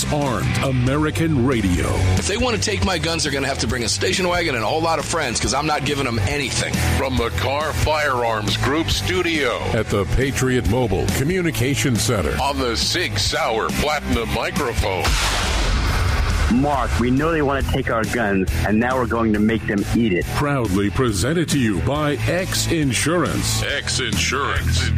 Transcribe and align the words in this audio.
Is 0.00 0.12
Armed 0.12 0.56
American 0.58 1.46
Radio. 1.46 1.88
If 2.16 2.26
they 2.26 2.36
want 2.36 2.56
to 2.56 2.62
take 2.62 2.84
my 2.84 2.96
guns, 2.96 3.22
they're 3.22 3.32
going 3.32 3.42
to 3.42 3.48
have 3.48 3.58
to 3.58 3.66
bring 3.66 3.82
a 3.82 3.88
station 3.88 4.28
wagon 4.28 4.54
and 4.54 4.64
a 4.64 4.66
whole 4.66 4.80
lot 4.80 4.98
of 4.98 5.04
friends 5.04 5.38
because 5.38 5.52
I'm 5.52 5.66
not 5.66 5.84
giving 5.84 6.04
them 6.04 6.18
anything. 6.20 6.72
From 6.96 7.16
the 7.16 7.28
Kahr 7.30 7.72
Firearms 7.72 8.56
Group 8.58 8.88
studio 8.88 9.58
at 9.72 9.86
the 9.86 10.04
Patriot 10.16 10.70
Mobile 10.70 11.06
Communication 11.18 11.96
Center 11.96 12.40
on 12.40 12.58
the 12.58 12.76
Sig 12.76 13.18
Sauer 13.18 13.68
Platinum 13.68 14.32
microphone. 14.32 15.04
Mark, 16.52 16.90
we 16.98 17.10
know 17.10 17.30
they 17.30 17.42
want 17.42 17.64
to 17.64 17.72
take 17.72 17.90
our 17.90 18.04
guns, 18.04 18.50
and 18.66 18.78
now 18.78 18.96
we're 18.96 19.06
going 19.06 19.32
to 19.32 19.38
make 19.38 19.66
them 19.66 19.84
eat 19.96 20.12
it. 20.12 20.24
Proudly 20.34 20.90
presented 20.90 21.48
to 21.50 21.58
you 21.58 21.80
by 21.82 22.14
X 22.26 22.70
Insurance. 22.72 23.62
X 23.62 24.00
Insurance. 24.00 24.88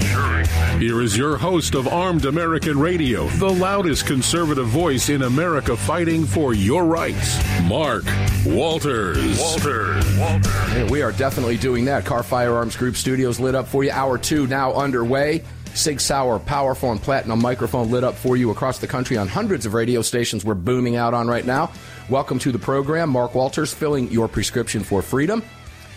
Here 0.79 1.03
is 1.03 1.17
your 1.17 1.37
host 1.37 1.75
of 1.75 1.87
Armed 1.87 2.25
American 2.25 2.79
Radio, 2.79 3.27
the 3.29 3.51
loudest 3.51 4.07
conservative 4.07 4.67
voice 4.67 5.09
in 5.09 5.23
America 5.23 5.77
fighting 5.77 6.25
for 6.25 6.55
your 6.55 6.85
rights, 6.85 7.39
Mark 7.65 8.05
Walters. 8.47 9.39
Walters. 9.39 10.19
Walters. 10.19 10.75
Yeah, 10.75 10.91
we 10.91 11.03
are 11.03 11.13
definitely 11.13 11.59
doing 11.59 11.85
that. 11.85 12.05
Kahr 12.05 12.23
Firearms 12.23 12.77
Group 12.77 12.97
Studios 12.97 13.39
lit 13.39 13.55
up 13.55 13.69
for 13.69 13.85
you. 13.85 13.91
Hour 13.91 14.19
two 14.19 14.47
now 14.47 14.73
underway. 14.73 15.45
Sig 15.75 16.01
Sauer 16.01 16.39
powerful 16.39 16.93
and 16.93 17.01
platinum 17.01 17.41
microphone 17.41 17.91
lit 17.91 18.05
up 18.05 18.15
for 18.15 18.37
you 18.37 18.51
across 18.51 18.79
the 18.79 18.87
country 18.87 19.17
on 19.17 19.27
hundreds 19.27 19.65
of 19.65 19.73
radio 19.73 20.03
stations 20.03 20.45
we're 20.45 20.55
booming 20.55 20.97
out 20.97 21.15
on 21.15 21.29
right 21.29 21.47
now. 21.47 21.73
Welcome 22.11 22.39
to 22.41 22.53
the 22.53 22.59
program. 22.59 23.09
Mark 23.09 23.35
Walters 23.35 23.73
filling 23.73 24.11
your 24.11 24.29
prescription 24.29 24.85
for 24.85 25.01
freedom. 25.01 25.43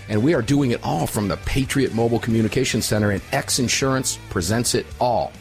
And 0.07 0.23
we 0.23 0.33
are 0.33 0.41
doing 0.41 0.71
it 0.71 0.83
all 0.83 1.07
from 1.07 1.27
the 1.27 1.37
Patriot 1.37 1.93
Mobile 1.93 2.19
Communication 2.19 2.81
Center, 2.81 3.11
and 3.11 3.21
X 3.31 3.59
Insurance 3.59 4.17
presents 4.29 4.75
it 4.75 4.85
all. 4.99 5.33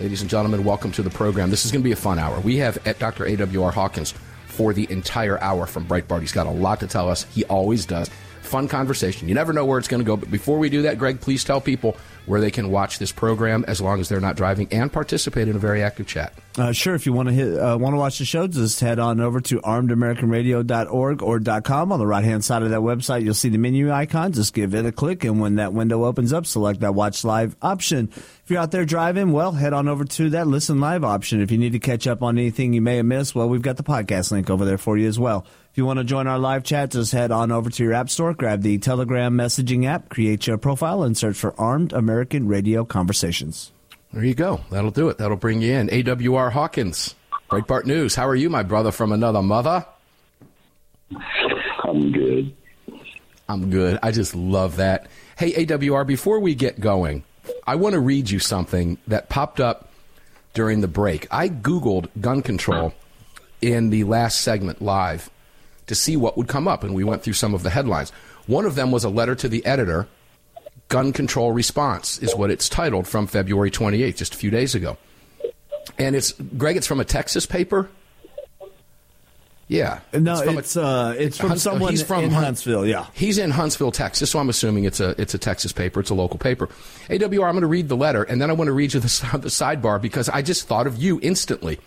Ladies 0.00 0.22
and 0.22 0.30
gentlemen, 0.30 0.64
welcome 0.64 0.90
to 0.92 1.02
the 1.02 1.10
program. 1.10 1.50
This 1.50 1.64
is 1.64 1.70
going 1.70 1.82
to 1.82 1.84
be 1.84 1.92
a 1.92 1.96
fun 1.96 2.18
hour. 2.18 2.40
We 2.40 2.56
have 2.58 2.78
eh, 2.78 2.90
at 2.90 2.98
Dr. 2.98 3.26
A.W.R. 3.26 3.70
Hawkins 3.70 4.14
for 4.46 4.72
the 4.72 4.90
entire 4.90 5.40
hour 5.40 5.66
from 5.66 5.86
Breitbart. 5.86 6.20
He's 6.20 6.32
got 6.32 6.46
a 6.46 6.50
lot 6.50 6.80
to 6.80 6.86
tell 6.86 7.08
us. 7.08 7.24
He 7.24 7.44
always 7.44 7.86
does. 7.86 8.10
Fun 8.48 8.66
conversation. 8.66 9.28
You 9.28 9.34
never 9.34 9.52
know 9.52 9.64
where 9.66 9.78
it's 9.78 9.88
going 9.88 10.00
to 10.00 10.06
go. 10.06 10.16
But 10.16 10.30
before 10.30 10.58
we 10.58 10.70
do 10.70 10.82
that, 10.82 10.98
Greg, 10.98 11.20
please 11.20 11.44
tell 11.44 11.60
people 11.60 11.96
where 12.28 12.40
they 12.40 12.50
can 12.50 12.70
watch 12.70 12.98
this 12.98 13.10
program 13.12 13.64
as 13.66 13.80
long 13.80 14.00
as 14.00 14.08
they're 14.08 14.20
not 14.20 14.36
driving 14.36 14.68
and 14.70 14.92
participate 14.92 15.48
in 15.48 15.56
a 15.56 15.58
very 15.58 15.82
active 15.82 16.06
chat. 16.06 16.32
Uh, 16.56 16.72
sure. 16.72 16.94
If 16.94 17.06
you 17.06 17.12
want 17.12 17.28
to 17.28 17.34
hit, 17.34 17.58
uh, 17.58 17.76
want 17.78 17.94
to 17.94 17.98
watch 17.98 18.18
the 18.18 18.24
show, 18.24 18.46
just 18.46 18.80
head 18.80 18.98
on 18.98 19.20
over 19.20 19.40
to 19.42 19.60
armedamericanradio.org 19.60 21.22
or 21.22 21.40
.com. 21.60 21.92
On 21.92 21.98
the 21.98 22.06
right 22.06 22.24
hand 22.24 22.44
side 22.44 22.62
of 22.62 22.70
that 22.70 22.80
website, 22.80 23.22
you'll 23.22 23.34
see 23.34 23.48
the 23.48 23.58
menu 23.58 23.92
icon. 23.92 24.32
Just 24.32 24.54
give 24.54 24.74
it 24.74 24.84
a 24.84 24.92
click, 24.92 25.24
and 25.24 25.40
when 25.40 25.56
that 25.56 25.72
window 25.72 26.04
opens 26.04 26.32
up, 26.32 26.46
select 26.46 26.80
that 26.80 26.94
Watch 26.94 27.24
Live 27.24 27.56
option. 27.62 28.08
If 28.12 28.44
you're 28.48 28.60
out 28.60 28.70
there 28.70 28.84
driving, 28.84 29.32
well, 29.32 29.52
head 29.52 29.72
on 29.72 29.88
over 29.88 30.04
to 30.04 30.30
that 30.30 30.46
Listen 30.46 30.80
Live 30.80 31.04
option. 31.04 31.40
If 31.40 31.50
you 31.50 31.58
need 31.58 31.72
to 31.72 31.78
catch 31.78 32.06
up 32.06 32.22
on 32.22 32.38
anything 32.38 32.72
you 32.72 32.82
may 32.82 32.96
have 32.96 33.06
missed, 33.06 33.34
well, 33.34 33.48
we've 33.48 33.62
got 33.62 33.76
the 33.76 33.82
podcast 33.82 34.32
link 34.32 34.50
over 34.50 34.64
there 34.64 34.78
for 34.78 34.98
you 34.98 35.06
as 35.06 35.18
well. 35.18 35.46
If 35.78 35.80
you 35.80 35.86
want 35.86 36.00
to 36.00 36.04
join 36.04 36.26
our 36.26 36.40
live 36.40 36.64
chat, 36.64 36.90
just 36.90 37.12
head 37.12 37.30
on 37.30 37.52
over 37.52 37.70
to 37.70 37.84
your 37.84 37.92
app 37.92 38.10
store, 38.10 38.34
grab 38.34 38.62
the 38.62 38.78
Telegram 38.78 39.32
messaging 39.34 39.86
app, 39.86 40.08
create 40.08 40.44
your 40.44 40.58
profile, 40.58 41.04
and 41.04 41.16
search 41.16 41.36
for 41.36 41.54
Armed 41.56 41.92
American 41.92 42.48
Radio 42.48 42.84
Conversations. 42.84 43.70
There 44.12 44.24
you 44.24 44.34
go. 44.34 44.58
That'll 44.72 44.90
do 44.90 45.08
it. 45.08 45.18
That'll 45.18 45.36
bring 45.36 45.62
you 45.62 45.72
in. 45.72 45.86
AWR 45.86 46.50
Hawkins, 46.50 47.14
Breitbart 47.48 47.84
News. 47.84 48.16
How 48.16 48.26
are 48.26 48.34
you, 48.34 48.50
my 48.50 48.64
brother 48.64 48.90
from 48.90 49.12
another 49.12 49.40
mother? 49.40 49.86
I'm 51.84 52.10
good. 52.10 52.56
I'm 53.48 53.70
good. 53.70 54.00
I 54.02 54.10
just 54.10 54.34
love 54.34 54.78
that. 54.78 55.06
Hey, 55.38 55.64
AWR, 55.64 56.04
before 56.04 56.40
we 56.40 56.56
get 56.56 56.80
going, 56.80 57.22
I 57.68 57.76
want 57.76 57.92
to 57.92 58.00
read 58.00 58.30
you 58.30 58.40
something 58.40 58.98
that 59.06 59.28
popped 59.28 59.60
up 59.60 59.90
during 60.54 60.80
the 60.80 60.88
break. 60.88 61.28
I 61.30 61.48
Googled 61.48 62.08
gun 62.20 62.42
control 62.42 62.94
in 63.62 63.90
the 63.90 64.02
last 64.02 64.40
segment 64.40 64.82
live 64.82 65.30
to 65.88 65.94
see 65.94 66.16
what 66.16 66.36
would 66.36 66.48
come 66.48 66.68
up, 66.68 66.84
and 66.84 66.94
we 66.94 67.04
went 67.04 67.22
through 67.22 67.32
some 67.34 67.54
of 67.54 67.62
the 67.62 67.70
headlines. 67.70 68.10
One 68.46 68.64
of 68.64 68.74
them 68.76 68.90
was 68.90 69.04
a 69.04 69.08
letter 69.10 69.34
to 69.34 69.48
the 69.48 69.64
editor. 69.66 70.06
Gun 70.88 71.12
Control 71.12 71.52
Response 71.52 72.18
is 72.20 72.34
what 72.34 72.50
it's 72.50 72.68
titled 72.68 73.06
from 73.06 73.26
February 73.26 73.70
28th, 73.70 74.16
just 74.16 74.34
a 74.34 74.36
few 74.38 74.50
days 74.50 74.74
ago. 74.74 74.96
And 75.98 76.16
it's, 76.16 76.32
Greg, 76.32 76.76
it's 76.76 76.86
from 76.86 77.00
a 77.00 77.04
Texas 77.04 77.44
paper. 77.44 77.90
Yeah. 79.66 80.00
No, 80.14 80.40
from 80.42 80.56
it's, 80.56 80.78
uh, 80.78 81.14
it's 81.18 81.36
from 81.36 81.50
Hunt- 81.50 81.60
someone 81.60 81.90
he's 81.90 82.02
from 82.02 82.24
in 82.24 82.30
Hunt- 82.30 82.46
Huntsville, 82.46 82.86
yeah. 82.86 83.06
He's 83.12 83.36
in 83.36 83.50
Huntsville, 83.50 83.92
Texas, 83.92 84.30
so 84.30 84.38
I'm 84.38 84.48
assuming 84.48 84.84
it's 84.84 84.98
a 84.98 85.14
it's 85.20 85.34
a 85.34 85.38
Texas 85.38 85.72
paper. 85.72 86.00
It's 86.00 86.08
a 86.08 86.14
local 86.14 86.38
paper. 86.38 86.68
AWR, 87.10 87.44
I'm 87.46 87.52
going 87.52 87.60
to 87.60 87.66
read 87.66 87.90
the 87.90 87.96
letter, 87.96 88.22
and 88.22 88.40
then 88.40 88.48
I 88.48 88.54
want 88.54 88.68
to 88.68 88.72
read 88.72 88.94
you 88.94 89.00
the, 89.00 89.06
the 89.38 89.48
sidebar 89.48 90.00
because 90.00 90.30
I 90.30 90.40
just 90.40 90.66
thought 90.66 90.86
of 90.86 90.96
you 90.96 91.20
instantly. 91.22 91.78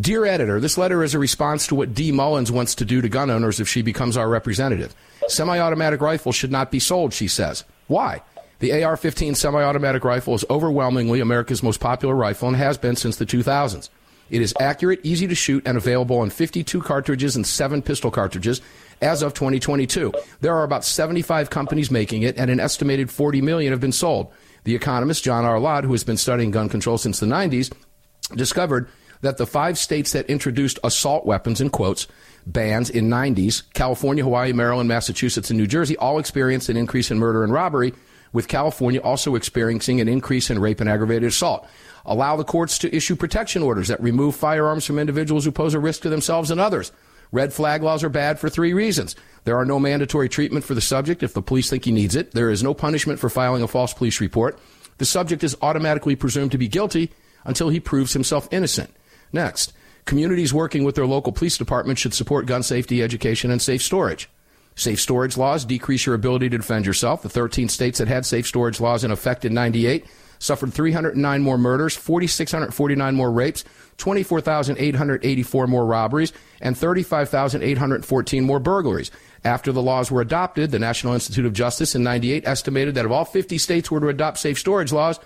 Dear 0.00 0.24
editor, 0.24 0.58
this 0.58 0.76
letter 0.76 1.04
is 1.04 1.14
a 1.14 1.20
response 1.20 1.68
to 1.68 1.76
what 1.76 1.94
Dee 1.94 2.10
Mullins 2.10 2.50
wants 2.50 2.74
to 2.76 2.84
do 2.84 3.00
to 3.00 3.08
gun 3.08 3.30
owners 3.30 3.60
if 3.60 3.68
she 3.68 3.80
becomes 3.80 4.16
our 4.16 4.28
representative. 4.28 4.92
Semi 5.28 5.60
automatic 5.60 6.00
rifles 6.00 6.34
should 6.34 6.50
not 6.50 6.72
be 6.72 6.80
sold, 6.80 7.12
she 7.12 7.28
says. 7.28 7.62
Why? 7.86 8.22
The 8.58 8.82
AR 8.82 8.96
15 8.96 9.36
semi 9.36 9.62
automatic 9.62 10.02
rifle 10.02 10.34
is 10.34 10.44
overwhelmingly 10.50 11.20
America's 11.20 11.62
most 11.62 11.78
popular 11.78 12.16
rifle 12.16 12.48
and 12.48 12.56
has 12.56 12.76
been 12.76 12.96
since 12.96 13.18
the 13.18 13.26
2000s. 13.26 13.88
It 14.30 14.42
is 14.42 14.52
accurate, 14.58 14.98
easy 15.04 15.28
to 15.28 15.34
shoot, 15.36 15.62
and 15.64 15.78
available 15.78 16.24
in 16.24 16.30
52 16.30 16.82
cartridges 16.82 17.36
and 17.36 17.46
7 17.46 17.80
pistol 17.80 18.10
cartridges 18.10 18.60
as 19.00 19.22
of 19.22 19.32
2022. 19.34 20.12
There 20.40 20.56
are 20.56 20.64
about 20.64 20.84
75 20.84 21.50
companies 21.50 21.92
making 21.92 22.22
it, 22.22 22.36
and 22.36 22.50
an 22.50 22.58
estimated 22.58 23.12
40 23.12 23.42
million 23.42 23.72
have 23.72 23.80
been 23.80 23.92
sold. 23.92 24.32
The 24.64 24.74
economist 24.74 25.22
John 25.22 25.44
R. 25.44 25.60
Lott, 25.60 25.84
who 25.84 25.92
has 25.92 26.02
been 26.02 26.16
studying 26.16 26.50
gun 26.50 26.68
control 26.68 26.98
since 26.98 27.20
the 27.20 27.26
90s, 27.26 27.72
discovered 28.34 28.88
that 29.20 29.36
the 29.36 29.46
five 29.46 29.78
states 29.78 30.12
that 30.12 30.26
introduced 30.26 30.78
assault 30.84 31.26
weapons 31.26 31.60
in 31.60 31.70
quotes 31.70 32.06
bans 32.46 32.90
in 32.90 33.08
90s 33.08 33.62
california 33.72 34.22
hawaii 34.22 34.52
maryland 34.52 34.88
massachusetts 34.88 35.50
and 35.50 35.58
new 35.58 35.66
jersey 35.66 35.96
all 35.96 36.18
experienced 36.18 36.68
an 36.68 36.76
increase 36.76 37.10
in 37.10 37.18
murder 37.18 37.42
and 37.42 37.52
robbery 37.52 37.94
with 38.34 38.48
california 38.48 39.00
also 39.00 39.34
experiencing 39.34 40.00
an 40.00 40.08
increase 40.08 40.50
in 40.50 40.58
rape 40.58 40.80
and 40.80 40.90
aggravated 40.90 41.28
assault. 41.28 41.66
Allow 42.04 42.36
the 42.36 42.44
courts 42.44 42.78
to 42.78 42.94
issue 42.94 43.16
protection 43.16 43.62
orders 43.62 43.88
that 43.88 44.02
remove 44.02 44.36
firearms 44.36 44.84
from 44.84 44.98
individuals 44.98 45.44
who 45.44 45.52
pose 45.52 45.72
a 45.72 45.80
risk 45.80 46.02
to 46.02 46.10
themselves 46.10 46.50
and 46.50 46.60
others. 46.60 46.92
Red 47.32 47.52
flag 47.52 47.82
laws 47.82 48.04
are 48.04 48.10
bad 48.10 48.38
for 48.38 48.50
three 48.50 48.74
reasons. 48.74 49.16
There 49.44 49.56
are 49.56 49.64
no 49.64 49.80
mandatory 49.80 50.28
treatment 50.28 50.64
for 50.64 50.74
the 50.74 50.80
subject 50.80 51.22
if 51.22 51.32
the 51.32 51.42
police 51.42 51.70
think 51.70 51.84
he 51.84 51.92
needs 51.92 52.14
it. 52.14 52.32
There 52.32 52.50
is 52.50 52.62
no 52.62 52.74
punishment 52.74 53.18
for 53.18 53.30
filing 53.30 53.62
a 53.62 53.68
false 53.68 53.94
police 53.94 54.20
report. 54.20 54.58
The 54.98 55.06
subject 55.06 55.42
is 55.42 55.56
automatically 55.62 56.14
presumed 56.14 56.52
to 56.52 56.58
be 56.58 56.68
guilty 56.68 57.10
until 57.44 57.70
he 57.70 57.80
proves 57.80 58.12
himself 58.12 58.48
innocent 58.50 58.94
Next, 59.34 59.72
communities 60.04 60.54
working 60.54 60.84
with 60.84 60.94
their 60.94 61.06
local 61.06 61.32
police 61.32 61.58
department 61.58 61.98
should 61.98 62.14
support 62.14 62.46
gun 62.46 62.62
safety 62.62 63.02
education 63.02 63.50
and 63.50 63.60
safe 63.60 63.82
storage. 63.82 64.30
Safe 64.76 65.00
storage 65.00 65.36
laws 65.36 65.64
decrease 65.64 66.06
your 66.06 66.14
ability 66.14 66.48
to 66.50 66.58
defend 66.58 66.86
yourself. 66.86 67.22
The 67.22 67.28
13 67.28 67.68
states 67.68 67.98
that 67.98 68.08
had 68.08 68.24
safe 68.24 68.46
storage 68.46 68.80
laws 68.80 69.02
in 69.02 69.10
effect 69.10 69.44
in 69.44 69.52
98 69.52 70.06
suffered 70.38 70.72
309 70.72 71.42
more 71.42 71.58
murders, 71.58 71.96
4,649 71.96 73.14
more 73.14 73.32
rapes, 73.32 73.64
24,884 73.96 75.66
more 75.66 75.86
robberies, 75.86 76.32
and 76.60 76.78
35,814 76.78 78.44
more 78.44 78.60
burglaries. 78.60 79.10
After 79.44 79.72
the 79.72 79.82
laws 79.82 80.12
were 80.12 80.20
adopted, 80.20 80.70
the 80.70 80.78
National 80.78 81.14
Institute 81.14 81.46
of 81.46 81.52
Justice 81.52 81.94
in 81.96 82.04
98 82.04 82.46
estimated 82.46 82.94
that 82.94 83.04
if 83.04 83.10
all 83.10 83.24
50 83.24 83.58
states 83.58 83.90
were 83.90 84.00
to 84.00 84.08
adopt 84.08 84.38
safe 84.38 84.58
storage 84.58 84.92
laws, 84.92 85.18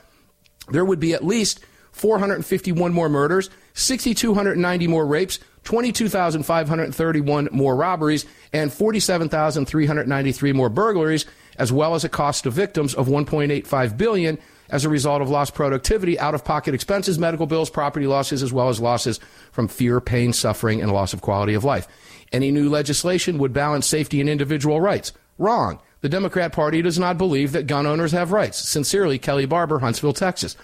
there 0.69 0.85
would 0.85 1.01
be 1.01 1.13
at 1.13 1.25
least 1.25 1.61
451 1.93 2.93
more 2.93 3.09
murders, 3.09 3.51
6,290 3.79 4.87
more 4.89 5.07
rapes, 5.07 5.39
22,531 5.65 7.49
more 7.53 7.77
robberies, 7.77 8.27
and 8.53 8.73
47,393 8.73 10.53
more 10.53 10.69
burglaries, 10.69 11.27
as 11.59 11.73
well 11.73 11.95
as 11.95 12.05
a 12.05 12.09
cost 12.09 12.45
to 12.45 12.51
victims 12.51 12.95
of 12.95 13.07
1.85 13.07 13.97
billion 13.97 14.39
as 14.71 14.85
a 14.85 14.89
result 14.89 15.23
of 15.23 15.31
lost 15.31 15.55
productivity, 15.55 16.19
out-of-pocket 16.19 16.75
expenses, 16.75 17.19
medical 17.19 17.47
bills, 17.47 17.71
property 17.71 18.07
losses, 18.07 18.43
as 18.43 18.53
well 18.53 18.69
as 18.69 18.81
losses 18.81 19.19
from 19.53 19.69
fear, 19.69 20.01
pain, 20.01 20.33
suffering, 20.33 20.83
and 20.83 20.93
loss 20.93 21.13
of 21.13 21.23
quality 21.23 21.55
of 21.55 21.65
life. 21.65 21.89
Any 22.33 22.51
new 22.51 22.69
legislation 22.69 23.39
would 23.39 23.53
balance 23.53 23.87
safety 23.87 24.21
and 24.21 24.29
individual 24.29 24.81
rights. 24.81 25.13
Wrong. 25.39 25.81
The 26.01 26.09
Democrat 26.09 26.53
Party 26.53 26.83
does 26.83 26.99
not 26.99 27.19
believe 27.19 27.53
that 27.53 27.67
gun 27.67 27.87
owners 27.87 28.13
have 28.13 28.31
rights. 28.31 28.69
Sincerely, 28.69 29.19
Kelly 29.19 29.47
Barber, 29.47 29.79
Huntsville, 29.81 30.13
Texas. 30.13 30.57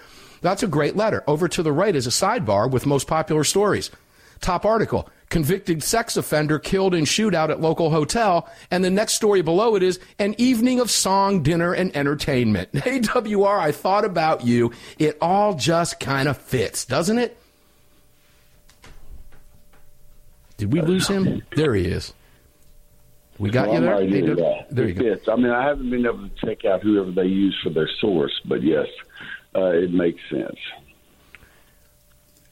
That's 0.45 0.61
a 0.61 0.67
great 0.67 0.95
letter. 0.95 1.23
Over 1.25 1.47
to 1.47 1.63
the 1.63 1.71
right 1.71 1.95
is 1.95 2.05
a 2.05 2.11
sidebar 2.11 2.69
with 2.69 2.85
most 2.85 3.07
popular 3.07 3.43
stories. 3.43 3.89
Top 4.41 4.63
article 4.63 5.09
convicted 5.31 5.81
sex 5.81 6.15
offender 6.17 6.59
killed 6.59 6.93
in 6.93 7.03
shootout 7.03 7.49
at 7.49 7.59
local 7.61 7.89
hotel. 7.89 8.47
And 8.69 8.85
the 8.85 8.91
next 8.91 9.15
story 9.15 9.41
below 9.41 9.75
it 9.75 9.81
is 9.81 9.99
an 10.19 10.35
evening 10.37 10.79
of 10.79 10.91
song, 10.91 11.41
dinner, 11.41 11.73
and 11.73 11.95
entertainment. 11.97 12.71
AWR, 12.73 13.57
I 13.59 13.71
thought 13.71 14.05
about 14.05 14.45
you. 14.45 14.71
It 14.99 15.17
all 15.19 15.55
just 15.55 15.99
kind 15.99 16.27
of 16.27 16.37
fits, 16.37 16.85
doesn't 16.85 17.17
it? 17.17 17.35
Did 20.57 20.71
we 20.71 20.79
lose 20.81 21.07
him? 21.07 21.41
There 21.55 21.73
he 21.73 21.85
is. 21.85 22.13
We 23.39 23.49
got 23.49 23.65
Well, 23.67 23.75
you 23.77 23.81
there? 23.81 23.95
Right 23.95 24.09
here, 24.09 24.31
uh, 24.45 24.63
There 24.69 24.85
you 24.85 24.91
It 24.91 24.97
go. 24.99 25.03
fits. 25.15 25.27
I 25.27 25.37
mean, 25.37 25.49
I 25.51 25.63
haven't 25.65 25.89
been 25.89 26.05
able 26.05 26.29
to 26.29 26.45
check 26.45 26.65
out 26.65 26.83
whoever 26.83 27.09
they 27.09 27.25
use 27.25 27.59
for 27.63 27.71
their 27.71 27.89
source, 27.99 28.39
but 28.45 28.61
yes, 28.61 28.85
uh, 29.55 29.71
it 29.71 29.91
makes 29.91 30.21
sense. 30.29 30.59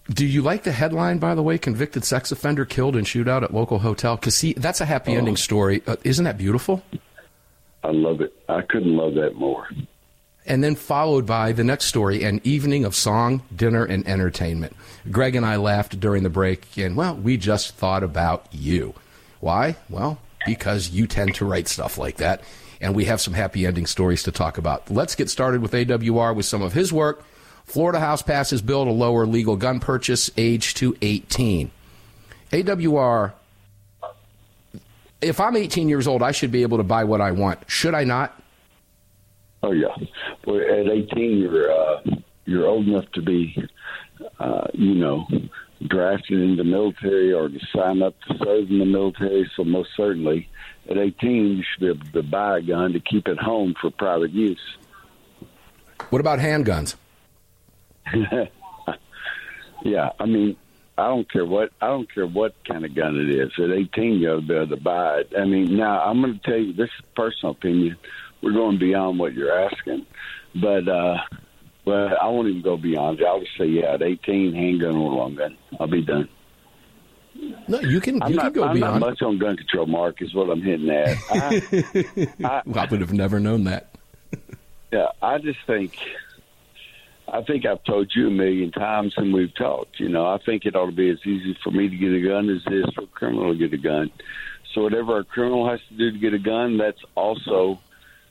Do 0.09 0.25
you 0.25 0.41
like 0.41 0.63
the 0.63 0.71
headline, 0.71 1.17
by 1.17 1.33
the 1.33 1.41
way? 1.41 1.57
Convicted 1.57 2.03
sex 2.03 2.31
offender 2.31 2.65
killed 2.65 2.95
in 2.95 3.05
shootout 3.05 3.43
at 3.43 3.53
local 3.53 3.79
hotel. 3.79 4.15
Because 4.17 4.35
see, 4.35 4.53
that's 4.53 4.81
a 4.81 4.85
happy 4.85 5.13
ending 5.13 5.37
story. 5.37 5.81
Uh, 5.87 5.95
isn't 6.03 6.25
that 6.25 6.37
beautiful? 6.37 6.83
I 7.83 7.91
love 7.91 8.21
it. 8.21 8.33
I 8.49 8.61
couldn't 8.61 8.95
love 8.95 9.15
that 9.15 9.35
more. 9.35 9.67
And 10.45 10.61
then 10.61 10.75
followed 10.75 11.25
by 11.25 11.53
the 11.53 11.63
next 11.63 11.85
story, 11.85 12.23
an 12.23 12.41
evening 12.43 12.83
of 12.83 12.95
song, 12.95 13.43
dinner, 13.55 13.85
and 13.85 14.05
entertainment. 14.05 14.75
Greg 15.09 15.35
and 15.35 15.45
I 15.45 15.55
laughed 15.55 15.99
during 16.01 16.23
the 16.23 16.29
break, 16.29 16.77
and 16.77 16.97
well, 16.97 17.15
we 17.15 17.37
just 17.37 17.75
thought 17.75 18.03
about 18.03 18.47
you. 18.51 18.93
Why? 19.39 19.77
Well, 19.89 20.19
because 20.45 20.89
you 20.89 21.07
tend 21.07 21.35
to 21.35 21.45
write 21.45 21.69
stuff 21.69 21.97
like 21.97 22.17
that, 22.17 22.41
and 22.83 22.93
we 22.93 23.05
have 23.05 23.21
some 23.21 23.33
happy 23.33 23.65
ending 23.65 23.85
stories 23.85 24.23
to 24.23 24.31
talk 24.31 24.57
about. 24.57 24.91
Let's 24.91 25.15
get 25.15 25.29
started 25.29 25.61
with 25.61 25.71
AWR 25.71 26.35
with 26.35 26.45
some 26.45 26.61
of 26.61 26.73
his 26.73 26.91
work. 26.91 27.23
Florida 27.63 27.97
House 27.97 28.21
passes 28.21 28.61
bill 28.61 28.83
to 28.83 28.91
lower 28.91 29.25
legal 29.25 29.55
gun 29.55 29.79
purchase 29.79 30.29
age 30.35 30.73
to 30.75 30.95
18. 31.01 31.71
AWR, 32.51 33.31
if 35.21 35.39
I'm 35.39 35.55
18 35.55 35.87
years 35.87 36.07
old, 36.07 36.21
I 36.21 36.31
should 36.31 36.51
be 36.51 36.61
able 36.63 36.77
to 36.77 36.83
buy 36.83 37.05
what 37.05 37.21
I 37.21 37.31
want. 37.31 37.59
Should 37.67 37.95
I 37.95 38.03
not? 38.03 38.37
Oh 39.63 39.71
yeah. 39.71 39.95
Well, 40.45 40.59
at 40.59 40.91
18, 40.91 41.37
you're 41.37 41.71
uh, 41.71 42.01
you're 42.43 42.67
old 42.67 42.85
enough 42.85 43.09
to 43.13 43.21
be, 43.21 43.55
uh, 44.41 44.67
you 44.73 44.95
know, 44.95 45.25
drafted 45.87 46.39
in 46.41 46.55
the 46.55 46.63
military 46.63 47.33
or 47.33 47.49
to 47.49 47.59
sign 47.75 48.01
up 48.01 48.15
to 48.27 48.37
serve 48.37 48.69
in 48.69 48.79
the 48.79 48.85
military. 48.85 49.49
So 49.55 49.63
most 49.63 49.89
certainly, 49.95 50.49
at 50.89 50.97
18, 50.97 51.57
you 51.57 51.63
should 51.63 51.79
be 51.79 51.87
able 51.87 52.21
to 52.21 52.23
buy 52.23 52.57
a 52.59 52.61
gun 52.61 52.93
to 52.93 52.99
keep 52.99 53.27
at 53.27 53.37
home 53.37 53.75
for 53.79 53.91
private 53.91 54.31
use. 54.31 54.77
What 56.09 56.19
about 56.19 56.39
handguns? 56.39 56.95
Yeah, 59.83 60.11
I 60.19 60.25
mean, 60.25 60.55
I 60.97 61.07
don't 61.07 61.29
care 61.29 61.45
what 61.45 61.71
I 61.81 61.87
don't 61.87 62.11
care 62.11 62.25
what 62.25 62.55
kind 62.65 62.85
of 62.85 62.95
gun 62.95 63.17
it 63.17 63.29
is. 63.29 63.51
At 63.59 63.71
18, 63.71 64.13
you 64.13 64.31
ought 64.31 64.35
to 64.35 64.41
be 64.41 64.53
able 64.55 64.67
to 64.67 64.81
buy 64.81 65.19
it. 65.19 65.33
I 65.37 65.45
mean, 65.45 65.75
now 65.75 66.01
I'm 66.01 66.21
going 66.21 66.39
to 66.39 66.39
tell 66.39 66.57
you 66.57 66.73
this 66.73 66.89
is 66.99 67.05
personal 67.15 67.51
opinion. 67.51 67.97
We're 68.41 68.53
going 68.53 68.79
beyond 68.79 69.19
what 69.19 69.33
you're 69.33 69.57
asking, 69.57 70.05
but 70.55 70.87
uh, 70.87 71.17
well, 71.85 72.09
I 72.21 72.27
won't 72.27 72.47
even 72.47 72.61
go 72.61 72.77
beyond 72.77 73.19
it. 73.19 73.25
I'll 73.25 73.39
just 73.39 73.57
say, 73.57 73.65
yeah, 73.65 73.93
at 73.93 74.01
18, 74.01 74.53
handgun 74.53 74.95
or 74.95 75.11
long 75.11 75.35
gun. 75.35 75.57
I'll 75.79 75.87
be 75.87 76.01
done. 76.01 76.29
No, 77.67 77.79
you 77.79 77.99
can. 77.99 78.21
I'm 78.21 78.31
You 78.31 78.35
not. 78.37 78.43
can 78.45 78.53
go 78.53 78.63
I'm 78.65 78.75
beyond. 78.75 78.99
not 78.99 79.09
much 79.09 79.21
on 79.21 79.37
gun 79.39 79.57
control, 79.57 79.85
Mark. 79.87 80.21
Is 80.21 80.33
what 80.33 80.49
I'm 80.49 80.61
hitting 80.61 80.89
at. 80.89 81.17
I, 82.45 82.61
I 82.75 82.85
would 82.85 83.01
have 83.01 83.11
never 83.13 83.39
known 83.39 83.63
that. 83.65 83.95
Yeah, 84.91 85.07
I 85.21 85.39
just 85.39 85.57
think, 85.65 85.97
I 87.27 87.41
think 87.41 87.65
I've 87.65 87.83
told 87.83 88.11
you 88.15 88.27
a 88.27 88.31
million 88.31 88.71
times 88.71 89.13
and 89.17 89.33
we've 89.33 89.53
talked. 89.55 89.99
You 89.99 90.09
know, 90.09 90.25
I 90.27 90.37
think 90.45 90.65
it 90.65 90.75
ought 90.75 90.85
to 90.85 90.91
be 90.91 91.09
as 91.09 91.17
easy 91.25 91.57
for 91.63 91.71
me 91.71 91.89
to 91.89 91.95
get 91.97 92.13
a 92.13 92.21
gun 92.21 92.49
as 92.49 92.61
it 92.67 92.73
is 92.73 92.93
for 92.93 93.03
a 93.03 93.07
criminal 93.07 93.51
to 93.53 93.57
get 93.57 93.73
a 93.73 93.81
gun. 93.81 94.11
So 94.73 94.81
whatever 94.83 95.17
a 95.19 95.23
criminal 95.23 95.67
has 95.69 95.79
to 95.89 95.97
do 95.97 96.11
to 96.11 96.17
get 96.19 96.33
a 96.35 96.39
gun, 96.39 96.77
that's 96.77 97.01
also 97.15 97.79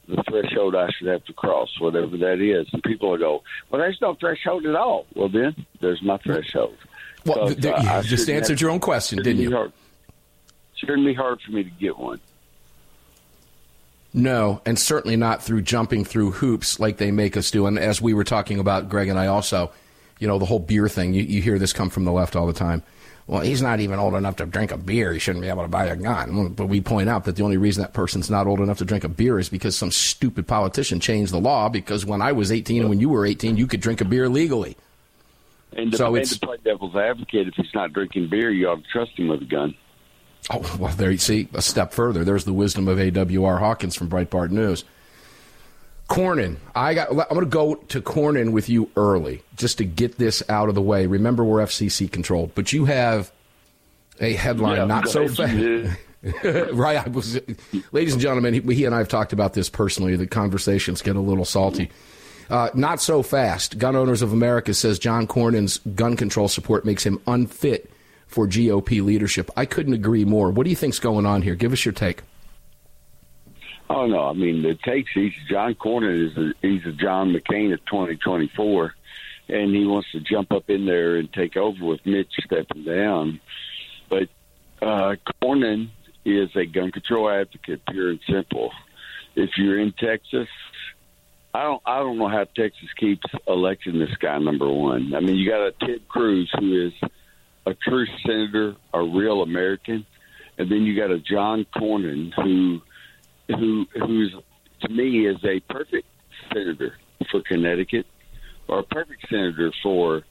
the 0.08 0.22
threshold 0.28 0.74
I 0.74 0.88
should 0.90 1.08
have 1.08 1.24
to 1.26 1.32
cross, 1.32 1.70
whatever 1.80 2.16
that 2.18 2.40
is. 2.40 2.68
And 2.72 2.82
people 2.82 3.10
will 3.10 3.18
go, 3.18 3.42
"Well, 3.70 3.80
there's 3.80 4.00
no 4.00 4.14
threshold 4.14 4.66
at 4.66 4.74
all." 4.74 5.06
Well, 5.14 5.28
then 5.28 5.66
there's 5.80 6.02
my 6.02 6.18
threshold. 6.18 6.76
Well, 7.24 7.54
th- 7.54 7.64
I 7.66 8.00
you 8.00 8.08
just 8.08 8.28
answered 8.28 8.60
your 8.60 8.70
own 8.70 8.80
question, 8.80 9.22
didn't 9.22 9.42
you? 9.42 9.52
Hard, 9.52 9.72
shouldn't 10.74 11.06
be 11.06 11.14
hard 11.14 11.40
for 11.40 11.52
me 11.52 11.64
to 11.64 11.70
get 11.70 11.98
one. 11.98 12.20
No, 14.14 14.60
and 14.66 14.78
certainly 14.78 15.16
not 15.16 15.42
through 15.42 15.62
jumping 15.62 16.04
through 16.04 16.32
hoops 16.32 16.78
like 16.78 16.98
they 16.98 17.10
make 17.10 17.36
us 17.36 17.50
do. 17.50 17.66
And 17.66 17.78
as 17.78 18.02
we 18.02 18.12
were 18.12 18.24
talking 18.24 18.58
about, 18.58 18.88
Greg 18.88 19.08
and 19.08 19.18
I 19.18 19.28
also, 19.28 19.72
you 20.18 20.28
know, 20.28 20.38
the 20.38 20.44
whole 20.44 20.58
beer 20.58 20.88
thing. 20.88 21.14
You, 21.14 21.22
you 21.22 21.40
hear 21.40 21.58
this 21.58 21.72
come 21.72 21.88
from 21.88 22.04
the 22.04 22.12
left 22.12 22.36
all 22.36 22.46
the 22.46 22.52
time. 22.52 22.82
Well, 23.26 23.40
he's 23.42 23.62
not 23.62 23.80
even 23.80 23.98
old 23.98 24.14
enough 24.14 24.36
to 24.36 24.46
drink 24.46 24.72
a 24.72 24.76
beer. 24.76 25.12
He 25.12 25.18
shouldn't 25.18 25.42
be 25.42 25.48
able 25.48 25.62
to 25.62 25.68
buy 25.68 25.86
a 25.86 25.96
gun. 25.96 26.48
But 26.54 26.66
we 26.66 26.80
point 26.80 27.08
out 27.08 27.24
that 27.24 27.36
the 27.36 27.44
only 27.44 27.56
reason 27.56 27.82
that 27.82 27.92
person's 27.92 28.28
not 28.28 28.46
old 28.46 28.60
enough 28.60 28.78
to 28.78 28.84
drink 28.84 29.04
a 29.04 29.08
beer 29.08 29.38
is 29.38 29.48
because 29.48 29.76
some 29.76 29.90
stupid 29.92 30.46
politician 30.48 30.98
changed 30.98 31.32
the 31.32 31.38
law. 31.40 31.68
Because 31.68 32.04
when 32.04 32.20
I 32.20 32.32
was 32.32 32.50
18 32.50 32.80
and 32.80 32.90
when 32.90 33.00
you 33.00 33.08
were 33.08 33.24
18, 33.24 33.56
you 33.56 33.66
could 33.66 33.80
drink 33.80 34.00
a 34.00 34.04
beer 34.04 34.28
legally. 34.28 34.76
And 35.74 35.92
to, 35.92 35.96
So 35.96 36.06
and 36.08 36.16
it's- 36.16 36.38
to 36.38 36.46
play 36.46 36.56
devil's 36.64 36.96
advocate, 36.96 37.48
if 37.48 37.54
he's 37.54 37.72
not 37.74 37.92
drinking 37.92 38.28
beer, 38.28 38.50
you 38.50 38.68
ought 38.68 38.82
to 38.82 38.90
trust 38.92 39.12
him 39.18 39.28
with 39.28 39.42
a 39.42 39.46
gun. 39.46 39.74
Oh, 40.50 40.76
well, 40.80 40.92
there 40.96 41.12
you 41.12 41.18
see 41.18 41.48
a 41.54 41.62
step 41.62 41.92
further. 41.92 42.24
There's 42.24 42.44
the 42.44 42.52
wisdom 42.52 42.88
of 42.88 42.98
AWR 42.98 43.60
Hawkins 43.60 43.94
from 43.94 44.08
Breitbart 44.10 44.50
News. 44.50 44.84
Cornyn, 46.12 46.56
I 46.74 46.94
got. 46.94 47.10
I'm 47.10 47.16
going 47.16 47.40
to 47.40 47.46
go 47.46 47.74
to 47.74 48.00
Cornyn 48.02 48.52
with 48.52 48.68
you 48.68 48.90
early, 48.96 49.42
just 49.56 49.78
to 49.78 49.84
get 49.84 50.18
this 50.18 50.42
out 50.48 50.68
of 50.68 50.74
the 50.74 50.82
way. 50.82 51.06
Remember, 51.06 51.42
we're 51.42 51.64
FCC 51.64 52.10
controlled, 52.10 52.54
but 52.54 52.72
you 52.72 52.84
have 52.84 53.32
a 54.20 54.34
headline 54.34 54.76
Yeah, 54.76 54.84
not 54.84 55.08
so 55.08 55.26
fast. 55.26 55.98
right, 56.72 57.04
I 57.04 57.08
was, 57.08 57.40
ladies 57.92 58.12
and 58.12 58.20
gentlemen, 58.20 58.54
he, 58.54 58.74
he 58.74 58.84
and 58.84 58.94
I 58.94 58.98
have 58.98 59.08
talked 59.08 59.32
about 59.32 59.54
this 59.54 59.70
personally. 59.70 60.14
The 60.14 60.26
conversations 60.26 61.00
get 61.02 61.16
a 61.16 61.20
little 61.20 61.46
salty. 61.46 61.90
Uh, 62.50 62.68
not 62.74 63.00
so 63.00 63.22
fast. 63.22 63.78
Gun 63.78 63.96
Owners 63.96 64.20
of 64.20 64.32
America 64.32 64.74
says 64.74 64.98
John 64.98 65.26
Cornyn's 65.26 65.78
gun 65.78 66.16
control 66.16 66.48
support 66.48 66.84
makes 66.84 67.04
him 67.04 67.20
unfit 67.26 67.90
for 68.26 68.46
GOP 68.46 69.02
leadership. 69.02 69.50
I 69.56 69.64
couldn't 69.64 69.94
agree 69.94 70.24
more. 70.24 70.50
What 70.50 70.64
do 70.64 70.70
you 70.70 70.76
think's 70.76 70.98
going 70.98 71.24
on 71.24 71.42
here? 71.42 71.54
Give 71.54 71.72
us 71.72 71.84
your 71.84 71.92
take. 71.92 72.20
Oh 73.94 74.06
no, 74.06 74.26
I 74.26 74.32
mean 74.32 74.62
the 74.62 74.74
takes. 74.74 75.10
He's 75.12 75.34
John 75.50 75.74
Cornyn 75.74 76.30
is 76.30 76.36
a, 76.38 76.52
he's 76.62 76.86
a 76.86 76.92
John 76.92 77.34
McCain 77.34 77.74
of 77.74 77.84
2024, 77.84 78.94
and 79.50 79.74
he 79.74 79.84
wants 79.84 80.10
to 80.12 80.20
jump 80.20 80.50
up 80.50 80.70
in 80.70 80.86
there 80.86 81.16
and 81.16 81.30
take 81.30 81.58
over 81.58 81.84
with 81.84 82.00
Mitch 82.06 82.32
stepping 82.42 82.84
down. 82.84 83.38
But 84.08 84.28
uh, 84.80 85.16
Cornyn 85.42 85.90
is 86.24 86.48
a 86.56 86.64
gun 86.64 86.90
control 86.90 87.28
advocate, 87.28 87.82
pure 87.86 88.10
and 88.10 88.20
simple. 88.26 88.70
If 89.34 89.50
you're 89.58 89.78
in 89.78 89.92
Texas, 89.92 90.48
I 91.52 91.64
don't 91.64 91.82
I 91.84 91.98
don't 91.98 92.16
know 92.16 92.28
how 92.28 92.44
Texas 92.44 92.88
keeps 92.98 93.26
electing 93.46 93.98
this 93.98 94.16
guy 94.18 94.38
number 94.38 94.72
one. 94.72 95.14
I 95.14 95.20
mean, 95.20 95.36
you 95.36 95.50
got 95.50 95.66
a 95.66 95.72
Ted 95.72 96.08
Cruz 96.08 96.50
who 96.58 96.86
is 96.86 97.10
a 97.66 97.74
true 97.74 98.06
senator, 98.26 98.74
a 98.94 99.02
real 99.02 99.42
American, 99.42 100.06
and 100.56 100.70
then 100.70 100.84
you 100.84 100.96
got 100.96 101.10
a 101.10 101.18
John 101.18 101.66
Cornyn 101.76 102.32
who 102.34 102.80
who 103.48 103.86
who's 103.94 104.34
to 104.82 104.88
me 104.88 105.26
is 105.26 105.36
a 105.44 105.60
perfect 105.72 106.06
senator 106.52 106.94
for 107.30 107.42
Connecticut 107.42 108.06
or 108.68 108.80
a 108.80 108.84
perfect 108.84 109.26
senator 109.28 109.72
for 109.82 110.22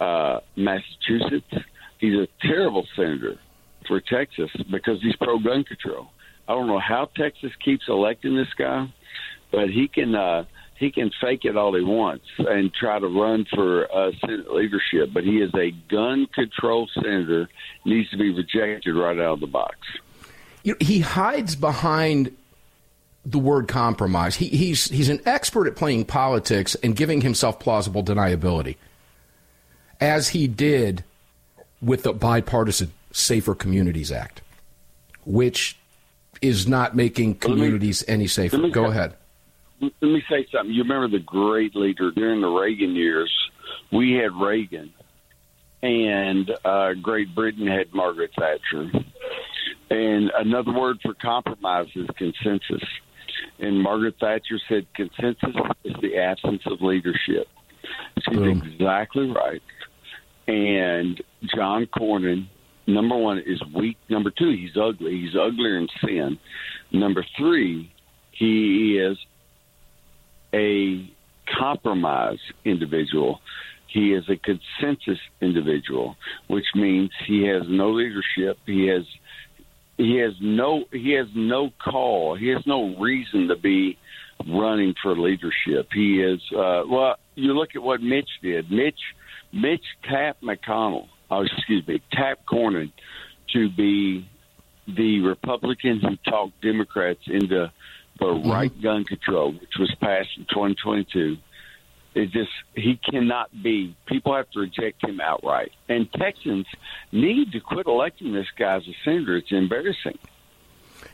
uh, 0.00 0.40
Massachusetts. 0.56 1.64
He's 1.98 2.14
a 2.14 2.28
terrible 2.40 2.86
senator 2.94 3.38
for 3.86 4.00
Texas 4.00 4.50
because 4.70 5.02
he's 5.02 5.16
pro 5.16 5.38
gun 5.38 5.64
control. 5.64 6.08
I 6.46 6.52
don't 6.52 6.66
know 6.66 6.78
how 6.78 7.10
Texas 7.16 7.50
keeps 7.64 7.84
electing 7.88 8.36
this 8.36 8.52
guy, 8.56 8.92
but 9.50 9.68
he 9.68 9.88
can 9.88 10.14
uh, 10.14 10.44
he 10.78 10.90
can 10.90 11.10
fake 11.20 11.44
it 11.44 11.56
all 11.56 11.74
he 11.74 11.82
wants 11.82 12.24
and 12.38 12.72
try 12.72 12.98
to 12.98 13.08
run 13.08 13.46
for 13.52 13.92
uh, 13.92 14.12
Senate 14.20 14.50
leadership. 14.52 15.10
But 15.12 15.24
he 15.24 15.38
is 15.38 15.50
a 15.54 15.72
gun 15.90 16.26
control 16.32 16.88
senator, 16.94 17.48
needs 17.84 18.08
to 18.10 18.16
be 18.16 18.32
rejected 18.32 18.92
right 18.94 19.18
out 19.18 19.34
of 19.34 19.40
the 19.40 19.46
box. 19.46 19.76
He 20.80 21.00
hides 21.00 21.56
behind 21.56 22.36
the 23.30 23.38
word 23.38 23.68
compromise. 23.68 24.36
He, 24.36 24.48
he's 24.48 24.86
he's 24.88 25.08
an 25.08 25.20
expert 25.26 25.66
at 25.66 25.76
playing 25.76 26.06
politics 26.06 26.74
and 26.76 26.96
giving 26.96 27.20
himself 27.20 27.58
plausible 27.60 28.02
deniability, 28.02 28.76
as 30.00 30.28
he 30.30 30.46
did 30.46 31.04
with 31.82 32.02
the 32.04 32.12
bipartisan 32.12 32.90
Safer 33.12 33.54
Communities 33.54 34.10
Act, 34.10 34.40
which 35.24 35.76
is 36.40 36.66
not 36.66 36.96
making 36.96 37.34
communities 37.34 38.04
any 38.08 38.26
safer. 38.26 38.58
me- 38.58 38.70
Go 38.70 38.86
ahead. 38.86 39.14
let 39.80 39.92
me 40.02 40.22
say 40.30 40.46
something. 40.52 40.74
You 40.74 40.82
remember 40.82 41.08
the 41.08 41.22
great 41.24 41.74
leader 41.76 42.10
during 42.12 42.40
the 42.40 42.48
Reagan 42.48 42.94
years? 42.94 43.32
We 43.92 44.12
had 44.12 44.32
Reagan, 44.34 44.92
and 45.82 46.50
uh, 46.64 46.94
Great 46.94 47.34
Britain 47.34 47.66
had 47.66 47.92
Margaret 47.92 48.30
Thatcher. 48.38 48.90
And 49.90 50.30
another 50.38 50.72
word 50.72 50.98
for 51.02 51.14
compromise 51.14 51.88
is 51.94 52.06
consensus. 52.16 52.82
And 53.58 53.82
Margaret 53.82 54.14
Thatcher 54.20 54.58
said 54.68 54.86
consensus 54.94 55.54
is 55.84 55.94
the 56.00 56.16
absence 56.16 56.62
of 56.66 56.80
leadership. 56.80 57.48
She's 58.28 58.36
Boom. 58.36 58.62
exactly 58.62 59.30
right. 59.30 59.62
And 60.46 61.20
John 61.54 61.86
Cornyn, 61.86 62.46
number 62.86 63.16
one, 63.16 63.38
is 63.38 63.60
weak. 63.74 63.96
Number 64.08 64.30
two, 64.30 64.50
he's 64.50 64.76
ugly. 64.76 65.20
He's 65.20 65.36
uglier 65.36 65.78
in 65.78 65.88
sin. 66.04 66.38
Number 66.92 67.24
three, 67.36 67.92
he 68.32 68.98
is 68.98 69.18
a 70.54 71.10
compromise 71.58 72.38
individual. 72.64 73.40
He 73.88 74.12
is 74.12 74.24
a 74.28 74.36
consensus 74.36 75.18
individual, 75.40 76.16
which 76.46 76.66
means 76.74 77.10
he 77.26 77.46
has 77.46 77.62
no 77.68 77.90
leadership. 77.90 78.58
He 78.66 78.86
has 78.88 79.02
he 79.98 80.16
has 80.18 80.32
no 80.40 80.84
he 80.92 81.12
has 81.12 81.26
no 81.34 81.70
call. 81.84 82.36
He 82.36 82.48
has 82.48 82.62
no 82.66 82.96
reason 82.96 83.48
to 83.48 83.56
be 83.56 83.98
running 84.48 84.94
for 85.02 85.16
leadership. 85.18 85.88
He 85.92 86.22
is 86.22 86.40
uh, 86.56 86.84
well. 86.88 87.16
You 87.34 87.52
look 87.52 87.70
at 87.74 87.82
what 87.82 88.00
Mitch 88.00 88.30
did. 88.40 88.70
Mitch 88.70 89.00
Mitch 89.52 89.84
tapped 90.08 90.42
McConnell. 90.42 91.08
Oh, 91.30 91.42
excuse 91.42 91.86
me, 91.86 92.00
tapped 92.12 92.46
Cornyn 92.46 92.92
to 93.52 93.68
be 93.70 94.28
the 94.86 95.20
Republican 95.20 96.00
who 96.00 96.16
talked 96.30 96.62
Democrats 96.62 97.20
into 97.26 97.70
the 98.18 98.26
right 98.26 98.72
gun 98.82 99.04
control, 99.04 99.52
which 99.52 99.76
was 99.78 99.94
passed 100.00 100.30
in 100.36 100.44
2022. 100.44 101.36
It 102.14 102.30
just 102.30 102.50
he 102.74 102.96
cannot 102.96 103.50
be. 103.62 103.96
People 104.06 104.34
have 104.34 104.50
to 104.50 104.60
reject 104.60 105.04
him 105.04 105.20
outright, 105.20 105.72
and 105.88 106.10
Texans 106.12 106.66
need 107.12 107.52
to 107.52 107.60
quit 107.60 107.86
electing 107.86 108.32
this 108.32 108.46
guy 108.58 108.76
as 108.76 108.82
a 108.88 108.94
senator. 109.04 109.36
It's 109.36 109.52
embarrassing. 109.52 110.18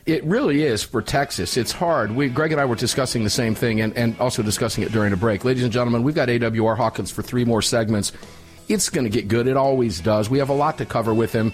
It 0.05 0.23
really 0.23 0.63
is 0.63 0.83
for 0.83 1.01
Texas. 1.01 1.57
It's 1.57 1.71
hard. 1.71 2.11
We, 2.11 2.29
Greg 2.29 2.51
and 2.51 2.61
I 2.61 2.65
were 2.65 2.75
discussing 2.75 3.23
the 3.23 3.29
same 3.29 3.55
thing 3.55 3.81
and, 3.81 3.95
and 3.95 4.19
also 4.19 4.43
discussing 4.43 4.83
it 4.83 4.91
during 4.91 5.13
a 5.13 5.17
break. 5.17 5.43
Ladies 5.43 5.63
and 5.63 5.73
gentlemen, 5.73 6.03
we've 6.03 6.15
got 6.15 6.27
AWR 6.27 6.77
Hawkins 6.77 7.11
for 7.11 7.21
three 7.21 7.45
more 7.45 7.61
segments. 7.61 8.11
It's 8.67 8.89
going 8.89 9.05
to 9.05 9.09
get 9.09 9.27
good. 9.27 9.47
It 9.47 9.57
always 9.57 9.99
does. 9.99 10.29
We 10.29 10.39
have 10.39 10.49
a 10.49 10.53
lot 10.53 10.77
to 10.79 10.85
cover 10.85 11.13
with 11.13 11.33
him. 11.33 11.53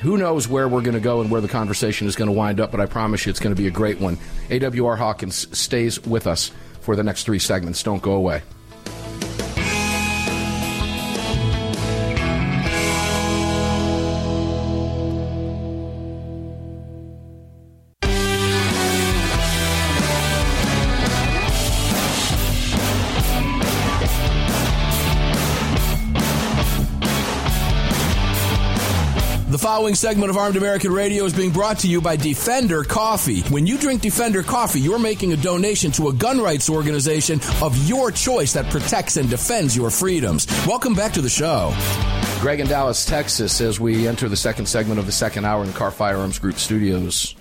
Who 0.00 0.16
knows 0.16 0.46
where 0.46 0.68
we're 0.68 0.82
going 0.82 0.94
to 0.94 1.00
go 1.00 1.20
and 1.20 1.30
where 1.30 1.40
the 1.40 1.48
conversation 1.48 2.06
is 2.06 2.14
going 2.14 2.28
to 2.28 2.32
wind 2.32 2.60
up, 2.60 2.70
but 2.70 2.80
I 2.80 2.86
promise 2.86 3.26
you 3.26 3.30
it's 3.30 3.40
going 3.40 3.54
to 3.54 3.60
be 3.60 3.66
a 3.66 3.72
great 3.72 4.00
one. 4.00 4.16
AWR 4.48 4.96
Hawkins 4.96 5.56
stays 5.56 6.00
with 6.04 6.28
us 6.28 6.52
for 6.80 6.94
the 6.94 7.02
next 7.02 7.24
three 7.24 7.40
segments. 7.40 7.82
Don't 7.82 8.02
go 8.02 8.12
away. 8.12 8.42
Following 29.68 29.94
segment 29.96 30.30
of 30.30 30.38
Armed 30.38 30.56
American 30.56 30.90
Radio 30.94 31.26
is 31.26 31.34
being 31.34 31.50
brought 31.50 31.80
to 31.80 31.88
you 31.88 32.00
by 32.00 32.16
Defender 32.16 32.82
Coffee. 32.84 33.42
When 33.42 33.66
you 33.66 33.76
drink 33.76 34.00
Defender 34.00 34.42
Coffee, 34.42 34.80
you're 34.80 34.98
making 34.98 35.34
a 35.34 35.36
donation 35.36 35.92
to 35.92 36.08
a 36.08 36.12
gun 36.14 36.40
rights 36.40 36.70
organization 36.70 37.38
of 37.60 37.76
your 37.86 38.10
choice 38.10 38.54
that 38.54 38.70
protects 38.70 39.18
and 39.18 39.28
defends 39.28 39.76
your 39.76 39.90
freedoms. 39.90 40.46
Welcome 40.66 40.94
back 40.94 41.12
to 41.12 41.20
the 41.20 41.28
show. 41.28 41.74
Greg 42.40 42.60
in 42.60 42.66
Dallas, 42.66 43.04
Texas, 43.04 43.60
as 43.60 43.78
we 43.78 44.08
enter 44.08 44.26
the 44.26 44.36
second 44.36 44.64
segment 44.64 44.98
of 44.98 45.04
the 45.04 45.12
second 45.12 45.44
hour 45.44 45.60
in 45.60 45.70
the 45.70 45.76
Kahr 45.76 45.90
Firearms 45.90 46.38
Group 46.38 46.58
studios. 46.58 47.36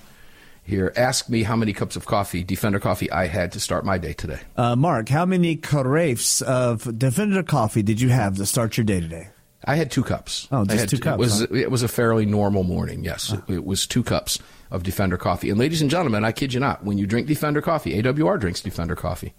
Here, 0.63 0.91
ask 0.97 1.29
me 1.29 1.43
how 1.43 1.55
many 1.55 1.71
cups 1.71 1.95
of 1.95 2.05
coffee, 2.05 2.43
Defender 2.43 2.81
coffee, 2.81 3.09
I 3.09 3.27
had 3.27 3.53
to 3.53 3.61
start 3.61 3.85
my 3.85 3.97
day 3.97 4.11
today. 4.11 4.41
Uh, 4.57 4.75
Mark, 4.75 5.07
how 5.07 5.25
many 5.25 5.55
carafes 5.55 6.41
of 6.41 6.99
Defender 6.99 7.41
coffee 7.43 7.83
did 7.83 8.01
you 8.01 8.09
have 8.09 8.35
to 8.35 8.45
start 8.45 8.75
your 8.75 8.83
day 8.83 8.99
today? 8.99 9.29
I 9.67 9.75
had 9.75 9.91
two 9.91 10.03
cups. 10.03 10.47
Oh, 10.51 10.63
just 10.63 10.77
I 10.77 10.79
had, 10.79 10.89
two 10.89 10.97
cups, 10.97 11.15
It 11.15 11.19
was 11.19 11.39
huh? 11.41 11.47
it 11.51 11.69
was 11.69 11.83
a 11.83 11.87
fairly 11.89 12.25
normal 12.25 12.63
morning. 12.63 13.03
Yes, 13.03 13.33
it, 13.33 13.41
it 13.55 13.65
was 13.65 13.85
two 13.85 14.01
cups 14.01 14.39
of 14.71 14.83
Defender 14.83 15.17
coffee. 15.17 15.49
And 15.49 15.59
ladies 15.59 15.81
and 15.81 15.91
gentlemen, 15.91 16.23
I 16.23 16.31
kid 16.31 16.53
you 16.53 16.59
not, 16.59 16.85
when 16.85 16.97
you 16.97 17.05
drink 17.05 17.27
Defender 17.27 17.61
coffee, 17.61 18.01
AWR 18.01 18.39
drinks 18.39 18.61
Defender 18.61 18.95
coffee. 18.95 19.33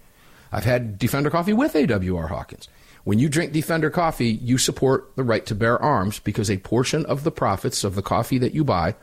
I've 0.51 0.65
had 0.65 0.97
Defender 0.99 1.29
coffee 1.29 1.53
with 1.53 1.73
AWR 1.73 2.29
Hawkins. 2.29 2.69
When 3.03 3.17
you 3.17 3.27
drink 3.27 3.53
Defender 3.53 3.89
coffee, 3.89 4.29
you 4.29 4.57
support 4.57 5.15
the 5.15 5.23
right 5.23 5.45
to 5.47 5.55
bear 5.55 5.81
arms 5.81 6.19
because 6.19 6.49
a 6.51 6.57
portion 6.57 7.05
of 7.07 7.23
the 7.23 7.31
profits 7.31 7.83
of 7.83 7.95
the 7.95 8.01
coffee 8.01 8.37
that 8.37 8.53
you 8.53 8.63
buy 8.63 8.95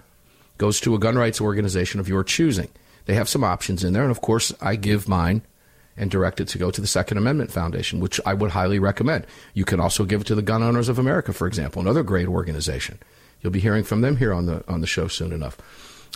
goes 0.58 0.80
to 0.80 0.94
a 0.94 0.98
gun 0.98 1.16
rights 1.16 1.40
organization 1.40 1.98
of 1.98 2.08
your 2.08 2.22
choosing. 2.22 2.68
They 3.06 3.14
have 3.14 3.28
some 3.28 3.42
options 3.44 3.82
in 3.84 3.92
there, 3.92 4.02
and 4.02 4.10
of 4.10 4.20
course, 4.20 4.52
I 4.60 4.76
give 4.76 5.08
mine 5.08 5.42
and 5.96 6.10
direct 6.10 6.40
it 6.40 6.48
to 6.48 6.58
go 6.58 6.70
to 6.70 6.80
the 6.80 6.86
Second 6.86 7.18
Amendment 7.18 7.50
Foundation, 7.50 8.00
which 8.00 8.20
I 8.26 8.34
would 8.34 8.50
highly 8.50 8.78
recommend. 8.78 9.26
You 9.54 9.64
can 9.64 9.80
also 9.80 10.04
give 10.04 10.20
it 10.20 10.26
to 10.28 10.34
the 10.34 10.42
Gun 10.42 10.62
Owners 10.62 10.88
of 10.88 10.98
America, 10.98 11.32
for 11.32 11.46
example, 11.46 11.80
another 11.80 12.02
great 12.02 12.28
organization. 12.28 12.98
You'll 13.40 13.52
be 13.52 13.60
hearing 13.60 13.84
from 13.84 14.00
them 14.00 14.16
here 14.16 14.32
on 14.32 14.46
the 14.46 14.64
on 14.68 14.80
the 14.80 14.86
show 14.86 15.08
soon 15.08 15.32
enough, 15.32 15.56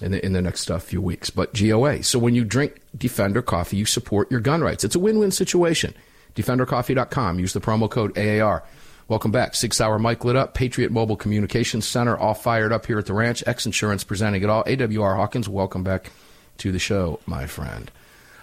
in 0.02 0.12
the 0.12 0.24
in 0.24 0.32
the 0.32 0.42
next 0.42 0.70
uh, 0.70 0.78
few 0.78 1.00
weeks. 1.00 1.30
But 1.30 1.54
GOA. 1.54 2.02
So 2.02 2.18
when 2.18 2.34
you 2.34 2.44
drink 2.44 2.80
Defender 2.96 3.42
coffee, 3.42 3.76
you 3.76 3.86
support 3.86 4.30
your 4.30 4.40
gun 4.40 4.62
rights. 4.62 4.84
It's 4.84 4.94
a 4.94 5.00
win-win 5.00 5.30
situation. 5.30 5.94
DefenderCoffee.com. 6.34 7.38
Use 7.38 7.52
the 7.52 7.60
promo 7.60 7.90
code 7.90 8.16
AAR. 8.16 8.62
Welcome 9.08 9.32
back. 9.32 9.56
Sig 9.56 9.74
Sauer 9.74 9.98
Mike 9.98 10.24
lit 10.24 10.36
up. 10.36 10.54
Patriot 10.54 10.92
Mobile 10.92 11.16
Communications 11.16 11.84
Center 11.86 12.16
all 12.16 12.34
fired 12.34 12.72
up 12.72 12.86
here 12.86 12.98
at 12.98 13.06
the 13.06 13.12
ranch. 13.12 13.42
X 13.46 13.66
Insurance 13.66 14.04
presenting 14.04 14.42
it 14.42 14.48
all. 14.48 14.62
AWR 14.64 15.16
Hawkins, 15.16 15.48
welcome 15.48 15.82
back 15.82 16.12
to 16.58 16.70
the 16.70 16.78
show, 16.78 17.18
my 17.26 17.46
friend. 17.46 17.90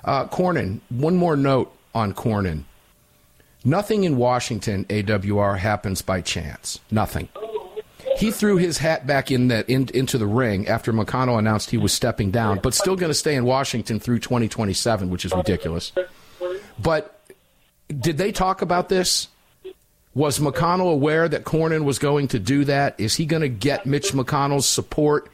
Uh, 0.08 0.26
Cornyn, 0.26 0.80
one 0.90 1.18
more 1.18 1.36
note 1.36 1.76
on 1.94 2.14
Cornyn. 2.14 2.64
Nothing 3.66 4.06
in 4.06 4.16
Washington, 4.16 4.86
AWR, 4.86 5.58
happens 5.58 6.02
by 6.02 6.22
chance. 6.22 6.80
Nothing. 6.90 7.28
He 8.18 8.32
threw 8.32 8.56
his 8.56 8.78
hat 8.78 9.06
back 9.06 9.30
in 9.30 9.50
that 9.50 9.70
in, 9.70 9.90
into 9.94 10.18
the 10.18 10.26
ring 10.26 10.68
after 10.68 10.94
McConnell 10.94 11.38
announced 11.38 11.70
he 11.70 11.78
was 11.78 11.92
stepping 11.92 12.32
down, 12.32 12.60
but 12.64 12.74
still 12.74 12.96
going 12.96 13.10
to 13.10 13.14
stay 13.14 13.36
in 13.36 13.44
Washington 13.44 14.00
through 14.00 14.20
2027, 14.20 15.10
which 15.10 15.26
is 15.26 15.34
ridiculous. 15.34 15.92
But 16.80 17.22
did 17.90 18.18
they 18.18 18.32
talk 18.32 18.62
about 18.62 18.88
this? 18.88 19.28
Was 20.16 20.40
McConnell 20.40 20.92
aware 20.92 21.28
that 21.28 21.44
Cornyn 21.44 21.84
was 21.84 22.00
going 22.00 22.30
to 22.30 22.40
do 22.40 22.64
that? 22.66 22.96
Is 22.98 23.16
he 23.16 23.26
going 23.26 23.42
to 23.42 23.50
get 23.50 23.86
Mitch 23.86 24.14
McConnell's 24.14 24.66
support? 24.66 25.30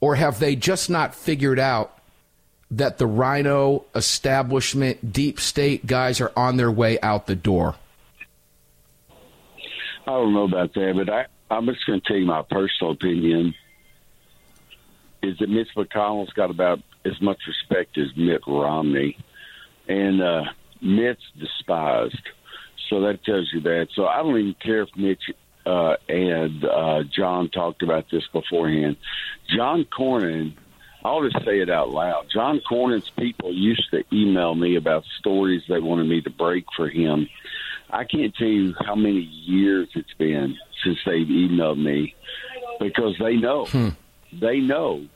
Or 0.00 0.14
have 0.14 0.38
they 0.38 0.54
just 0.54 0.88
not 0.88 1.14
figured 1.14 1.58
out 1.58 1.97
that 2.70 2.98
the 2.98 3.06
RINO 3.06 3.84
establishment, 3.94 5.12
deep 5.12 5.40
state 5.40 5.86
guys 5.86 6.20
are 6.20 6.32
on 6.36 6.56
their 6.56 6.70
way 6.70 7.00
out 7.00 7.26
the 7.26 7.36
door? 7.36 7.76
I 10.06 10.12
don't 10.12 10.32
know 10.32 10.44
about 10.44 10.74
that, 10.74 10.92
but 10.96 11.12
I, 11.12 11.26
I'm 11.50 11.66
just 11.66 11.84
going 11.86 12.00
to 12.00 12.06
tell 12.06 12.16
you 12.16 12.26
my 12.26 12.42
personal 12.42 12.92
opinion 12.92 13.54
is 15.22 15.36
that 15.38 15.48
Mitch 15.48 15.68
McConnell's 15.76 16.32
got 16.32 16.50
about 16.50 16.80
as 17.04 17.20
much 17.20 17.38
respect 17.46 17.98
as 17.98 18.06
Mitt 18.16 18.42
Romney, 18.46 19.16
and 19.88 20.22
uh, 20.22 20.44
Mitt's 20.80 21.22
despised. 21.38 22.22
So 22.88 23.00
that 23.02 23.24
tells 23.24 23.50
you 23.52 23.60
that. 23.62 23.88
So 23.94 24.06
I 24.06 24.18
don't 24.18 24.38
even 24.38 24.54
care 24.62 24.82
if 24.82 24.88
Mitch 24.96 25.22
uh, 25.66 25.96
and 26.08 26.64
uh, 26.64 27.02
John 27.14 27.50
talked 27.50 27.82
about 27.82 28.06
this 28.10 28.26
beforehand. 28.32 28.96
John 29.54 29.84
Cornyn, 29.84 30.54
I'll 31.08 31.26
just 31.26 31.42
say 31.44 31.60
it 31.60 31.70
out 31.70 31.88
loud. 31.88 32.26
John 32.32 32.60
Cornyn's 32.70 33.10
people 33.18 33.52
used 33.52 33.90
to 33.92 34.04
email 34.12 34.54
me 34.54 34.76
about 34.76 35.04
stories 35.18 35.62
they 35.66 35.80
wanted 35.80 36.06
me 36.06 36.20
to 36.20 36.30
break 36.30 36.66
for 36.76 36.86
him. 36.86 37.28
I 37.88 38.04
can't 38.04 38.34
tell 38.34 38.46
you 38.46 38.74
how 38.84 38.94
many 38.94 39.20
years 39.20 39.88
it's 39.94 40.12
been 40.18 40.58
since 40.84 40.98
they've 41.06 41.26
emailed 41.26 41.82
me 41.82 42.14
because 42.78 43.16
they 43.18 43.36
know. 43.36 43.64
Hmm. 43.64 43.88
They 44.38 44.60
know 44.60 45.06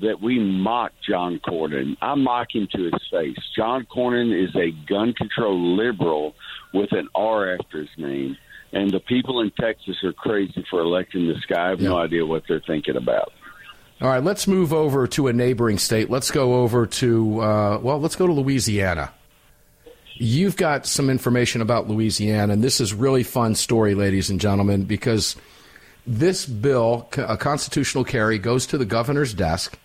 that 0.00 0.20
we 0.20 0.38
mock 0.38 0.92
John 1.06 1.40
Cornyn. 1.40 1.96
I 2.00 2.14
mock 2.14 2.54
him 2.54 2.68
to 2.72 2.84
his 2.84 3.08
face. 3.10 3.36
John 3.56 3.86
Cornyn 3.92 4.32
is 4.32 4.54
a 4.54 4.70
gun 4.88 5.12
control 5.14 5.76
liberal 5.76 6.36
with 6.72 6.92
an 6.92 7.08
R 7.14 7.54
after 7.54 7.78
his 7.78 7.90
name. 7.98 8.36
And 8.72 8.92
the 8.92 9.00
people 9.00 9.40
in 9.40 9.50
Texas 9.50 9.96
are 10.04 10.12
crazy 10.12 10.64
for 10.70 10.80
electing 10.80 11.26
this 11.26 11.44
guy. 11.46 11.66
I 11.66 11.70
have 11.70 11.80
no 11.80 11.98
idea 11.98 12.24
what 12.24 12.44
they're 12.46 12.62
thinking 12.64 12.96
about. 12.96 13.32
All 14.02 14.08
right, 14.08 14.22
let's 14.24 14.46
move 14.46 14.72
over 14.72 15.06
to 15.08 15.28
a 15.28 15.32
neighboring 15.32 15.78
state. 15.78 16.08
Let's 16.08 16.30
go 16.30 16.54
over 16.62 16.86
to, 16.86 17.40
uh, 17.40 17.78
well, 17.82 18.00
let's 18.00 18.16
go 18.16 18.26
to 18.26 18.32
Louisiana. 18.32 19.12
You've 20.14 20.56
got 20.56 20.86
some 20.86 21.10
information 21.10 21.60
about 21.60 21.88
Louisiana, 21.88 22.54
and 22.54 22.64
this 22.64 22.80
is 22.80 22.94
really 22.94 23.22
fun 23.22 23.54
story, 23.54 23.94
ladies 23.94 24.30
and 24.30 24.40
gentlemen, 24.40 24.84
because 24.84 25.36
this 26.06 26.46
bill, 26.46 27.08
a 27.18 27.36
constitutional 27.36 28.04
carry, 28.04 28.38
goes 28.38 28.66
to 28.68 28.78
the 28.78 28.86
governor's 28.86 29.34
desk. 29.34 29.78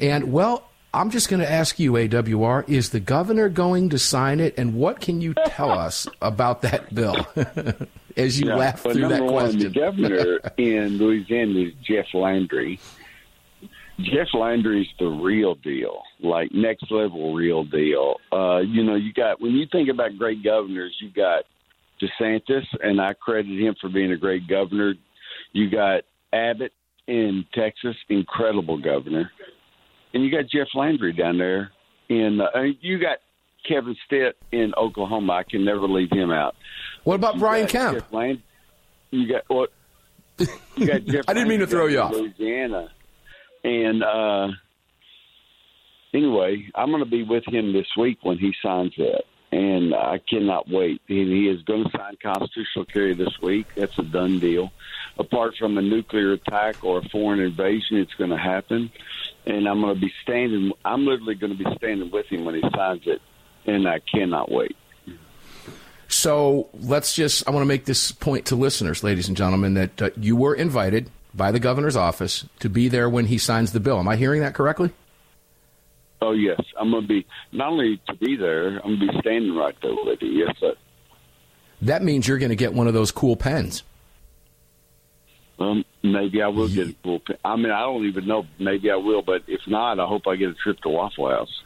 And, 0.00 0.32
well, 0.32 0.68
I'm 0.92 1.10
just 1.10 1.28
going 1.28 1.40
to 1.40 1.50
ask 1.50 1.78
you, 1.78 1.92
AWR, 1.92 2.68
is 2.68 2.90
the 2.90 3.00
governor 3.00 3.48
going 3.48 3.90
to 3.90 3.98
sign 4.00 4.40
it? 4.40 4.54
And 4.58 4.74
what 4.74 5.00
can 5.00 5.20
you 5.20 5.32
tell 5.46 5.70
us 5.70 6.08
about 6.20 6.62
that 6.62 6.92
bill 6.92 7.26
as 8.16 8.40
you 8.40 8.48
Yeah, 8.48 8.56
laugh 8.56 8.80
through 8.82 9.08
that 9.08 9.22
one, 9.22 9.28
question? 9.32 9.60
the 9.60 9.68
governor 9.70 10.40
in 10.56 10.98
Louisiana 10.98 11.60
is 11.60 11.72
Jeff 11.82 12.06
Landry. 12.14 12.80
Jeff 14.00 14.28
Landry's 14.34 14.88
the 14.98 15.06
real 15.06 15.54
deal, 15.54 16.02
like 16.20 16.50
next 16.52 16.90
level 16.90 17.34
real 17.34 17.64
deal. 17.64 18.16
Uh, 18.32 18.58
you 18.58 18.82
know, 18.82 18.94
you 18.96 19.12
got 19.12 19.40
when 19.40 19.52
you 19.52 19.66
think 19.70 19.88
about 19.88 20.18
great 20.18 20.42
governors, 20.42 20.94
you 21.00 21.10
got 21.10 21.44
DeSantis, 22.02 22.64
and 22.82 23.00
I 23.00 23.14
credit 23.14 23.58
him 23.58 23.74
for 23.80 23.88
being 23.88 24.12
a 24.12 24.16
great 24.16 24.48
governor. 24.48 24.94
You 25.52 25.70
got 25.70 26.02
Abbott 26.32 26.72
in 27.06 27.44
Texas, 27.54 27.94
incredible 28.08 28.78
governor, 28.78 29.30
and 30.12 30.24
you 30.24 30.30
got 30.30 30.50
Jeff 30.50 30.68
Landry 30.74 31.12
down 31.12 31.38
there 31.38 31.70
in. 32.08 32.40
Uh, 32.40 32.62
you 32.80 32.98
got 32.98 33.18
Kevin 33.68 33.94
Stitt 34.06 34.36
in 34.50 34.72
Oklahoma. 34.76 35.34
I 35.34 35.42
can 35.44 35.64
never 35.64 35.86
leave 35.88 36.10
him 36.10 36.30
out. 36.32 36.56
What 37.04 37.14
about 37.14 37.34
You 37.34 37.40
Brian 37.40 37.66
Kemp? 37.68 37.98
Jeff 37.98 38.12
Land- 38.12 38.42
you 39.12 39.28
got 39.28 39.42
what? 39.48 39.70
You 40.76 40.86
got 40.88 41.04
Jeff. 41.04 41.24
I 41.28 41.34
didn't 41.34 41.48
mean 41.48 41.60
to 41.60 41.68
throw 41.68 41.86
you 41.86 42.00
off. 42.00 42.12
in 42.12 42.18
Louisiana, 42.22 42.88
and 43.64 44.04
uh, 44.04 44.48
anyway, 46.12 46.68
I'm 46.74 46.90
going 46.90 47.02
to 47.02 47.10
be 47.10 47.22
with 47.22 47.44
him 47.46 47.72
this 47.72 47.88
week 47.96 48.18
when 48.22 48.38
he 48.38 48.54
signs 48.62 48.94
that, 48.96 49.24
and 49.50 49.94
I 49.94 50.18
cannot 50.18 50.68
wait. 50.70 51.00
He, 51.06 51.24
he 51.24 51.48
is 51.48 51.62
going 51.62 51.84
to 51.84 51.90
sign 51.90 52.16
constitutional 52.22 52.84
carry 52.84 53.14
this 53.14 53.40
week. 53.40 53.66
That's 53.74 53.98
a 53.98 54.02
done 54.02 54.38
deal. 54.38 54.70
Apart 55.18 55.56
from 55.58 55.78
a 55.78 55.82
nuclear 55.82 56.32
attack 56.32 56.84
or 56.84 56.98
a 56.98 57.08
foreign 57.08 57.40
invasion, 57.40 57.96
it's 57.96 58.14
going 58.14 58.30
to 58.30 58.38
happen, 58.38 58.90
and 59.46 59.66
I'm 59.66 59.80
going 59.80 59.94
to 59.94 60.00
be 60.00 60.12
standing. 60.22 60.72
I'm 60.84 61.06
literally 61.06 61.34
going 61.34 61.56
to 61.56 61.64
be 61.64 61.74
standing 61.76 62.10
with 62.10 62.26
him 62.26 62.44
when 62.44 62.54
he 62.54 62.62
signs 62.74 63.06
it, 63.06 63.22
and 63.66 63.88
I 63.88 64.00
cannot 64.00 64.50
wait. 64.50 64.76
So 66.08 66.68
let's 66.74 67.14
just, 67.14 67.48
I 67.48 67.50
want 67.50 67.62
to 67.62 67.68
make 67.68 67.86
this 67.86 68.12
point 68.12 68.46
to 68.46 68.56
listeners, 68.56 69.02
ladies 69.02 69.26
and 69.26 69.36
gentlemen, 69.36 69.74
that 69.74 70.02
uh, 70.02 70.10
you 70.16 70.36
were 70.36 70.54
invited 70.54 71.10
by 71.34 71.50
the 71.50 71.58
governor's 71.58 71.96
office 71.96 72.46
to 72.60 72.68
be 72.68 72.88
there 72.88 73.08
when 73.08 73.26
he 73.26 73.38
signs 73.38 73.72
the 73.72 73.80
bill. 73.80 73.98
Am 73.98 74.08
I 74.08 74.16
hearing 74.16 74.40
that 74.40 74.54
correctly? 74.54 74.92
Oh 76.22 76.32
yes, 76.32 76.60
I'm 76.78 76.90
going 76.90 77.02
to 77.02 77.08
be 77.08 77.26
not 77.52 77.72
only 77.72 78.00
to 78.08 78.14
be 78.14 78.36
there, 78.36 78.78
I'm 78.78 78.98
going 78.98 79.00
to 79.00 79.12
be 79.12 79.18
standing 79.20 79.54
right 79.54 79.74
there 79.82 79.92
with 79.94 80.22
you. 80.22 80.46
Yes, 80.46 80.56
sir. 80.58 80.74
That 81.82 82.02
means 82.02 82.26
you're 82.26 82.38
going 82.38 82.50
to 82.50 82.56
get 82.56 82.72
one 82.72 82.86
of 82.86 82.94
those 82.94 83.10
cool 83.10 83.36
pens. 83.36 83.82
Um, 85.58 85.84
maybe 86.02 86.42
I 86.42 86.48
will 86.48 86.68
get 86.68 86.88
a 86.88 86.94
cool. 87.02 87.20
pen. 87.20 87.36
I 87.44 87.56
mean, 87.56 87.70
I 87.70 87.80
don't 87.80 88.06
even 88.06 88.26
know. 88.26 88.46
Maybe 88.58 88.90
I 88.90 88.96
will, 88.96 89.22
but 89.22 89.42
if 89.46 89.60
not, 89.66 90.00
I 90.00 90.06
hope 90.06 90.26
I 90.26 90.36
get 90.36 90.48
a 90.48 90.54
trip 90.54 90.80
to 90.80 90.88
Waffle 90.88 91.28
House. 91.28 91.62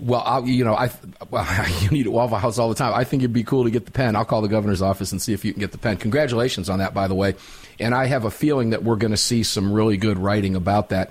Well, 0.00 0.22
I'll, 0.26 0.46
you 0.46 0.64
know, 0.64 0.74
I 0.74 0.90
well, 1.30 1.46
you 1.80 1.90
need 1.90 2.06
at 2.06 2.12
Waffle 2.12 2.38
House 2.38 2.58
all 2.58 2.68
the 2.68 2.74
time. 2.74 2.92
I 2.94 3.04
think 3.04 3.22
it'd 3.22 3.32
be 3.32 3.44
cool 3.44 3.64
to 3.64 3.70
get 3.70 3.84
the 3.86 3.92
pen. 3.92 4.16
I'll 4.16 4.24
call 4.24 4.42
the 4.42 4.48
governor's 4.48 4.82
office 4.82 5.12
and 5.12 5.22
see 5.22 5.32
if 5.32 5.44
you 5.44 5.52
can 5.52 5.60
get 5.60 5.72
the 5.72 5.78
pen. 5.78 5.96
Congratulations 5.96 6.68
on 6.68 6.80
that, 6.80 6.92
by 6.94 7.06
the 7.08 7.14
way. 7.14 7.34
And 7.78 7.94
I 7.94 8.06
have 8.06 8.24
a 8.24 8.30
feeling 8.30 8.70
that 8.70 8.82
we're 8.82 8.96
going 8.96 9.12
to 9.12 9.16
see 9.16 9.42
some 9.42 9.72
really 9.72 9.96
good 9.96 10.18
writing 10.18 10.56
about 10.56 10.88
that. 10.88 11.10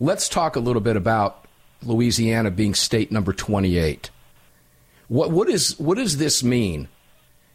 Let's 0.00 0.28
talk 0.28 0.56
a 0.56 0.60
little 0.60 0.80
bit 0.82 0.96
about 0.96 1.44
Louisiana 1.82 2.50
being 2.50 2.74
state 2.74 3.12
number 3.12 3.32
28. 3.32 4.10
What 5.08 5.30
what 5.30 5.48
is 5.50 5.78
what 5.78 5.98
does 5.98 6.16
this 6.16 6.42
mean? 6.42 6.88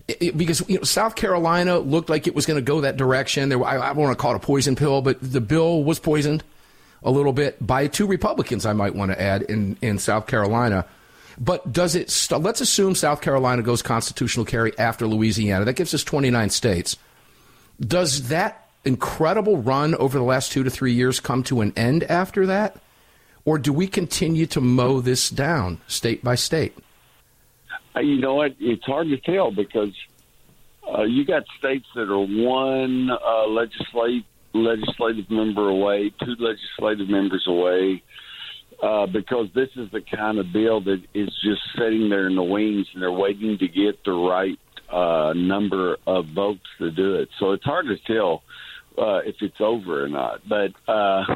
It- 0.07 0.17
it- 0.21 0.37
because 0.37 0.63
you 0.69 0.77
know, 0.77 0.83
South 0.83 1.15
Carolina 1.15 1.79
looked 1.79 2.09
like 2.09 2.27
it 2.27 2.35
was 2.35 2.45
going 2.45 2.57
to 2.57 2.61
go 2.61 2.81
that 2.81 2.97
direction. 2.97 3.49
There, 3.49 3.63
I, 3.63 3.77
I 3.79 3.87
don't 3.87 3.97
want 3.97 4.17
to 4.17 4.21
call 4.21 4.33
it 4.33 4.37
a 4.37 4.39
poison 4.39 4.75
pill, 4.75 5.01
but 5.01 5.17
the 5.21 5.41
bill 5.41 5.83
was 5.83 5.97
poisoned 5.99 6.43
a 7.03 7.11
little 7.11 7.33
bit 7.33 7.65
by 7.65 7.87
two 7.87 8.07
Republicans. 8.07 8.65
I 8.65 8.73
might 8.73 8.95
want 8.95 9.11
to 9.11 9.21
add 9.21 9.43
in 9.43 9.77
in 9.81 9.99
South 9.99 10.27
Carolina. 10.27 10.85
But 11.39 11.71
does 11.71 11.95
it? 11.95 12.09
St- 12.09 12.41
let's 12.41 12.61
assume 12.61 12.95
South 12.95 13.21
Carolina 13.21 13.61
goes 13.61 13.81
constitutional 13.81 14.45
carry 14.45 14.77
after 14.79 15.05
Louisiana. 15.07 15.65
That 15.65 15.73
gives 15.73 15.93
us 15.93 16.03
29 16.03 16.49
states. 16.49 16.97
Does 17.79 18.29
that 18.29 18.67
incredible 18.85 19.57
run 19.57 19.93
over 19.95 20.17
the 20.17 20.23
last 20.23 20.51
two 20.51 20.63
to 20.63 20.69
three 20.69 20.93
years 20.93 21.19
come 21.19 21.43
to 21.43 21.61
an 21.61 21.73
end 21.75 22.03
after 22.05 22.47
that, 22.47 22.77
or 23.45 23.59
do 23.59 23.71
we 23.71 23.85
continue 23.87 24.47
to 24.47 24.61
mow 24.61 24.99
this 24.99 25.29
down 25.29 25.79
state 25.87 26.23
by 26.23 26.33
state? 26.33 26.75
Uh, 27.95 27.99
You 27.99 28.19
know 28.19 28.35
what? 28.35 28.55
It's 28.59 28.85
hard 28.85 29.09
to 29.09 29.17
tell 29.17 29.51
because 29.51 29.93
uh, 30.91 31.03
you 31.03 31.23
got 31.23 31.43
states 31.59 31.85
that 31.93 32.09
are 32.09 32.19
one 32.19 33.11
uh, 33.11 33.47
legislative 33.47 34.23
legislative 34.63 35.29
member 35.29 35.69
away, 35.69 36.11
two 36.23 36.35
legislative 36.39 37.09
members 37.09 37.45
away, 37.47 38.03
uh, 38.81 39.07
because 39.07 39.47
this 39.55 39.69
is 39.75 39.89
the 39.91 40.01
kind 40.01 40.37
of 40.37 40.53
bill 40.53 40.81
that 40.81 41.01
is 41.13 41.29
just 41.43 41.61
sitting 41.77 42.09
there 42.09 42.27
in 42.27 42.35
the 42.35 42.43
wings 42.43 42.87
and 42.93 43.01
they're 43.01 43.11
waiting 43.11 43.57
to 43.57 43.67
get 43.67 44.03
the 44.03 44.11
right 44.11 44.59
uh, 44.91 45.33
number 45.35 45.97
of 46.05 46.27
votes 46.27 46.65
to 46.79 46.91
do 46.91 47.15
it. 47.15 47.29
So 47.39 47.51
it's 47.51 47.65
hard 47.65 47.87
to 47.87 47.97
tell 48.05 48.43
uh, 48.97 49.19
if 49.25 49.35
it's 49.41 49.59
over 49.59 50.03
or 50.03 50.09
not. 50.09 50.41
But 50.47 50.71
uh, 50.87 51.35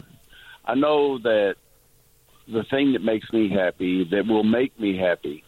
I 0.66 0.76
know 0.76 1.18
that 1.20 1.56
the 2.48 2.64
thing 2.70 2.94
that 2.94 3.04
makes 3.04 3.32
me 3.34 3.50
happy, 3.50 4.04
that 4.12 4.28
will 4.28 4.44
make 4.44 4.80
me 4.80 4.98
happy, 4.98 5.44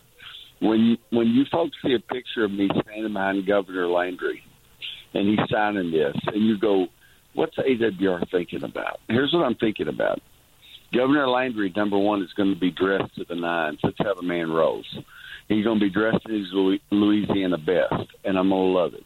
when 0.60 0.98
when 1.10 1.28
you 1.28 1.44
folks 1.52 1.76
see 1.86 1.94
a 1.94 2.00
picture 2.00 2.46
of 2.46 2.52
me 2.52 2.70
standing 2.82 3.14
behind 3.14 3.46
Governor 3.46 3.88
Landry 3.88 4.42
and 5.14 5.28
he's 5.28 5.50
signing 5.52 5.92
this, 5.92 6.16
and 6.28 6.44
you 6.44 6.58
go, 6.58 6.88
"What's 7.34 7.58
AWR 7.58 8.30
thinking 8.32 8.64
about?" 8.64 9.00
Here's 9.08 9.34
what 9.34 9.46
I'm 9.46 9.56
thinking 9.56 9.88
about. 9.88 10.22
Governor 10.94 11.28
Landry, 11.28 11.74
number 11.76 11.98
one, 11.98 12.22
is 12.22 12.32
going 12.34 12.54
to 12.54 12.60
be 12.60 12.70
dressed 12.70 13.16
to 13.16 13.26
the 13.26 13.36
nines. 13.36 13.80
Let's 13.84 13.98
have 14.00 14.20
a 14.20 14.24
man 14.24 14.52
rose. 14.52 14.86
He's 15.48 15.66
going 15.66 15.80
to 15.80 15.86
be 15.86 15.90
dressed 15.90 16.26
in 16.28 16.36
his 16.36 16.80
Louisiana 16.92 17.58
best, 17.58 18.10
and 18.24 18.38
I'm 18.38 18.50
going 18.50 18.74
to 18.74 18.80
love 18.80 18.94
it. 18.94 19.04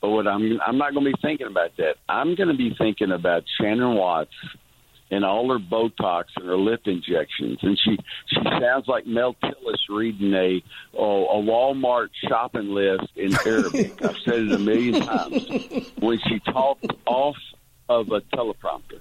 But 0.00 0.10
what 0.10 0.26
I'm 0.26 0.58
I'm 0.66 0.78
not 0.78 0.94
going 0.94 1.04
to 1.04 1.12
be 1.12 1.18
thinking 1.22 1.46
about 1.46 1.76
that. 1.76 1.96
I'm 2.08 2.34
going 2.34 2.48
to 2.48 2.56
be 2.56 2.74
thinking 2.76 3.12
about 3.12 3.44
Shannon 3.58 3.94
Watts 3.94 4.34
and 5.10 5.24
all 5.24 5.50
her 5.50 5.58
Botox 5.58 6.24
and 6.36 6.46
her 6.46 6.56
lip 6.56 6.82
injections, 6.86 7.58
and 7.62 7.78
she 7.84 7.98
she 8.28 8.40
sounds 8.60 8.86
like 8.88 9.06
Mel 9.06 9.34
Tillis 9.42 9.88
reading 9.88 10.32
a 10.34 10.62
oh, 10.96 11.26
a 11.26 11.42
Walmart 11.42 12.08
shopping 12.28 12.70
list 12.70 13.08
in 13.16 13.34
Arabic. 13.46 14.02
I've 14.02 14.16
said 14.24 14.34
it 14.34 14.52
a 14.52 14.58
million 14.58 15.02
times 15.02 15.46
when 15.98 16.18
she 16.28 16.38
talks 16.40 16.86
off 17.06 17.36
of 17.90 18.12
a 18.12 18.20
teleprompter. 18.20 19.00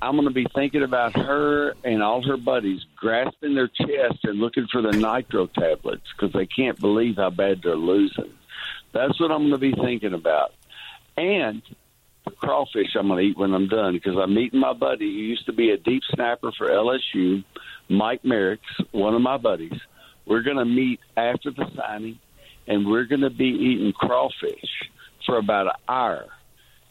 I'm 0.00 0.14
going 0.14 0.28
to 0.28 0.32
be 0.32 0.46
thinking 0.54 0.84
about 0.84 1.16
her 1.16 1.74
and 1.82 2.00
all 2.00 2.22
her 2.22 2.36
buddies 2.36 2.80
grasping 2.94 3.56
their 3.56 3.66
chest 3.66 4.20
and 4.22 4.38
looking 4.38 4.68
for 4.70 4.80
the 4.80 4.92
nitro 4.92 5.48
tablets 5.48 6.04
because 6.16 6.32
they 6.32 6.46
can't 6.46 6.78
believe 6.78 7.16
how 7.16 7.30
bad 7.30 7.60
they're 7.62 7.74
losing. 7.74 8.32
That's 8.92 9.18
what 9.18 9.32
I'm 9.32 9.48
going 9.48 9.50
to 9.50 9.58
be 9.58 9.72
thinking 9.72 10.14
about. 10.14 10.54
And 11.16 11.60
the 12.24 12.30
crawfish 12.30 12.94
I'm 12.94 13.08
going 13.08 13.18
to 13.18 13.30
eat 13.30 13.36
when 13.36 13.52
I'm 13.52 13.66
done 13.66 13.94
because 13.94 14.16
I'm 14.16 14.32
meeting 14.32 14.60
my 14.60 14.74
buddy 14.74 15.06
who 15.06 15.22
used 15.22 15.46
to 15.46 15.52
be 15.52 15.70
a 15.70 15.76
deep 15.76 16.02
snapper 16.14 16.52
for 16.56 16.68
LSU, 16.68 17.42
Mike 17.88 18.22
Merricks, 18.22 18.60
one 18.92 19.14
of 19.14 19.22
my 19.22 19.38
buddies. 19.38 19.78
We're 20.24 20.42
going 20.42 20.58
to 20.58 20.64
meet 20.64 21.00
after 21.16 21.50
the 21.50 21.66
signing, 21.76 22.20
and 22.68 22.86
we're 22.86 23.06
going 23.06 23.22
to 23.22 23.30
be 23.30 23.48
eating 23.48 23.92
crawfish 23.92 24.88
for 25.26 25.38
about 25.38 25.66
an 25.66 25.72
hour. 25.88 26.26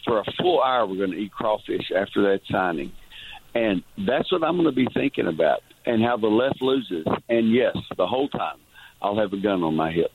For 0.05 0.19
a 0.19 0.23
full 0.41 0.63
hour, 0.63 0.85
we're 0.87 0.97
going 0.97 1.11
to 1.11 1.17
eat 1.17 1.31
crawfish 1.31 1.91
after 1.95 2.21
that 2.23 2.41
signing. 2.49 2.91
And 3.53 3.83
that's 3.97 4.31
what 4.31 4.43
I'm 4.43 4.55
going 4.55 4.65
to 4.65 4.71
be 4.71 4.87
thinking 4.93 5.27
about 5.27 5.61
and 5.85 6.03
how 6.03 6.17
the 6.17 6.27
left 6.27 6.61
loses. 6.61 7.05
And 7.27 7.51
yes, 7.51 7.75
the 7.97 8.07
whole 8.07 8.29
time, 8.29 8.57
I'll 9.01 9.17
have 9.17 9.33
a 9.33 9.37
gun 9.37 9.63
on 9.63 9.75
my 9.75 9.91
hip. 9.91 10.11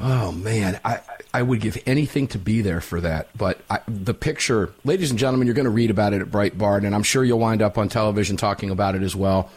Oh 0.00 0.32
man, 0.32 0.80
I 0.84 1.00
I 1.32 1.42
would 1.42 1.60
give 1.60 1.80
anything 1.86 2.26
to 2.28 2.38
be 2.38 2.62
there 2.62 2.80
for 2.80 3.00
that. 3.00 3.28
But 3.36 3.60
I, 3.70 3.78
the 3.86 4.14
picture, 4.14 4.72
ladies 4.84 5.10
and 5.10 5.18
gentlemen, 5.18 5.46
you're 5.46 5.54
going 5.54 5.64
to 5.64 5.70
read 5.70 5.90
about 5.90 6.12
it 6.12 6.20
at 6.20 6.30
Breitbart, 6.30 6.84
and 6.84 6.94
I'm 6.94 7.04
sure 7.04 7.24
you'll 7.24 7.38
wind 7.38 7.62
up 7.62 7.78
on 7.78 7.88
television 7.88 8.36
talking 8.36 8.70
about 8.70 8.96
it 8.96 9.02
as 9.02 9.14
well. 9.14 9.50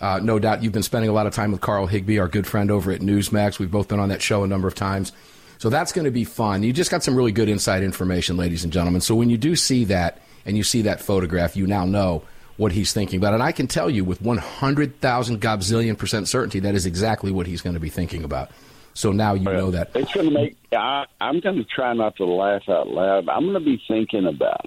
Uh, 0.00 0.20
no 0.22 0.38
doubt, 0.38 0.62
you've 0.62 0.72
been 0.72 0.82
spending 0.82 1.10
a 1.10 1.12
lot 1.12 1.26
of 1.26 1.34
time 1.34 1.50
with 1.50 1.60
Carl 1.60 1.86
Higbie, 1.86 2.18
our 2.18 2.28
good 2.28 2.46
friend 2.46 2.70
over 2.70 2.92
at 2.92 3.00
Newsmax. 3.00 3.58
We've 3.58 3.70
both 3.70 3.88
been 3.88 4.00
on 4.00 4.08
that 4.10 4.22
show 4.22 4.44
a 4.44 4.46
number 4.46 4.68
of 4.68 4.74
times, 4.74 5.12
so 5.60 5.68
that's 5.68 5.92
going 5.92 6.06
to 6.06 6.10
be 6.10 6.24
fun. 6.24 6.62
You 6.62 6.72
just 6.72 6.90
got 6.90 7.02
some 7.02 7.14
really 7.14 7.32
good 7.32 7.50
inside 7.50 7.82
information, 7.82 8.38
ladies 8.38 8.64
and 8.64 8.72
gentlemen. 8.72 9.02
So 9.02 9.14
when 9.14 9.28
you 9.28 9.36
do 9.36 9.54
see 9.54 9.84
that 9.84 10.22
and 10.46 10.56
you 10.56 10.62
see 10.62 10.80
that 10.82 11.02
photograph, 11.02 11.54
you 11.54 11.66
now 11.66 11.84
know 11.84 12.22
what 12.56 12.72
he's 12.72 12.94
thinking 12.94 13.18
about, 13.18 13.34
and 13.34 13.42
I 13.42 13.52
can 13.52 13.66
tell 13.66 13.90
you 13.90 14.02
with 14.02 14.22
100,000 14.22 15.38
gobzillion 15.38 15.98
percent 15.98 16.28
certainty 16.28 16.60
that 16.60 16.74
is 16.74 16.86
exactly 16.86 17.30
what 17.30 17.46
he's 17.46 17.60
going 17.60 17.74
to 17.74 17.80
be 17.80 17.90
thinking 17.90 18.24
about. 18.24 18.50
So 18.94 19.12
now 19.12 19.34
you 19.34 19.44
know 19.44 19.70
that. 19.70 19.90
It's 19.94 20.10
going 20.14 20.28
to 20.28 20.32
make. 20.32 20.56
I, 20.72 21.04
I'm 21.20 21.40
going 21.40 21.56
to 21.56 21.64
try 21.64 21.92
not 21.92 22.16
to 22.16 22.24
laugh 22.24 22.66
out 22.66 22.88
loud. 22.88 23.28
I'm 23.28 23.42
going 23.42 23.52
to 23.52 23.60
be 23.60 23.82
thinking 23.86 24.26
about 24.26 24.66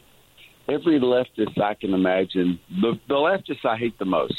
every 0.70 1.00
leftist 1.00 1.60
I 1.60 1.74
can 1.74 1.96
imagine. 1.96 2.60
The, 2.70 3.00
the 3.08 3.16
leftists 3.16 3.66
I 3.66 3.78
hate 3.78 3.98
the 3.98 4.06
most. 4.06 4.36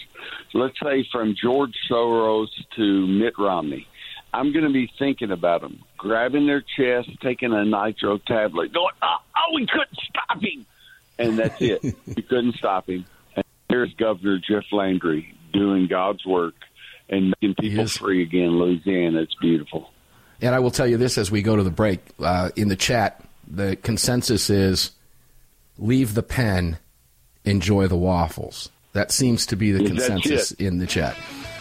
Let's 0.52 0.78
say 0.80 1.04
from 1.10 1.34
George 1.34 1.74
Soros 1.90 2.46
to 2.76 3.06
Mitt 3.08 3.34
Romney. 3.40 3.88
I'm 4.32 4.52
going 4.52 4.64
to 4.64 4.72
be 4.72 4.90
thinking 4.98 5.30
about 5.30 5.60
them, 5.60 5.78
grabbing 6.04 6.46
their 6.46 6.60
chest, 6.60 7.08
taking 7.22 7.54
a 7.54 7.64
nitro 7.64 8.18
tablet, 8.18 8.74
going, 8.74 8.94
"Oh, 9.02 9.16
oh 9.36 9.54
we 9.54 9.66
couldn't 9.66 9.98
stop 10.06 10.42
him," 10.42 10.66
and 11.18 11.38
that's 11.38 11.60
it. 11.62 11.82
we 12.06 12.22
couldn't 12.22 12.56
stop 12.56 12.88
him. 12.90 13.06
And 13.34 13.44
here's 13.70 13.92
Governor 13.94 14.38
Jeff 14.38 14.64
Landry 14.70 15.34
doing 15.54 15.86
God's 15.86 16.24
work 16.26 16.54
and 17.08 17.34
making 17.40 17.54
people 17.54 17.86
free 17.86 18.22
again 18.22 18.42
in 18.42 18.58
Louisiana. 18.58 19.22
It's 19.22 19.34
beautiful. 19.36 19.90
And 20.42 20.54
I 20.54 20.58
will 20.58 20.70
tell 20.70 20.86
you 20.86 20.98
this 20.98 21.16
as 21.16 21.30
we 21.30 21.40
go 21.40 21.56
to 21.56 21.62
the 21.62 21.70
break. 21.70 22.00
Uh, 22.20 22.50
in 22.54 22.68
the 22.68 22.76
chat, 22.76 23.24
the 23.48 23.76
consensus 23.76 24.50
is 24.50 24.90
leave 25.78 26.12
the 26.12 26.22
pen, 26.22 26.78
enjoy 27.46 27.88
the 27.88 27.96
waffles. 27.96 28.70
That 28.92 29.10
seems 29.10 29.46
to 29.46 29.56
be 29.56 29.72
the 29.72 29.84
consensus 29.84 30.52
in 30.52 30.78
the 30.78 30.86
chat. 30.86 31.16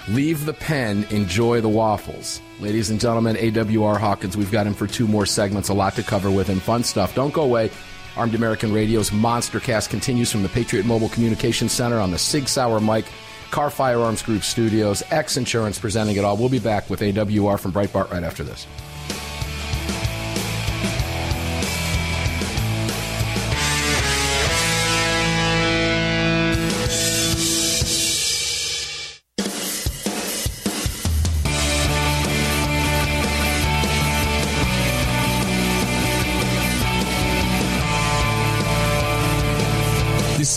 Leave 0.10 0.45
the 0.45 0.53
pen, 0.53 1.08
enjoy 1.12 1.62
the 1.62 1.69
waffles. 1.69 2.41
Ladies 2.63 2.89
and 2.89 2.97
gentlemen, 2.97 3.36
AWR 3.36 3.97
Hawkins, 3.99 4.38
we've 4.38 4.49
got 4.49 4.65
him 4.65 4.73
for 4.73 4.88
two 4.88 5.06
more 5.06 5.26
segments, 5.26 5.67
a 5.67 5.73
lot 5.73 5.95
to 5.95 6.02
cover 6.02 6.32
with 6.32 6.47
him. 6.47 6.62
Fun 6.62 6.82
stuff. 6.82 7.13
Don't 7.13 7.34
go 7.34 7.41
away. 7.41 7.69
Armed 8.15 8.36
American 8.36 8.71
Radio's 8.71 9.12
Monster 9.12 9.60
Cast 9.60 9.89
continues 9.89 10.32
from 10.32 10.43
the 10.43 10.49
Patriot 10.49 10.86
Mobile 10.86 11.10
Communications 11.10 11.73
Center 11.73 11.99
on 11.99 12.10
the 12.10 12.17
Sig 12.17 12.47
Sauer 12.47 12.80
Mike 12.80 13.08
Kahr 13.52 13.69
Firearms 13.69 14.21
Group 14.21 14.43
Studios. 14.43 15.04
X 15.12 15.36
Insurance 15.36 15.78
presenting 15.78 16.15
it 16.15 16.23
all. 16.23 16.38
We'll 16.38 16.47
be 16.47 16.58
back 16.58 16.89
with 16.89 17.02
AWR 17.02 17.60
from 17.60 17.73
Breitbart 17.73 18.10
right 18.12 18.23
after 18.23 18.45
this. 18.45 18.65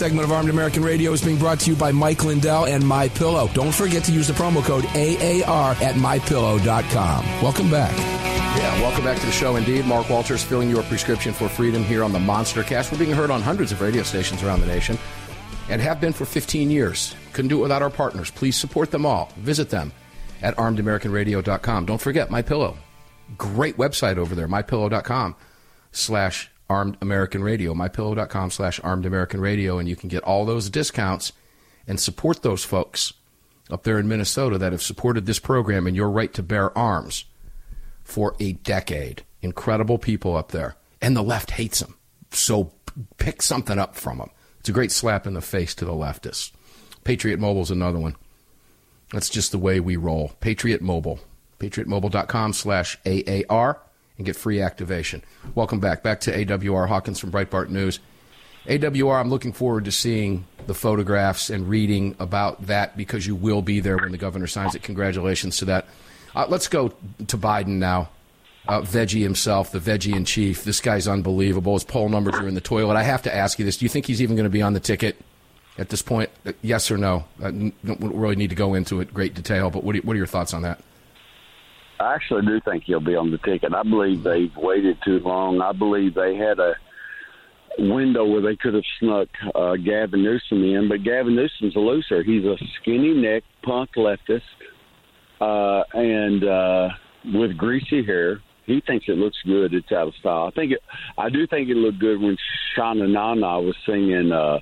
Segment 0.07 0.23
of 0.23 0.31
Armed 0.31 0.49
American 0.49 0.83
Radio 0.83 1.11
is 1.11 1.21
being 1.21 1.37
brought 1.37 1.59
to 1.59 1.69
you 1.69 1.75
by 1.75 1.91
Mike 1.91 2.23
Lindell 2.23 2.65
and 2.65 2.87
My 2.87 3.09
Pillow. 3.09 3.49
Don't 3.53 3.75
forget 3.75 4.05
to 4.05 4.13
use 4.13 4.25
the 4.25 4.33
promo 4.33 4.63
code 4.63 4.85
AAR 4.85 5.71
at 5.83 5.95
mypillow.com. 5.95 7.25
Welcome 7.41 7.69
back. 7.69 7.93
Yeah, 8.57 8.81
welcome 8.81 9.03
back 9.03 9.19
to 9.19 9.25
the 9.25 9.33
show 9.33 9.57
indeed. 9.57 9.85
Mark 9.85 10.09
Walters 10.09 10.41
filling 10.41 10.69
your 10.69 10.81
prescription 10.83 11.33
for 11.33 11.49
freedom 11.49 11.83
here 11.83 12.05
on 12.05 12.13
the 12.13 12.19
Monster 12.19 12.63
Cast. 12.63 12.89
We're 12.89 12.99
being 12.99 13.11
heard 13.11 13.29
on 13.29 13.41
hundreds 13.41 13.73
of 13.73 13.81
radio 13.81 14.01
stations 14.01 14.43
around 14.43 14.61
the 14.61 14.67
nation 14.67 14.97
and 15.67 15.81
have 15.81 15.99
been 15.99 16.13
for 16.13 16.23
15 16.23 16.71
years. 16.71 17.13
Couldn't 17.33 17.49
do 17.49 17.59
it 17.59 17.63
without 17.63 17.81
our 17.81 17.89
partners. 17.89 18.31
Please 18.31 18.55
support 18.55 18.91
them 18.91 19.05
all. 19.05 19.33
Visit 19.35 19.69
them 19.69 19.91
at 20.41 20.55
armedamericanradio.com. 20.55 21.85
Don't 21.85 21.99
forget 21.99 22.31
My 22.31 22.41
Pillow. 22.41 22.77
Great 23.37 23.75
website 23.75 24.15
over 24.15 24.35
there, 24.35 24.47
mypillow.com 24.47 25.35
slash 25.91 26.49
armed 26.69 26.97
American 27.01 27.43
radio, 27.43 27.73
mypillow.com 27.73 28.51
slash 28.51 28.79
armed 28.83 29.05
American 29.05 29.41
radio, 29.41 29.77
and 29.77 29.87
you 29.87 29.95
can 29.95 30.09
get 30.09 30.23
all 30.23 30.45
those 30.45 30.69
discounts 30.69 31.31
and 31.87 31.99
support 31.99 32.41
those 32.41 32.63
folks 32.63 33.13
up 33.69 33.83
there 33.83 33.99
in 33.99 34.07
Minnesota 34.07 34.57
that 34.57 34.71
have 34.71 34.81
supported 34.81 35.25
this 35.25 35.39
program 35.39 35.87
and 35.87 35.95
your 35.95 36.09
right 36.09 36.33
to 36.33 36.43
bear 36.43 36.77
arms 36.77 37.25
for 38.03 38.35
a 38.39 38.53
decade. 38.53 39.23
Incredible 39.41 39.97
people 39.97 40.35
up 40.35 40.51
there. 40.51 40.75
And 41.01 41.15
the 41.15 41.23
left 41.23 41.51
hates 41.51 41.79
them. 41.79 41.95
So 42.31 42.71
pick 43.17 43.41
something 43.41 43.77
up 43.77 43.95
from 43.95 44.17
them. 44.17 44.29
It's 44.59 44.69
a 44.69 44.73
great 44.73 44.91
slap 44.91 45.27
in 45.27 45.33
the 45.33 45.41
face 45.41 45.75
to 45.75 45.85
the 45.85 45.91
leftists. 45.91 46.51
Patriot 47.03 47.39
Mobile's 47.39 47.71
another 47.71 47.99
one. 47.99 48.15
That's 49.11 49.29
just 49.29 49.51
the 49.51 49.57
way 49.57 49.79
we 49.79 49.95
roll. 49.95 50.33
Patriot 50.39 50.81
Mobile. 50.81 51.19
PatriotMobile.com 51.59 52.53
slash 52.53 52.97
AAR 53.05 53.81
and 54.17 54.25
get 54.25 54.35
free 54.35 54.61
activation. 54.61 55.23
Welcome 55.55 55.79
back. 55.79 56.03
Back 56.03 56.21
to 56.21 56.35
AWR 56.35 56.87
Hawkins 56.87 57.19
from 57.19 57.31
Breitbart 57.31 57.69
News. 57.69 57.99
AWR, 58.67 59.19
I'm 59.19 59.29
looking 59.29 59.53
forward 59.53 59.85
to 59.85 59.91
seeing 59.91 60.45
the 60.65 60.73
photographs 60.73 61.49
and 61.49 61.69
reading 61.69 62.15
about 62.19 62.67
that 62.67 62.97
because 62.97 63.25
you 63.25 63.35
will 63.35 63.61
be 63.61 63.79
there 63.79 63.97
when 63.97 64.11
the 64.11 64.17
governor 64.17 64.47
signs 64.47 64.75
it. 64.75 64.83
Congratulations 64.83 65.57
to 65.57 65.65
that. 65.65 65.87
Uh, 66.35 66.45
let's 66.49 66.67
go 66.67 66.89
to 67.27 67.37
Biden 67.37 67.77
now. 67.77 68.09
Uh, 68.67 68.81
veggie 68.81 69.21
himself, 69.21 69.71
the 69.71 69.79
veggie 69.79 70.13
in 70.13 70.25
chief. 70.25 70.65
This 70.65 70.81
guy's 70.81 71.07
unbelievable. 71.07 71.73
His 71.75 71.85
poll 71.85 72.09
numbers 72.09 72.35
are 72.35 72.49
in 72.49 72.53
the 72.53 72.59
toilet. 72.59 72.97
I 72.97 73.03
have 73.03 73.21
to 73.21 73.33
ask 73.33 73.57
you 73.57 73.63
this: 73.63 73.77
Do 73.77 73.85
you 73.85 73.89
think 73.89 74.05
he's 74.05 74.21
even 74.21 74.35
going 74.35 74.43
to 74.43 74.49
be 74.49 74.61
on 74.61 74.73
the 74.73 74.81
ticket 74.81 75.15
at 75.77 75.87
this 75.87 76.01
point? 76.01 76.29
Uh, 76.45 76.51
yes 76.61 76.91
or 76.91 76.97
no? 76.97 77.23
I 77.41 77.51
don't 77.51 77.73
really 78.01 78.35
need 78.35 78.49
to 78.49 78.57
go 78.57 78.73
into 78.73 78.99
it 78.99 79.13
great 79.13 79.35
detail, 79.35 79.69
but 79.69 79.85
what 79.85 79.95
what 80.03 80.15
are 80.15 80.17
your 80.17 80.27
thoughts 80.27 80.53
on 80.53 80.63
that? 80.63 80.81
I 81.99 82.13
actually 82.13 82.45
do 82.45 82.59
think 82.61 82.83
he'll 82.83 82.99
be 82.99 83.15
on 83.15 83.31
the 83.31 83.37
ticket. 83.39 83.73
I 83.73 83.83
believe 83.83 84.23
they've 84.23 84.55
waited 84.55 84.97
too 85.03 85.19
long. 85.19 85.61
I 85.61 85.71
believe 85.71 86.13
they 86.13 86.35
had 86.35 86.59
a 86.59 86.75
window 87.79 88.25
where 88.25 88.41
they 88.41 88.55
could 88.55 88.73
have 88.73 88.83
snuck 88.99 89.27
uh, 89.55 89.75
Gavin 89.75 90.23
Newsom 90.23 90.63
in, 90.63 90.89
but 90.89 91.03
Gavin 91.03 91.35
Newsom's 91.35 91.75
a 91.75 91.79
loser. 91.79 92.23
He's 92.23 92.45
a 92.45 92.57
skinny 92.79 93.13
neck 93.13 93.43
punk 93.63 93.91
leftist, 93.95 94.41
uh, 95.41 95.83
and 95.93 96.43
uh, 96.43 96.89
with 97.33 97.57
greasy 97.57 98.03
hair. 98.03 98.41
He 98.65 98.81
thinks 98.81 99.05
it 99.07 99.17
looks 99.17 99.37
good. 99.45 99.73
It's 99.73 99.91
out 99.93 100.09
of 100.09 100.15
style. 100.15 100.47
I 100.47 100.51
think 100.51 100.73
it. 100.73 100.83
I 101.17 101.29
do 101.29 101.47
think 101.47 101.69
it 101.69 101.77
looked 101.77 101.99
good 101.99 102.19
when 102.19 102.35
Sha 102.75 102.93
Na 102.93 103.33
Na 103.33 103.59
was 103.59 103.75
singing. 103.85 104.31
Uh, 104.31 104.59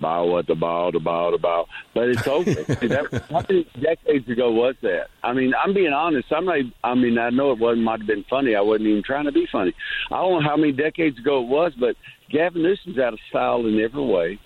bow 0.00 0.26
what 0.26 0.46
the 0.46 0.54
bow 0.54 0.90
the 0.90 1.00
bow 1.00 1.30
the 1.30 1.38
bow. 1.38 1.66
But 1.94 2.08
it's 2.08 2.26
over. 2.26 2.44
that, 2.54 3.24
how 3.30 3.44
many 3.48 3.66
decades 3.80 4.28
ago 4.28 4.50
was 4.50 4.74
that? 4.82 5.08
I 5.22 5.32
mean, 5.32 5.52
I'm 5.62 5.74
being 5.74 5.92
honest. 5.92 6.32
I'm 6.32 6.44
not. 6.44 6.58
I 6.84 6.94
mean, 6.94 7.18
I 7.18 7.30
know 7.30 7.52
it 7.52 7.58
wasn't 7.58 7.84
might 7.84 8.00
have 8.00 8.06
been 8.06 8.24
funny. 8.28 8.54
I 8.54 8.60
wasn't 8.60 8.88
even 8.88 9.02
trying 9.02 9.24
to 9.24 9.32
be 9.32 9.46
funny. 9.50 9.74
I 10.10 10.16
don't 10.16 10.42
know 10.42 10.48
how 10.48 10.56
many 10.56 10.72
decades 10.72 11.18
ago 11.18 11.42
it 11.42 11.48
was, 11.48 11.72
but 11.78 11.96
Gavin 12.30 12.62
Newsom's 12.62 12.98
out 12.98 13.12
of 13.12 13.20
style 13.28 13.66
in 13.66 13.80
every 13.80 14.04
way, 14.04 14.38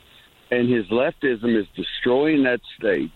and 0.51 0.73
his 0.73 0.87
leftism 0.87 1.59
is 1.59 1.67
destroying 1.77 2.45
that 2.45 2.61
state. 2.79 3.11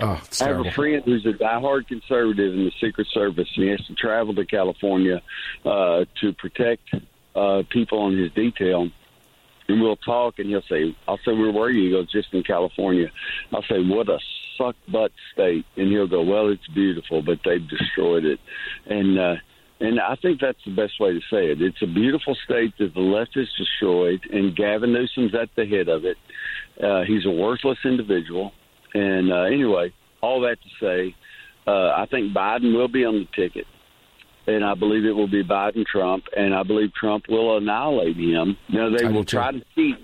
Oh, 0.00 0.20
I 0.40 0.44
have 0.44 0.64
a 0.64 0.70
friend 0.70 1.02
who's 1.04 1.26
a 1.26 1.32
diehard 1.32 1.88
conservative 1.88 2.54
in 2.54 2.64
the 2.64 2.72
Secret 2.80 3.08
Service, 3.12 3.48
and 3.56 3.64
he 3.64 3.70
has 3.70 3.84
to 3.86 3.94
travel 3.94 4.32
to 4.34 4.46
California 4.46 5.20
uh, 5.64 6.04
to 6.20 6.32
protect 6.34 6.88
uh, 7.34 7.62
people 7.70 7.98
on 7.98 8.16
his 8.16 8.30
detail. 8.32 8.88
And 9.68 9.82
we'll 9.82 9.96
talk, 9.96 10.38
and 10.38 10.48
he'll 10.48 10.62
say, 10.62 10.96
"I'll 11.06 11.18
say, 11.18 11.32
where 11.32 11.52
were 11.52 11.70
you?" 11.70 11.84
He 11.84 11.90
goes, 11.90 12.10
"Just 12.10 12.32
in 12.32 12.42
California." 12.42 13.10
I'll 13.52 13.62
say, 13.62 13.80
"What 13.80 14.08
a 14.08 14.18
suck 14.56 14.76
butt 14.90 15.12
state," 15.32 15.66
and 15.76 15.88
he'll 15.88 16.08
go, 16.08 16.22
"Well, 16.22 16.48
it's 16.48 16.66
beautiful, 16.68 17.22
but 17.22 17.38
they've 17.44 17.68
destroyed 17.68 18.24
it." 18.24 18.40
And 18.86 19.18
uh, 19.18 19.34
and 19.80 20.00
I 20.00 20.16
think 20.16 20.40
that's 20.40 20.58
the 20.64 20.74
best 20.74 20.98
way 20.98 21.12
to 21.12 21.20
say 21.30 21.52
it. 21.52 21.62
It's 21.62 21.82
a 21.82 21.86
beautiful 21.86 22.36
state 22.44 22.74
that 22.78 22.94
the 22.94 23.00
left 23.00 23.34
has 23.34 23.46
destroyed, 23.56 24.20
and 24.32 24.56
Gavin 24.56 24.92
Newsom's 24.92 25.34
at 25.34 25.50
the 25.56 25.66
head 25.66 25.88
of 25.88 26.04
it. 26.04 26.16
Uh, 26.82 27.02
he's 27.04 27.26
a 27.26 27.30
worthless 27.30 27.78
individual. 27.84 28.52
And 28.94 29.32
uh, 29.32 29.42
anyway, 29.42 29.92
all 30.20 30.40
that 30.40 30.56
to 30.62 30.68
say, 30.80 31.14
uh, 31.66 31.90
I 31.96 32.06
think 32.10 32.34
Biden 32.34 32.74
will 32.74 32.88
be 32.88 33.04
on 33.04 33.14
the 33.14 33.42
ticket, 33.42 33.66
and 34.48 34.64
I 34.64 34.74
believe 34.74 35.04
it 35.04 35.12
will 35.12 35.28
be 35.28 35.44
Biden 35.44 35.84
Trump, 35.86 36.24
and 36.36 36.54
I 36.54 36.62
believe 36.62 36.92
Trump 36.94 37.26
will 37.28 37.56
annihilate 37.56 38.16
him. 38.16 38.56
Now 38.68 38.88
they 38.90 39.04
I 39.04 39.10
will 39.10 39.24
too. 39.24 39.36
try 39.36 39.52
to 39.52 39.62
cheat. 39.74 39.96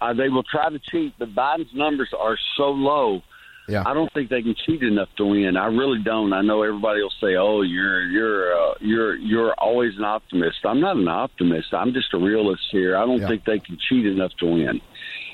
Uh, 0.00 0.12
they 0.12 0.28
will 0.28 0.42
try 0.42 0.68
to 0.68 0.78
cheat, 0.90 1.14
but 1.18 1.34
Biden's 1.34 1.72
numbers 1.74 2.12
are 2.18 2.36
so 2.56 2.64
low. 2.70 3.22
Yeah. 3.68 3.82
I 3.84 3.94
don't 3.94 4.12
think 4.12 4.30
they 4.30 4.42
can 4.42 4.54
cheat 4.64 4.82
enough 4.82 5.08
to 5.16 5.26
win. 5.26 5.56
I 5.56 5.66
really 5.66 6.00
don't. 6.02 6.32
I 6.32 6.40
know 6.42 6.62
everybody 6.62 7.00
will 7.02 7.12
say, 7.20 7.34
"Oh, 7.36 7.62
you're 7.62 8.02
you're 8.10 8.54
uh, 8.70 8.74
you're 8.80 9.16
you're 9.16 9.54
always 9.54 9.96
an 9.96 10.04
optimist." 10.04 10.58
I'm 10.64 10.80
not 10.80 10.96
an 10.96 11.08
optimist. 11.08 11.74
I'm 11.74 11.92
just 11.92 12.12
a 12.14 12.18
realist 12.18 12.62
here. 12.70 12.96
I 12.96 13.04
don't 13.06 13.20
Yeah. 13.20 13.28
think 13.28 13.44
they 13.44 13.58
can 13.58 13.76
cheat 13.88 14.06
enough 14.06 14.32
to 14.38 14.46
win. 14.46 14.80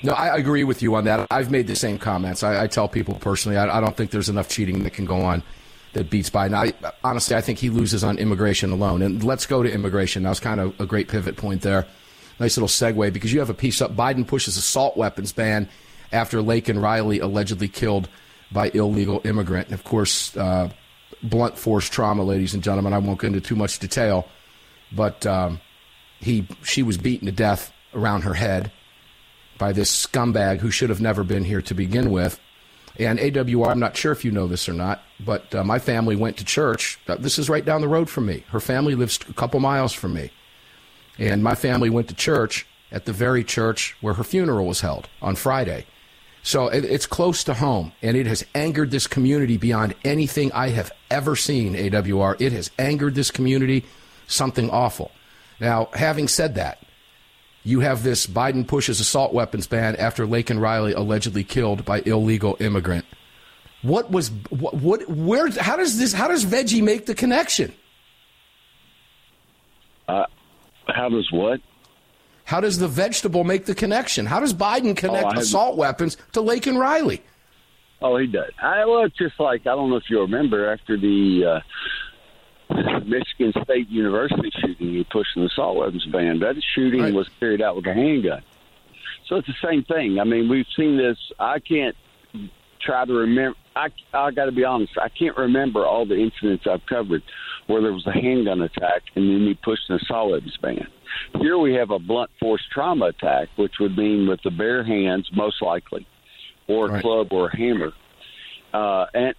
No, 0.01 0.13
I 0.13 0.35
agree 0.35 0.63
with 0.63 0.81
you 0.81 0.95
on 0.95 1.03
that. 1.05 1.27
I've 1.29 1.51
made 1.51 1.67
the 1.67 1.75
same 1.75 1.97
comments. 1.99 2.41
I, 2.43 2.63
I 2.63 2.67
tell 2.67 2.87
people 2.87 3.15
personally, 3.15 3.57
I, 3.57 3.77
I 3.77 3.79
don't 3.79 3.95
think 3.95 4.09
there's 4.11 4.29
enough 4.29 4.49
cheating 4.49 4.83
that 4.83 4.93
can 4.93 5.05
go 5.05 5.21
on 5.21 5.43
that 5.93 6.09
beats 6.09 6.29
Biden. 6.29 6.53
I, 6.53 6.73
honestly, 7.03 7.35
I 7.35 7.41
think 7.41 7.59
he 7.59 7.69
loses 7.69 8.03
on 8.03 8.17
immigration 8.17 8.71
alone. 8.71 9.01
And 9.01 9.23
let's 9.23 9.45
go 9.45 9.63
to 9.63 9.71
immigration. 9.71 10.23
That 10.23 10.29
was 10.29 10.39
kind 10.39 10.59
of 10.59 10.79
a 10.79 10.85
great 10.85 11.07
pivot 11.07 11.37
point 11.37 11.61
there. 11.61 11.87
Nice 12.39 12.57
little 12.57 12.67
segue 12.67 13.13
because 13.13 13.31
you 13.31 13.39
have 13.39 13.49
a 13.49 13.53
piece 13.53 13.81
up. 13.81 13.95
Biden 13.95 14.27
pushes 14.27 14.57
assault 14.57 14.97
weapons 14.97 15.31
ban 15.31 15.69
after 16.11 16.39
Laken 16.39 16.81
Riley 16.81 17.19
allegedly 17.19 17.67
killed 17.67 18.09
by 18.51 18.69
illegal 18.73 19.21
immigrant. 19.23 19.67
And 19.67 19.73
of 19.73 19.83
course, 19.83 20.35
uh, 20.35 20.69
blunt 21.21 21.57
force 21.57 21.89
trauma, 21.89 22.23
ladies 22.23 22.53
and 22.53 22.63
gentlemen. 22.63 22.93
I 22.93 22.97
won't 22.97 23.19
go 23.19 23.27
into 23.27 23.41
too 23.41 23.55
much 23.55 23.79
detail, 23.79 24.27
but 24.91 25.25
um, 25.25 25.61
he 26.19 26.47
she 26.63 26.83
was 26.83 26.97
beaten 26.97 27.25
to 27.27 27.31
death 27.31 27.71
around 27.93 28.21
her 28.21 28.33
head 28.33 28.71
by 29.57 29.71
this 29.71 30.05
scumbag 30.05 30.59
who 30.59 30.71
should 30.71 30.89
have 30.89 31.01
never 31.01 31.23
been 31.23 31.43
here 31.43 31.61
to 31.61 31.73
begin 31.73 32.11
with. 32.11 32.39
And 32.99 33.17
AWR, 33.17 33.69
I'm 33.69 33.79
not 33.79 33.97
sure 33.97 34.11
if 34.11 34.23
you 34.23 34.31
know 34.31 34.47
this 34.47 34.69
or 34.69 34.73
not, 34.73 35.01
but 35.19 35.53
uh, 35.55 35.63
my 35.63 35.79
family 35.79 36.15
went 36.15 36.37
to 36.37 36.45
church. 36.45 36.99
Uh, 37.07 37.15
this 37.15 37.39
is 37.39 37.49
right 37.49 37.65
down 37.65 37.81
the 37.81 37.87
road 37.87 38.09
from 38.09 38.27
me. 38.27 38.43
Her 38.49 38.59
family 38.59 38.93
lives 38.93 39.19
a 39.27 39.33
couple 39.33 39.59
miles 39.59 39.93
from 39.93 40.13
me. 40.13 40.31
And 41.17 41.43
my 41.43 41.55
family 41.55 41.89
went 41.89 42.07
to 42.09 42.15
church 42.15 42.67
at 42.91 43.05
the 43.05 43.13
very 43.13 43.43
church 43.43 43.95
where 44.01 44.13
her 44.13 44.23
funeral 44.23 44.67
was 44.67 44.81
held 44.81 45.09
on 45.21 45.35
Friday. 45.35 45.85
So 46.43 46.67
it, 46.67 46.83
it's 46.85 47.05
close 47.05 47.43
to 47.45 47.53
home, 47.53 47.93
and 48.01 48.17
it 48.17 48.27
has 48.27 48.45
angered 48.53 48.91
this 48.91 49.07
community 49.07 49.57
beyond 49.57 49.95
anything 50.03 50.51
I 50.51 50.69
have 50.69 50.91
ever 51.09 51.35
seen, 51.35 51.73
AWR. 51.73 52.39
It 52.39 52.51
has 52.51 52.69
angered 52.77 53.15
this 53.15 53.31
community 53.31 53.85
something 54.27 54.69
awful. 54.69 55.11
Now, 55.59 55.89
having 55.93 56.27
said 56.27 56.55
that, 56.55 56.83
you 57.63 57.79
have 57.79 58.03
this 58.03 58.27
Biden 58.27 58.67
pushes 58.67 58.99
assault 58.99 59.33
weapons 59.33 59.67
ban 59.67 59.95
after 59.95 60.25
Laken 60.25 60.59
Riley 60.59 60.93
allegedly 60.93 61.43
killed 61.43 61.85
by 61.85 61.99
illegal 62.05 62.57
immigrant. 62.59 63.05
What 63.81 64.11
was 64.11 64.29
what, 64.49 64.75
what 64.75 65.07
where 65.09 65.49
how 65.49 65.75
does 65.77 65.97
this 65.97 66.13
how 66.13 66.27
does 66.27 66.45
veggie 66.45 66.83
make 66.83 67.05
the 67.05 67.15
connection? 67.15 67.73
Uh, 70.07 70.25
how 70.87 71.09
does 71.09 71.31
what? 71.31 71.61
How 72.45 72.59
does 72.59 72.77
the 72.77 72.87
vegetable 72.87 73.43
make 73.43 73.65
the 73.65 73.75
connection? 73.75 74.25
How 74.25 74.39
does 74.39 74.53
Biden 74.53 74.95
connect 74.95 75.33
Oh, 75.35 75.39
assault 75.39 75.77
weapons 75.77 76.17
to 76.33 76.41
Laken 76.41 76.77
Riley? 76.77 77.21
Oh, 78.01 78.17
he 78.17 78.27
does. 78.27 78.51
I 78.61 78.85
well, 78.85 79.05
it's 79.05 79.17
just 79.17 79.39
like 79.39 79.61
I 79.61 79.75
don't 79.75 79.89
know 79.89 79.95
if 79.95 80.09
you 80.09 80.19
remember 80.19 80.71
after 80.71 80.97
the 80.97 81.45
uh, 81.45 81.59
Michigan 83.05 83.53
State 83.63 83.89
University 83.89 84.49
shooting, 84.59 84.93
he 84.93 85.03
pushed 85.11 85.31
the 85.35 85.45
assault 85.45 85.77
weapons 85.77 86.05
ban. 86.05 86.39
That 86.39 86.55
shooting 86.75 87.01
Right. 87.01 87.13
was 87.13 87.27
carried 87.39 87.61
out 87.61 87.75
with 87.75 87.85
a 87.87 87.93
handgun. 87.93 88.41
So 89.27 89.37
it's 89.37 89.47
the 89.47 89.53
same 89.67 89.83
thing. 89.83 90.19
I 90.19 90.23
mean, 90.23 90.49
we've 90.49 90.65
seen 90.75 90.97
this. 90.97 91.17
I 91.39 91.59
can't 91.59 91.95
try 92.79 93.05
to 93.05 93.13
remember. 93.13 93.57
I 93.75 93.87
I 94.13 94.31
got 94.31 94.45
to 94.45 94.51
be 94.51 94.63
honest. 94.65 94.97
I 95.01 95.09
can't 95.09 95.37
remember 95.37 95.85
all 95.85 96.05
the 96.05 96.17
incidents 96.17 96.65
I've 96.67 96.85
covered 96.85 97.23
where 97.67 97.81
there 97.81 97.93
was 97.93 98.05
a 98.05 98.11
handgun 98.11 98.61
attack 98.61 99.03
and 99.15 99.29
then 99.29 99.47
he 99.47 99.53
pushed 99.53 99.89
an 99.89 99.95
assault 99.95 100.31
weapons 100.31 100.57
ban. 100.61 100.87
Here 101.39 101.57
we 101.57 101.73
have 101.75 101.91
a 101.91 101.99
blunt 101.99 102.29
force 102.39 102.61
trauma 102.71 103.05
attack, 103.05 103.47
which 103.55 103.79
would 103.79 103.97
mean 103.97 104.27
with 104.27 104.41
the 104.43 104.51
bare 104.51 104.83
hands, 104.83 105.29
most 105.33 105.61
likely, 105.61 106.05
or 106.67 106.87
a 106.87 106.91
Right. 106.93 107.01
club 107.01 107.31
or 107.31 107.47
a 107.49 107.55
hammer. 107.57 107.93
Uh, 108.73 109.05
and 109.13 109.35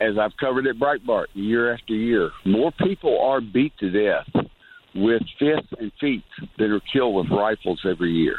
as 0.00 0.16
I've 0.18 0.36
covered 0.38 0.66
at 0.66 0.76
Breitbart 0.76 1.26
year 1.34 1.72
after 1.72 1.94
year, 1.94 2.30
more 2.44 2.72
people 2.72 3.20
are 3.20 3.40
beat 3.40 3.72
to 3.80 3.90
death 3.90 4.46
with 4.94 5.22
fists 5.38 5.72
and 5.78 5.92
feet 6.00 6.24
than 6.58 6.72
are 6.72 6.80
killed 6.92 7.14
with 7.14 7.30
rifles 7.30 7.80
every 7.88 8.10
year. 8.10 8.36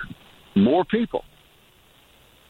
More 0.56 0.84
people. 0.84 1.24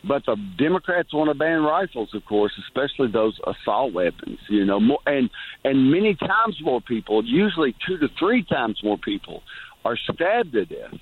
But 0.07 0.23
the 0.25 0.35
Democrats 0.57 1.13
want 1.13 1.29
to 1.29 1.35
ban 1.35 1.61
rifles, 1.61 2.09
of 2.15 2.25
course, 2.25 2.51
especially 2.67 3.11
those 3.11 3.37
assault 3.45 3.93
weapons. 3.93 4.39
You 4.49 4.65
know, 4.65 4.79
more 4.79 4.99
and 5.05 5.29
and 5.63 5.91
many 5.91 6.15
times 6.15 6.57
more 6.63 6.81
people, 6.81 7.23
usually 7.23 7.75
two 7.87 7.99
to 7.99 8.07
three 8.17 8.43
times 8.43 8.79
more 8.83 8.97
people, 8.97 9.43
are 9.85 9.97
stabbed 10.11 10.53
to 10.53 10.65
death 10.65 10.95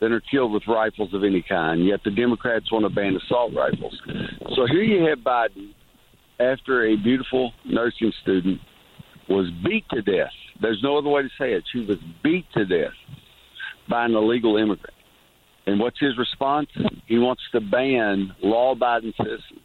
than 0.00 0.12
are 0.12 0.22
killed 0.30 0.52
with 0.52 0.64
rifles 0.66 1.14
of 1.14 1.22
any 1.22 1.44
kind. 1.48 1.86
Yet 1.86 2.00
the 2.04 2.10
Democrats 2.10 2.72
want 2.72 2.84
to 2.84 2.90
ban 2.90 3.16
assault 3.16 3.52
rifles. 3.54 3.96
So 4.56 4.66
here 4.66 4.82
you 4.82 5.08
have 5.08 5.18
Biden, 5.18 5.72
after 6.40 6.86
a 6.86 6.96
beautiful 6.96 7.52
nursing 7.64 8.12
student 8.22 8.60
was 9.28 9.50
beat 9.64 9.88
to 9.90 10.02
death. 10.02 10.32
There's 10.60 10.82
no 10.82 10.98
other 10.98 11.08
way 11.08 11.22
to 11.22 11.30
say 11.38 11.52
it. 11.52 11.64
She 11.72 11.80
was 11.80 11.98
beat 12.22 12.46
to 12.52 12.64
death 12.64 12.92
by 13.88 14.04
an 14.04 14.14
illegal 14.14 14.56
immigrant. 14.56 14.94
And 15.66 15.80
what's 15.80 15.98
his 15.98 16.18
response? 16.18 16.68
He 17.06 17.18
wants 17.18 17.42
to 17.52 17.60
ban 17.60 18.34
law 18.42 18.72
abiding 18.72 19.14
citizens 19.16 19.62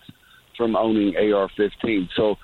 from 0.55 0.75
owning 0.75 1.15
AR 1.17 1.49
15. 1.55 2.09
So 2.15 2.37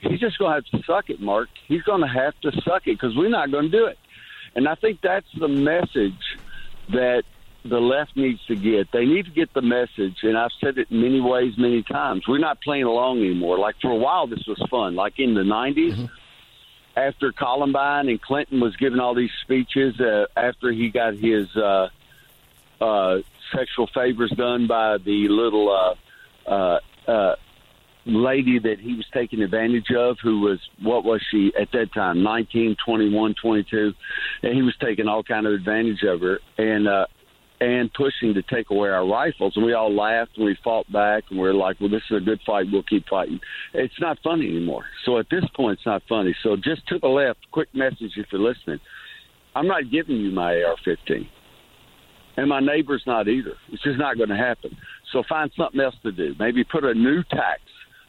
he's 0.00 0.20
just 0.20 0.38
going 0.38 0.50
to 0.50 0.54
have 0.54 0.80
to 0.80 0.86
suck 0.86 1.10
it, 1.10 1.20
Mark. 1.20 1.48
He's 1.66 1.82
going 1.82 2.00
to 2.00 2.06
have 2.06 2.34
to 2.42 2.52
suck 2.62 2.86
it 2.86 3.00
because 3.00 3.16
we're 3.16 3.28
not 3.28 3.50
going 3.50 3.70
to 3.70 3.76
do 3.76 3.86
it. 3.86 3.98
And 4.54 4.68
I 4.68 4.74
think 4.74 5.00
that's 5.02 5.26
the 5.38 5.48
message 5.48 6.38
that 6.90 7.24
the 7.64 7.80
left 7.80 8.16
needs 8.16 8.40
to 8.46 8.56
get. 8.56 8.90
They 8.92 9.04
need 9.04 9.26
to 9.26 9.30
get 9.30 9.52
the 9.54 9.62
message, 9.62 10.18
and 10.22 10.36
I've 10.36 10.50
said 10.60 10.78
it 10.78 10.88
in 10.90 11.00
many 11.00 11.20
ways, 11.20 11.54
many 11.56 11.82
times. 11.82 12.26
We're 12.26 12.38
not 12.38 12.60
playing 12.60 12.84
along 12.84 13.18
anymore. 13.18 13.58
Like 13.58 13.76
for 13.80 13.90
a 13.90 13.96
while, 13.96 14.26
this 14.26 14.44
was 14.46 14.60
fun. 14.70 14.94
Like 14.94 15.18
in 15.18 15.34
the 15.34 15.42
90s, 15.42 16.08
after 16.96 17.32
Columbine 17.32 18.08
and 18.08 18.20
Clinton 18.20 18.60
was 18.60 18.76
giving 18.76 18.98
all 18.98 19.14
these 19.14 19.30
speeches, 19.42 19.98
uh, 20.00 20.26
after 20.36 20.72
he 20.72 20.90
got 20.90 21.14
his 21.14 21.54
uh, 21.56 21.88
uh, 22.80 23.18
sexual 23.54 23.88
favors 23.94 24.32
done 24.36 24.66
by 24.66 24.98
the 24.98 25.28
little 25.28 25.70
uh, 25.70 26.50
uh, 26.50 26.80
uh, 27.08 27.36
lady 28.04 28.58
that 28.58 28.80
he 28.80 28.94
was 28.94 29.06
taking 29.14 29.40
advantage 29.40 29.90
of, 29.96 30.16
who 30.20 30.40
was 30.40 30.58
what 30.80 31.04
was 31.04 31.22
she 31.30 31.52
at 31.58 31.70
that 31.72 31.92
time, 31.94 32.22
nineteen, 32.22 32.76
twenty-one, 32.84 33.34
twenty-two, 33.40 33.94
and 34.42 34.54
he 34.54 34.62
was 34.62 34.74
taking 34.80 35.06
all 35.06 35.22
kind 35.22 35.46
of 35.46 35.52
advantage 35.52 36.02
of 36.02 36.20
her 36.20 36.40
and 36.58 36.88
uh, 36.88 37.06
and 37.62 37.92
pushing 37.94 38.34
to 38.34 38.42
take 38.42 38.70
away 38.70 38.88
our 38.88 39.06
rifles, 39.06 39.52
and 39.54 39.64
we 39.64 39.72
all 39.72 39.94
laughed 39.94 40.32
and 40.36 40.44
we 40.44 40.58
fought 40.64 40.90
back, 40.90 41.22
and 41.30 41.38
we 41.38 41.46
are 41.46 41.54
like, 41.54 41.80
well, 41.80 41.88
this 41.88 42.02
is 42.10 42.16
a 42.16 42.20
good 42.20 42.40
fight, 42.44 42.66
we'll 42.72 42.82
keep 42.82 43.06
fighting. 43.08 43.38
It's 43.72 43.94
not 44.00 44.18
funny 44.24 44.48
anymore. 44.48 44.84
So 45.04 45.18
at 45.18 45.26
this 45.30 45.44
point, 45.54 45.78
it's 45.78 45.86
not 45.86 46.02
funny. 46.08 46.34
So 46.42 46.56
just 46.56 46.84
to 46.88 46.98
the 46.98 47.06
left, 47.06 47.38
quick 47.52 47.68
message 47.72 48.12
if 48.16 48.26
you're 48.32 48.40
listening. 48.40 48.80
I'm 49.54 49.68
not 49.68 49.92
giving 49.92 50.16
you 50.16 50.32
my 50.32 50.60
AR-15 50.62 51.28
and 52.36 52.48
my 52.48 52.58
neighbor's 52.58 53.04
not 53.06 53.28
either. 53.28 53.54
It's 53.70 53.82
just 53.82 53.98
not 53.98 54.16
going 54.16 54.30
to 54.30 54.36
happen. 54.36 54.76
So 55.12 55.22
find 55.28 55.50
something 55.56 55.80
else 55.80 55.94
to 56.02 56.10
do. 56.10 56.34
Maybe 56.40 56.64
put 56.64 56.82
a 56.82 56.94
new 56.94 57.22
tax 57.30 57.60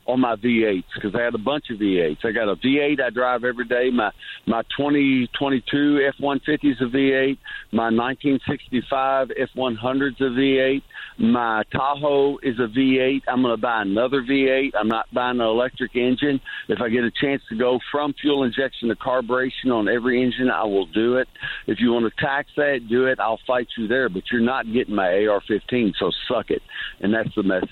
on 0.05 0.19
my 0.19 0.35
V8s 0.35 0.83
because 0.95 1.15
I 1.15 1.21
had 1.21 1.35
a 1.35 1.39
bunch 1.39 1.65
of 1.71 1.79
V8s. 1.79 2.25
I 2.25 2.31
got 2.31 2.49
a 2.49 2.55
V8 2.55 3.01
I 3.01 3.09
drive 3.09 3.43
every 3.43 3.65
day. 3.65 3.89
My 3.91 4.11
my 4.45 4.61
2022 4.77 6.11
F150 6.19 6.71
is 6.71 6.81
a 6.81 6.85
V8. 6.85 7.37
My 7.71 7.85
1965 7.85 9.29
F100 9.29 10.07
is 10.07 10.15
a 10.19 10.23
V8. 10.23 10.81
My 11.17 11.63
Tahoe 11.71 12.37
is 12.43 12.59
a 12.59 12.67
V8. 12.67 13.21
I'm 13.27 13.43
going 13.43 13.55
to 13.55 13.61
buy 13.61 13.81
another 13.81 14.21
V8. 14.21 14.71
I'm 14.77 14.87
not 14.87 15.05
buying 15.13 15.39
an 15.39 15.45
electric 15.45 15.95
engine. 15.95 16.41
If 16.67 16.81
I 16.81 16.89
get 16.89 17.03
a 17.03 17.11
chance 17.21 17.41
to 17.49 17.57
go 17.57 17.79
from 17.91 18.13
fuel 18.19 18.43
injection 18.43 18.89
to 18.89 18.95
carburation 18.95 19.71
on 19.71 19.87
every 19.87 20.23
engine, 20.23 20.49
I 20.49 20.63
will 20.63 20.87
do 20.87 21.17
it. 21.17 21.27
If 21.67 21.79
you 21.79 21.91
want 21.91 22.11
to 22.11 22.21
tax 22.25 22.49
that, 22.57 22.87
do 22.89 23.05
it. 23.05 23.19
I'll 23.19 23.39
fight 23.45 23.67
you 23.77 23.87
there. 23.87 24.09
But 24.09 24.23
you're 24.31 24.41
not 24.41 24.65
getting 24.71 24.95
my 24.95 25.25
AR-15, 25.25 25.93
so 25.99 26.11
suck 26.27 26.49
it. 26.49 26.61
And 26.99 27.13
that's 27.13 27.33
the 27.35 27.43
message. 27.43 27.69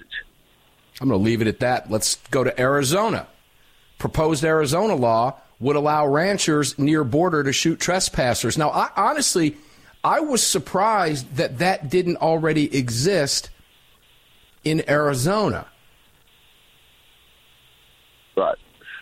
I'm 1.02 1.10
going 1.10 1.20
to 1.20 1.26
leave 1.26 1.42
it 1.42 1.48
at 1.48 1.60
that. 1.62 1.90
Let's 1.90 2.18
go 2.30 2.44
to 2.44 2.62
Arizona. 2.62 3.28
Proposed 3.98 4.46
Arizona 4.46 4.96
law 4.96 5.36
would 5.60 5.76
allow 5.76 6.06
ranchers 6.06 6.78
near 6.78 7.04
border 7.04 7.44
to 7.44 7.52
shoot 7.52 7.80
trespassers. 7.80 8.56
Now, 8.56 8.70
I, 8.70 8.90
honestly, 8.96 9.58
I 10.04 10.20
was 10.20 10.46
surprised 10.46 11.38
that 11.38 11.58
that 11.58 11.90
didn't 11.90 12.18
already 12.18 12.78
exist 12.78 13.50
in 14.64 14.88
Arizona. 14.88 15.66
Right. 18.38 18.58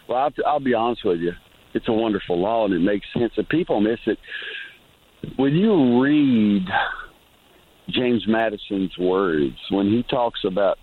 Well, 0.07 0.19
I'll, 0.19 0.31
I'll 0.45 0.59
be 0.61 0.73
honest 0.73 1.03
with 1.03 1.19
you. 1.19 1.33
It's 1.73 1.87
a 1.89 1.93
wonderful 1.93 2.39
law, 2.39 2.63
and 2.63 2.73
it 2.73 2.79
makes 2.79 3.07
sense. 3.13 3.33
And 3.35 3.47
people 3.47 3.81
miss 3.81 3.99
it. 4.05 4.17
When 5.35 5.53
you 5.53 6.01
read 6.01 6.65
James 7.89 8.25
Madison's 8.25 8.97
words, 8.97 9.57
when 9.69 9.87
he 9.87 10.03
talks 10.03 10.39
about, 10.45 10.77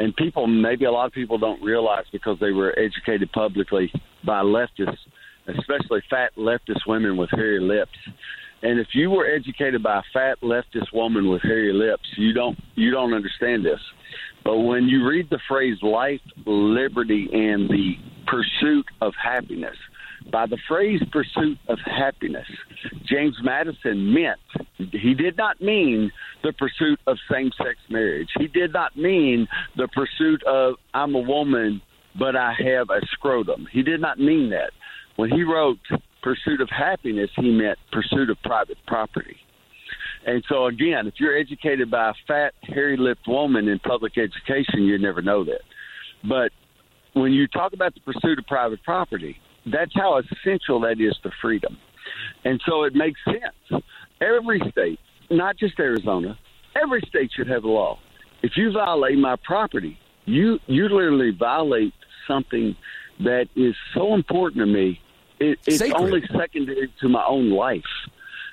and 0.00 0.16
people, 0.16 0.46
maybe 0.46 0.86
a 0.86 0.90
lot 0.90 1.04
of 1.04 1.12
people 1.12 1.36
don't 1.36 1.62
realize 1.62 2.06
because 2.10 2.38
they 2.40 2.52
were 2.52 2.76
educated 2.78 3.30
publicly 3.32 3.92
by 4.24 4.40
leftists, 4.40 4.96
especially 5.46 6.02
fat 6.08 6.32
leftist 6.38 6.86
women 6.86 7.18
with 7.18 7.28
hairy 7.32 7.60
lips. 7.60 7.92
And 8.62 8.80
if 8.80 8.88
you 8.94 9.10
were 9.10 9.26
educated 9.26 9.82
by 9.82 9.98
a 9.98 10.02
fat 10.10 10.40
leftist 10.42 10.94
woman 10.94 11.28
with 11.28 11.42
hairy 11.42 11.74
lips, 11.74 12.04
you 12.16 12.32
don't 12.32 12.58
you 12.76 12.90
don't 12.90 13.12
understand 13.12 13.62
this. 13.62 13.80
But 14.42 14.60
when 14.60 14.84
you 14.88 15.06
read 15.06 15.28
the 15.28 15.38
phrase 15.46 15.76
life, 15.82 16.20
liberty, 16.46 17.28
and 17.30 17.68
the 17.68 17.92
pursuit 18.26 18.86
of 19.02 19.12
happiness, 19.22 19.76
by 20.30 20.46
the 20.46 20.58
phrase 20.68 21.00
pursuit 21.10 21.58
of 21.68 21.78
happiness, 21.84 22.46
James 23.04 23.36
Madison 23.42 24.12
meant, 24.12 24.40
he 24.76 25.14
did 25.14 25.36
not 25.36 25.60
mean 25.60 26.10
the 26.42 26.52
pursuit 26.52 26.98
of 27.06 27.16
same 27.30 27.50
sex 27.58 27.76
marriage. 27.88 28.28
He 28.38 28.46
did 28.46 28.72
not 28.72 28.96
mean 28.96 29.48
the 29.76 29.88
pursuit 29.88 30.42
of, 30.44 30.74
I'm 30.94 31.14
a 31.14 31.20
woman, 31.20 31.82
but 32.18 32.36
I 32.36 32.54
have 32.64 32.90
a 32.90 33.00
scrotum. 33.12 33.66
He 33.72 33.82
did 33.82 34.00
not 34.00 34.18
mean 34.18 34.50
that. 34.50 34.70
When 35.16 35.30
he 35.30 35.42
wrote 35.42 35.78
pursuit 36.22 36.60
of 36.60 36.68
happiness, 36.70 37.30
he 37.36 37.50
meant 37.50 37.78
pursuit 37.92 38.30
of 38.30 38.36
private 38.42 38.78
property. 38.86 39.36
And 40.26 40.44
so, 40.48 40.66
again, 40.66 41.06
if 41.06 41.14
you're 41.18 41.36
educated 41.36 41.90
by 41.90 42.10
a 42.10 42.14
fat, 42.26 42.54
hairy 42.62 42.96
lipped 42.96 43.26
woman 43.26 43.68
in 43.68 43.78
public 43.78 44.18
education, 44.18 44.82
you'd 44.82 45.00
never 45.00 45.22
know 45.22 45.44
that. 45.44 45.62
But 46.28 46.52
when 47.14 47.32
you 47.32 47.46
talk 47.48 47.72
about 47.72 47.94
the 47.94 48.00
pursuit 48.00 48.38
of 48.38 48.46
private 48.46 48.82
property, 48.82 49.36
that's 49.66 49.92
how 49.94 50.18
essential 50.18 50.80
that 50.80 51.00
is 51.00 51.16
to 51.22 51.30
freedom. 51.40 51.76
And 52.44 52.60
so 52.66 52.84
it 52.84 52.94
makes 52.94 53.20
sense. 53.24 53.82
Every 54.20 54.60
state, 54.70 54.98
not 55.30 55.56
just 55.56 55.78
Arizona, 55.78 56.38
every 56.80 57.02
state 57.08 57.30
should 57.34 57.48
have 57.48 57.64
a 57.64 57.68
law. 57.68 57.98
If 58.42 58.56
you 58.56 58.72
violate 58.72 59.18
my 59.18 59.36
property, 59.36 59.98
you 60.24 60.58
you 60.66 60.84
literally 60.88 61.30
violate 61.30 61.92
something 62.26 62.76
that 63.20 63.48
is 63.54 63.74
so 63.94 64.14
important 64.14 64.60
to 64.60 64.66
me. 64.66 65.00
It, 65.38 65.58
it's 65.66 65.78
Sacred. 65.78 66.00
only 66.00 66.22
secondary 66.36 66.92
to 67.00 67.08
my 67.08 67.24
own 67.26 67.50
life. 67.50 67.82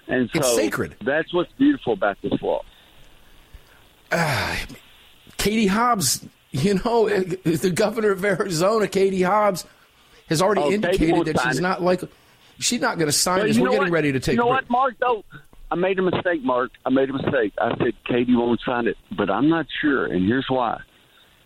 And 0.08 0.30
so 0.34 0.40
It's 0.40 0.56
sacred. 0.56 0.96
that's 1.04 1.34
what's 1.34 1.52
beautiful 1.54 1.94
about 1.94 2.18
this 2.22 2.42
law. 2.42 2.64
Katie 5.38 5.68
Hobbs, 5.68 6.26
you 6.52 6.76
know, 6.86 7.10
the 7.44 7.72
governor 7.74 8.12
of 8.12 8.24
Arizona, 8.24 8.88
Katie 8.88 9.22
Hobbs, 9.24 9.66
has 10.30 10.42
already 10.42 10.62
Oh, 10.62 10.72
indicated 10.72 11.26
that 11.26 11.42
she's 11.42 11.60
it. 11.60 11.62
not 11.62 11.82
like 11.82 12.02
she's 12.60 12.82
not 12.82 12.98
going 12.98 13.08
to 13.08 13.12
sign 13.12 13.40
But 13.40 13.48
this. 13.48 13.58
We're 13.60 13.70
getting 13.70 13.82
what? 13.84 13.92
ready 13.92 14.12
to 14.12 14.20
take. 14.20 14.34
You 14.34 14.40
know 14.40 14.48
what, 14.48 14.70
Mark? 14.70 14.96
Though 15.00 15.24
I 15.72 15.76
made 15.76 16.00
a 16.00 16.02
mistake, 16.02 16.44
Mark. 16.44 16.72
I 16.86 16.90
made 16.90 17.10
a 17.10 17.14
mistake. 17.14 17.54
I 17.60 17.76
said 17.78 17.94
Katie 18.06 18.36
won't 18.36 18.60
sign 18.66 18.88
it, 18.88 18.98
but 19.18 19.30
I'm 19.30 19.50
not 19.50 19.66
sure, 19.82 20.06
and 20.06 20.26
here's 20.26 20.46
why. 20.50 20.80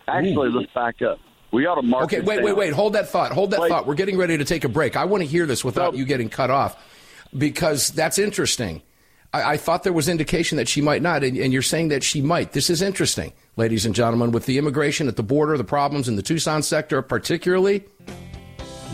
Actually, 0.08 0.50
let's 0.50 0.72
back 0.72 1.00
up. 1.02 1.18
We 1.52 1.66
ought 1.66 1.74
to 1.76 1.82
mark. 1.82 2.04
Okay, 2.04 2.20
wait, 2.20 2.42
wait, 2.42 2.56
wait. 2.56 2.72
Hold 2.72 2.94
that 2.94 3.08
thought. 3.08 3.30
Hold 3.32 3.50
that 3.50 3.60
Wait. 3.60 3.68
thought. 3.68 3.86
We're 3.86 3.94
getting 3.94 4.16
ready 4.16 4.38
to 4.38 4.44
take 4.44 4.64
a 4.64 4.68
break. 4.68 4.96
I 4.96 5.04
want 5.04 5.22
to 5.22 5.28
hear 5.28 5.44
this 5.44 5.62
without 5.64 5.92
No. 5.92 5.98
you 5.98 6.04
getting 6.06 6.28
cut 6.30 6.50
off 6.50 6.76
because 7.36 7.90
that's 7.90 8.18
interesting. 8.18 8.80
I, 9.34 9.52
I 9.52 9.56
thought 9.58 9.82
there 9.82 9.92
was 9.92 10.08
indication 10.08 10.56
that 10.56 10.66
she 10.68 10.80
might 10.80 11.02
not, 11.02 11.22
and, 11.22 11.36
and 11.36 11.52
you're 11.52 11.60
saying 11.62 11.88
that 11.88 12.02
she 12.02 12.22
might. 12.22 12.52
This 12.52 12.70
is 12.70 12.80
interesting, 12.80 13.32
ladies 13.56 13.84
and 13.84 13.94
gentlemen, 13.94 14.30
with 14.32 14.46
the 14.46 14.56
immigration 14.56 15.08
at 15.08 15.16
the 15.16 15.22
border, 15.22 15.56
the 15.58 15.64
problems 15.64 16.08
in 16.08 16.16
the 16.16 16.22
Tucson 16.22 16.62
sector, 16.62 17.02
particularly. 17.02 17.84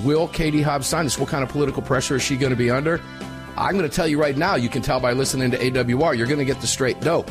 Will 0.04 0.28
Katie 0.28 0.62
Hobbs 0.62 0.87
sign 0.87 1.04
this? 1.04 1.18
What 1.18 1.28
kind 1.28 1.42
of 1.42 1.50
political 1.50 1.82
pressure 1.82 2.16
is 2.16 2.22
she 2.22 2.37
going 2.37 2.50
to 2.50 2.56
be 2.56 2.70
under? 2.70 3.00
I'm 3.56 3.76
going 3.76 3.88
to 3.88 3.94
tell 3.94 4.06
you 4.06 4.20
right 4.20 4.37
now, 4.37 4.54
you 4.54 4.68
can 4.68 4.82
tell 4.82 5.00
by 5.00 5.12
listening 5.12 5.50
to 5.50 5.58
AWR, 5.58 6.16
you're 6.16 6.26
going 6.26 6.38
to 6.38 6.44
get 6.44 6.61
the 6.61 6.66
straight 6.66 7.00
dope. 7.00 7.30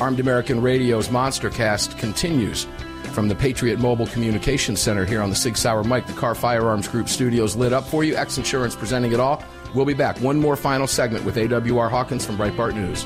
Armed 0.00 0.20
American 0.20 0.62
Radio's 0.62 1.10
Monster 1.10 1.50
Cast 1.50 1.98
continues 1.98 2.66
from 3.12 3.28
the 3.28 3.34
Patriot 3.34 3.78
Mobile 3.78 4.06
Communications 4.06 4.80
Center 4.80 5.04
here 5.04 5.20
on 5.20 5.28
the 5.28 5.36
Sig 5.36 5.56
Sauer 5.56 5.84
Mike. 5.84 6.06
The 6.06 6.12
Kahr 6.12 6.34
Firearms 6.34 6.88
Group 6.88 7.08
studios 7.08 7.56
lit 7.56 7.72
up 7.72 7.84
for 7.84 8.04
you. 8.04 8.16
X 8.16 8.38
Insurance 8.38 8.76
presenting 8.76 9.12
it 9.12 9.20
all. 9.20 9.42
We'll 9.74 9.84
be 9.84 9.94
back. 9.94 10.18
One 10.20 10.38
more 10.38 10.56
final 10.56 10.86
segment 10.86 11.24
with 11.24 11.36
AWR 11.36 11.90
Hawkins 11.90 12.24
from 12.24 12.38
Breitbart 12.38 12.74
News. 12.74 13.04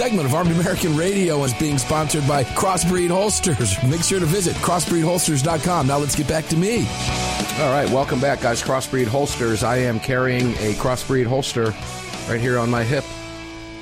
Segment 0.00 0.26
of 0.26 0.32
Armed 0.32 0.50
American 0.52 0.96
Radio 0.96 1.44
is 1.44 1.52
being 1.52 1.76
sponsored 1.76 2.26
by 2.26 2.42
Crossbreed 2.42 3.10
Holsters. 3.10 3.76
Make 3.84 4.02
sure 4.02 4.18
to 4.18 4.24
visit 4.24 4.56
crossbreedholsters.com. 4.56 5.86
Now 5.86 5.98
let's 5.98 6.16
get 6.16 6.26
back 6.26 6.46
to 6.46 6.56
me. 6.56 6.86
All 7.58 7.70
right, 7.70 7.86
welcome 7.90 8.18
back, 8.18 8.40
guys. 8.40 8.62
Crossbreed 8.62 9.08
holsters. 9.08 9.62
I 9.62 9.76
am 9.76 10.00
carrying 10.00 10.52
a 10.52 10.72
crossbreed 10.76 11.26
holster 11.26 11.74
right 12.30 12.40
here 12.40 12.58
on 12.58 12.70
my 12.70 12.82
hip, 12.82 13.04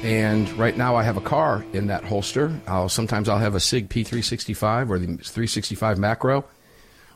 and 0.03 0.51
right 0.59 0.77
now 0.77 0.97
I 0.97 1.05
have 1.05 1.17
a 1.17 1.21
Kahr 1.21 1.65
in 1.73 1.87
that 1.87 2.03
holster. 2.03 2.53
I'll 2.67 2.89
sometimes 2.89 3.29
I'll 3.29 3.39
have 3.39 3.55
a 3.55 3.61
Sig 3.61 3.89
P365 3.89 4.91
or 4.91 4.99
the 4.99 5.07
365 5.07 5.99
Macro, 5.99 6.45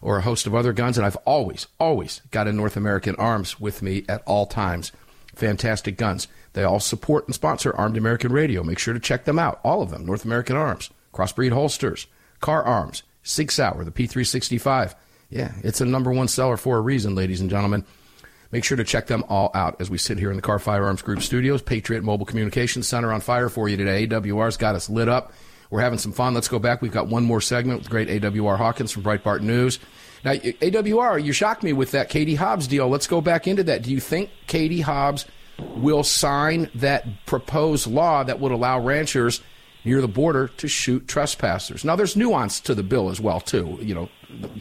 or 0.00 0.18
a 0.18 0.22
host 0.22 0.46
of 0.46 0.54
other 0.54 0.72
guns, 0.72 0.96
and 0.96 1.04
I've 1.04 1.16
always, 1.24 1.66
always 1.80 2.22
got 2.30 2.46
a 2.46 2.52
North 2.52 2.76
American 2.76 3.16
Arms 3.16 3.58
with 3.58 3.82
me 3.82 4.04
at 4.08 4.22
all 4.26 4.46
times. 4.46 4.92
Fantastic 5.34 5.96
guns. 5.96 6.28
They 6.52 6.64
all 6.64 6.80
support 6.80 7.26
and 7.26 7.34
sponsor 7.34 7.74
Armed 7.74 7.96
American 7.96 8.32
Radio. 8.32 8.62
Make 8.62 8.78
sure 8.78 8.94
to 8.94 9.00
check 9.00 9.24
them 9.24 9.38
out. 9.38 9.60
All 9.64 9.82
of 9.82 9.90
them. 9.90 10.04
North 10.04 10.24
American 10.24 10.56
Arms, 10.56 10.90
Crossbreed 11.12 11.52
Holsters, 11.52 12.06
Kahr 12.40 12.62
Arms, 12.62 13.02
Sig 13.22 13.50
Sauer, 13.50 13.84
the 13.84 13.90
P365. 13.90 14.94
Yeah, 15.30 15.52
it's 15.62 15.80
a 15.80 15.86
number 15.86 16.12
one 16.12 16.28
seller 16.28 16.56
for 16.56 16.76
a 16.76 16.80
reason, 16.80 17.14
ladies 17.14 17.40
and 17.40 17.48
gentlemen. 17.48 17.84
Make 18.50 18.64
sure 18.64 18.76
to 18.76 18.84
check 18.84 19.06
them 19.06 19.24
all 19.30 19.50
out 19.54 19.80
as 19.80 19.88
we 19.88 19.96
sit 19.96 20.18
here 20.18 20.28
in 20.28 20.36
the 20.36 20.42
Kahr 20.42 20.58
Firearms 20.58 21.00
Group 21.00 21.22
studios. 21.22 21.62
Patriot 21.62 22.04
Mobile 22.04 22.26
Communications 22.26 22.86
Center 22.86 23.10
on 23.10 23.22
fire 23.22 23.48
for 23.48 23.66
you 23.66 23.78
today. 23.78 24.06
AWR's 24.06 24.58
got 24.58 24.74
us 24.74 24.90
lit 24.90 25.08
up. 25.08 25.32
We're 25.70 25.80
having 25.80 25.98
some 25.98 26.12
fun. 26.12 26.34
Let's 26.34 26.48
go 26.48 26.58
back. 26.58 26.82
We've 26.82 26.92
got 26.92 27.06
one 27.06 27.24
more 27.24 27.40
segment 27.40 27.78
with 27.78 27.88
great 27.88 28.08
AWR 28.08 28.58
Hawkins 28.58 28.92
from 28.92 29.04
Breitbart 29.04 29.40
News. 29.40 29.78
Now, 30.22 30.34
AWR, 30.34 31.24
you 31.24 31.32
shocked 31.32 31.62
me 31.62 31.72
with 31.72 31.92
that 31.92 32.10
Katie 32.10 32.34
Hobbs 32.34 32.66
deal. 32.66 32.90
Let's 32.90 33.06
go 33.06 33.22
back 33.22 33.48
into 33.48 33.64
that. 33.64 33.82
Do 33.82 33.90
you 33.90 34.00
think 34.00 34.28
Katie 34.46 34.82
Hobbs 34.82 35.24
will 35.58 36.02
sign 36.02 36.70
that 36.74 37.26
proposed 37.26 37.86
law 37.86 38.24
that 38.24 38.40
would 38.40 38.52
allow 38.52 38.78
ranchers 38.78 39.42
near 39.84 40.00
the 40.00 40.08
border 40.08 40.48
to 40.48 40.68
shoot 40.68 41.06
trespassers? 41.08 41.84
Now, 41.84 41.96
there's 41.96 42.16
nuance 42.16 42.60
to 42.60 42.74
the 42.74 42.82
bill 42.82 43.10
as 43.10 43.20
well, 43.20 43.40
too, 43.40 43.78
you 43.80 43.94
know, 43.94 44.08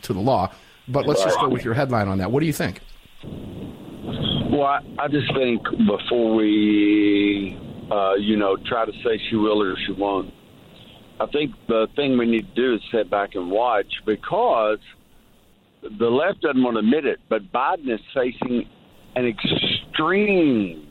to 0.01 0.13
the 0.13 0.19
law. 0.19 0.51
But 0.87 1.07
let's 1.07 1.23
just 1.23 1.39
go 1.39 1.47
with 1.47 1.63
your 1.63 1.73
headline 1.73 2.07
on 2.07 2.17
that. 2.17 2.31
What 2.31 2.39
do 2.41 2.45
you 2.45 2.53
think? 2.53 2.81
Well, 3.23 4.63
I, 4.63 4.81
I 4.99 5.07
just 5.07 5.33
think 5.33 5.63
before 5.63 6.35
we, 6.35 7.57
uh, 7.89 8.15
you 8.15 8.35
know, 8.35 8.57
try 8.57 8.85
to 8.85 8.91
say 9.03 9.21
she 9.29 9.35
will 9.35 9.61
or 9.61 9.77
she 9.85 9.93
won't, 9.93 10.33
I 11.19 11.27
think 11.27 11.53
the 11.67 11.87
thing 11.95 12.17
we 12.17 12.25
need 12.25 12.47
to 12.47 12.55
do 12.55 12.73
is 12.73 12.81
sit 12.91 13.09
back 13.09 13.35
and 13.35 13.51
watch 13.51 13.93
because 14.05 14.79
the 15.81 16.09
left 16.09 16.41
doesn't 16.41 16.63
want 16.63 16.75
to 16.75 16.79
admit 16.79 17.05
it, 17.05 17.19
but 17.29 17.51
Biden 17.51 17.89
is 17.93 18.01
facing 18.13 18.67
an 19.15 19.25
extreme 19.25 20.87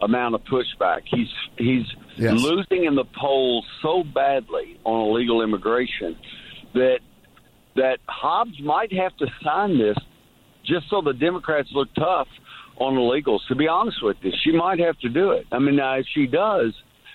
amount 0.00 0.34
of 0.34 0.42
pushback. 0.44 1.02
He's 1.06 1.28
he's 1.56 1.86
Yes. 2.18 2.34
losing 2.42 2.84
in 2.84 2.94
the 2.94 3.06
polls 3.18 3.64
so 3.80 4.04
badly 4.04 4.78
on 4.84 5.08
illegal 5.08 5.40
immigration 5.40 6.14
that 6.74 6.98
that 7.74 8.00
Hobbs 8.06 8.60
might 8.60 8.92
have 8.92 9.16
to 9.16 9.26
sign 9.42 9.78
this 9.78 9.96
just 10.62 10.90
so 10.90 11.00
the 11.00 11.14
Democrats 11.14 11.70
look 11.72 11.88
tough 11.94 12.28
on 12.76 12.94
illegals. 12.96 13.40
To 13.48 13.54
be 13.54 13.66
honest 13.66 14.02
with 14.02 14.18
you, 14.20 14.30
she 14.44 14.52
might 14.52 14.78
have 14.78 14.98
to 14.98 15.08
do 15.08 15.30
it. 15.30 15.46
I 15.52 15.58
mean, 15.58 15.76
now 15.76 15.94
if 15.94 16.06
she 16.12 16.26
does, 16.26 16.74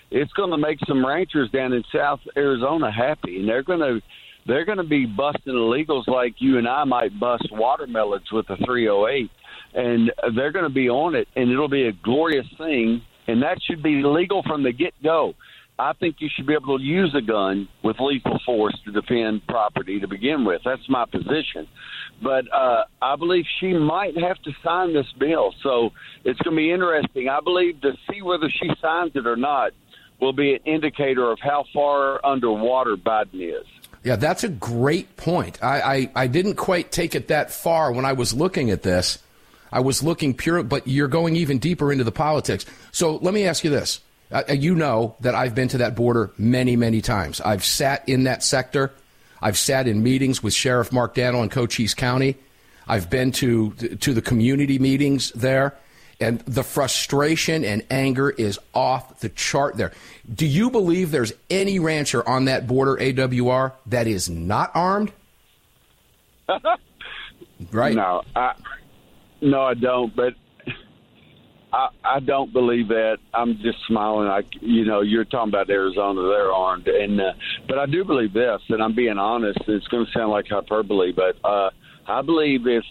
it's 0.09 0.33
going 0.33 0.49
to 0.49 0.57
make 0.57 0.79
some 0.87 1.05
ranchers 1.05 1.51
down 1.51 1.73
in 1.73 1.83
South 1.93 2.21
Arizona 2.35 2.91
happy, 2.91 3.39
and 3.39 3.47
they're 3.47 3.63
going 3.63 3.79
to 3.79 4.01
they're 4.47 4.65
going 4.65 4.77
to 4.77 4.83
be 4.83 5.05
busting 5.05 5.53
illegals 5.53 6.07
like 6.07 6.35
you 6.39 6.57
and 6.57 6.67
I 6.67 6.85
might 6.85 7.19
bust 7.19 7.49
watermelons 7.51 8.31
with 8.31 8.49
a 8.49 8.55
308, 8.65 9.29
and 9.77 10.11
they're 10.35 10.51
going 10.51 10.65
to 10.65 10.73
be 10.73 10.89
on 10.89 11.15
it, 11.15 11.27
and 11.35 11.51
it'll 11.51 11.69
be 11.69 11.87
a 11.87 11.93
glorious 11.93 12.47
thing, 12.57 13.03
and 13.27 13.43
that 13.43 13.59
should 13.61 13.83
be 13.83 14.01
legal 14.03 14.41
from 14.43 14.63
the 14.63 14.73
get 14.73 14.93
go. 15.03 15.35
I 15.79 15.93
think 15.93 16.15
you 16.17 16.29
should 16.35 16.47
be 16.47 16.53
able 16.53 16.79
to 16.79 16.83
use 16.83 17.13
a 17.15 17.21
gun 17.21 17.69
with 17.83 17.97
lethal 17.99 18.39
force 18.43 18.75
to 18.85 18.91
defend 18.91 19.45
property 19.45 19.99
to 19.99 20.07
begin 20.07 20.43
with. 20.43 20.63
That's 20.65 20.89
my 20.89 21.05
position. 21.05 21.67
But 22.23 22.51
uh, 22.51 22.85
I 22.99 23.15
believe 23.15 23.45
she 23.59 23.73
might 23.73 24.17
have 24.17 24.41
to 24.41 24.51
sign 24.63 24.93
this 24.95 25.05
bill. 25.19 25.53
So 25.61 25.91
it's 26.25 26.39
going 26.39 26.55
to 26.55 26.57
be 26.57 26.71
interesting. 26.71 27.29
I 27.29 27.41
believe 27.41 27.79
to 27.81 27.93
see 28.09 28.23
whether 28.23 28.49
she 28.49 28.71
signs 28.81 29.11
it 29.13 29.27
or 29.27 29.35
not 29.35 29.73
will 30.19 30.33
be 30.33 30.55
an 30.55 30.61
indicator 30.65 31.29
of 31.29 31.37
how 31.39 31.65
far 31.71 32.25
underwater 32.25 32.97
Biden 32.97 33.35
is. 33.35 33.67
Yeah, 34.03 34.15
that's 34.15 34.43
a 34.43 34.49
great 34.49 35.15
point. 35.15 35.63
I, 35.63 35.81
I, 35.81 36.11
I 36.23 36.27
didn't 36.27 36.55
quite 36.55 36.91
take 36.91 37.13
it 37.13 37.27
that 37.27 37.51
far 37.51 37.91
when 37.91 38.05
I 38.05 38.13
was 38.13 38.33
looking 38.33 38.71
at 38.71 38.81
this. 38.81 39.19
I 39.71 39.79
was 39.79 40.03
looking 40.03 40.33
pure, 40.33 40.63
but 40.63 40.87
you're 40.87 41.07
going 41.07 41.35
even 41.35 41.59
deeper 41.59 41.91
into 41.91 42.03
the 42.03 42.11
politics. 42.11 42.65
So 42.91 43.17
let 43.17 43.33
me 43.33 43.45
ask 43.45 43.63
you 43.63 43.69
this. 43.69 44.01
Uh, 44.31 44.43
you 44.49 44.75
know 44.75 45.15
that 45.21 45.35
I've 45.35 45.55
been 45.55 45.69
to 45.69 45.77
that 45.79 45.95
border 45.95 46.31
many, 46.37 46.75
many 46.75 47.01
times. 47.01 47.39
I've 47.39 47.63
sat 47.63 48.07
in 48.09 48.25
that 48.25 48.43
sector. 48.43 48.91
I've 49.41 49.57
sat 49.57 49.87
in 49.87 50.03
meetings 50.03 50.43
with 50.43 50.53
Sheriff 50.53 50.91
Mark 50.91 51.15
Dannels 51.15 51.43
in 51.43 51.49
Cochise 51.49 51.93
County. 51.93 52.35
I've 52.87 53.09
been 53.09 53.31
to 53.33 53.71
to 53.71 54.13
the 54.13 54.21
community 54.21 54.79
meetings 54.79 55.31
there, 55.31 55.77
and 56.19 56.39
the 56.41 56.63
frustration 56.63 57.63
and 57.63 57.85
anger 57.89 58.29
is 58.29 58.59
off 58.73 59.19
the 59.19 59.29
chart 59.29 59.77
there. 59.77 59.91
Do 60.33 60.45
you 60.45 60.69
believe 60.69 61.11
there's 61.11 61.33
any 61.49 61.79
rancher 61.79 62.27
on 62.27 62.45
that 62.45 62.67
border 62.67 62.95
AWR 62.95 63.73
that 63.87 64.07
is 64.07 64.29
not 64.29 64.71
armed? 64.73 65.11
right. 67.71 67.95
No, 67.95 68.23
I 68.35 68.53
no, 69.41 69.61
I 69.61 69.73
don't. 69.73 70.15
But 70.15 70.33
I 71.73 71.89
I 72.03 72.19
don't 72.19 72.51
believe 72.53 72.87
that. 72.89 73.17
I'm 73.33 73.57
just 73.61 73.77
smiling. 73.87 74.27
I 74.27 74.41
you 74.61 74.85
know 74.85 75.01
you're 75.01 75.25
talking 75.25 75.49
about 75.49 75.69
Arizona. 75.69 76.21
They're 76.21 76.51
armed, 76.51 76.87
and 76.87 77.19
uh, 77.19 77.33
but 77.67 77.77
I 77.77 77.85
do 77.85 78.03
believe 78.03 78.33
this, 78.33 78.61
and 78.69 78.81
I'm 78.81 78.95
being 78.95 79.17
honest. 79.17 79.59
It's 79.67 79.87
going 79.87 80.05
to 80.05 80.11
sound 80.11 80.31
like 80.31 80.47
hyperbole, 80.49 81.11
but 81.11 81.35
uh, 81.43 81.69
I 82.07 82.21
believe 82.21 82.67
if 82.67 82.83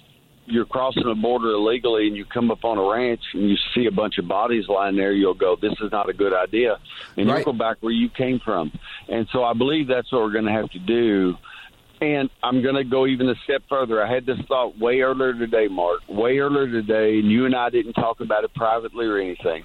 you're 0.49 0.67
crossing 0.67 1.03
a 1.11 1.15
border 1.15 1.51
illegally 1.51 2.07
and 2.07 2.17
you 2.17 2.25
come 2.25 2.53
up 2.53 2.65
on 2.65 2.79
a 2.79 2.89
ranch 2.89 3.21
and 3.35 3.51
you 3.51 3.57
see 3.75 3.87
a 3.87 3.91
bunch 3.91 4.19
of 4.19 4.29
bodies 4.29 4.65
lying 4.69 4.95
there, 4.97 5.13
you'll 5.13 5.35
go, 5.35 5.57
"This 5.61 5.73
is 5.81 5.91
not 5.91 6.09
a 6.09 6.13
good 6.13 6.33
idea," 6.33 6.79
and 7.17 7.29
Right. 7.29 7.39
you'll 7.45 7.53
go 7.53 7.59
back 7.59 7.79
where 7.81 7.93
you 7.93 8.09
came 8.11 8.39
from. 8.45 8.71
And 9.09 9.27
so 9.33 9.43
I 9.43 9.55
believe 9.55 9.89
that's 9.89 10.13
what 10.13 10.23
we're 10.23 10.33
going 10.33 10.45
to 10.45 10.53
have 10.53 10.71
to 10.71 10.79
do. 10.79 11.37
And 12.01 12.29
I'm 12.43 12.63
going 12.63 12.75
to 12.75 12.85
go 12.85 13.07
even 13.07 13.29
a 13.29 13.35
step 13.45 13.63
further. 13.69 14.03
I 14.03 14.13
had 14.13 14.27
this 14.27 14.39
thought 14.49 14.79
way 14.79 15.01
earlier 15.01 15.33
today, 15.33 15.69
Mark, 15.69 16.01
way 16.09 16.39
earlier 16.39 16.71
today, 16.71 17.19
and 17.19 17.31
you 17.31 17.47
and 17.47 17.55
I 17.55 17.71
didn't 17.71 17.95
talk 17.95 18.21
about 18.21 18.45
it 18.45 18.55
privately 18.55 19.07
or 19.07 19.19
anything. 19.19 19.65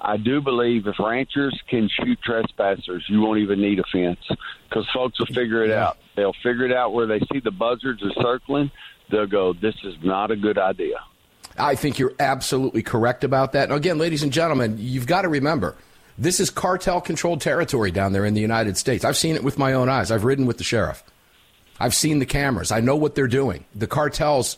I 0.00 0.16
do 0.16 0.40
believe 0.40 0.86
if 0.86 0.98
ranchers 0.98 1.58
can 1.68 1.88
shoot 1.88 2.18
trespassers, 2.22 3.04
you 3.08 3.20
won't 3.20 3.40
even 3.40 3.60
need 3.60 3.78
a 3.78 3.84
fence 3.90 4.20
because 4.68 4.86
folks 4.92 5.18
will 5.18 5.26
figure 5.26 5.64
it 5.64 5.70
out. 5.70 5.96
They'll 6.16 6.34
figure 6.42 6.64
it 6.64 6.72
out 6.72 6.92
where 6.92 7.06
they 7.06 7.20
see 7.32 7.40
the 7.40 7.50
buzzards 7.50 8.02
are 8.02 8.12
circling. 8.22 8.70
They'll 9.10 9.26
go, 9.26 9.52
this 9.52 9.74
is 9.84 9.94
not 10.02 10.30
a 10.30 10.36
good 10.36 10.58
idea. 10.58 10.98
I 11.58 11.74
think 11.74 11.98
you're 11.98 12.14
absolutely 12.20 12.82
correct 12.82 13.24
about 13.24 13.52
that. 13.52 13.70
And 13.70 13.72
again, 13.72 13.98
ladies 13.98 14.22
and 14.22 14.32
gentlemen, 14.32 14.76
you've 14.78 15.06
got 15.06 15.22
to 15.22 15.28
remember 15.28 15.76
this 16.18 16.40
is 16.40 16.50
cartel 16.50 17.00
controlled 17.00 17.40
territory 17.40 17.90
down 17.90 18.12
there 18.12 18.24
in 18.24 18.34
the 18.34 18.40
United 18.40 18.76
States. 18.76 19.04
I've 19.04 19.16
seen 19.16 19.34
it 19.34 19.44
with 19.44 19.58
my 19.58 19.72
own 19.72 19.88
eyes. 19.88 20.10
I've 20.10 20.24
ridden 20.24 20.46
with 20.46 20.58
the 20.58 20.64
sheriff. 20.64 21.02
I've 21.78 21.94
seen 21.94 22.18
the 22.18 22.26
cameras. 22.26 22.72
I 22.72 22.80
know 22.80 22.96
what 22.96 23.14
they're 23.14 23.26
doing. 23.26 23.64
The 23.74 23.86
cartels 23.86 24.56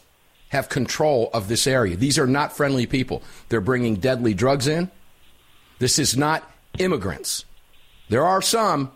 have 0.49 0.69
control 0.69 1.31
of 1.33 1.49
this 1.49 1.67
area. 1.67 1.97
These 1.97 2.19
are 2.19 2.27
not 2.27 2.57
friendly 2.57 2.87
people. 2.87 3.23
They're 3.49 3.61
bringing 3.61 3.97
deadly 3.97 4.35
drugs 4.35 4.67
in. 4.67 4.91
This 5.79 5.99
is 5.99 6.17
not 6.17 6.51
immigrants. 6.79 7.45
There 8.09 8.25
are 8.25 8.43
some, 8.43 8.91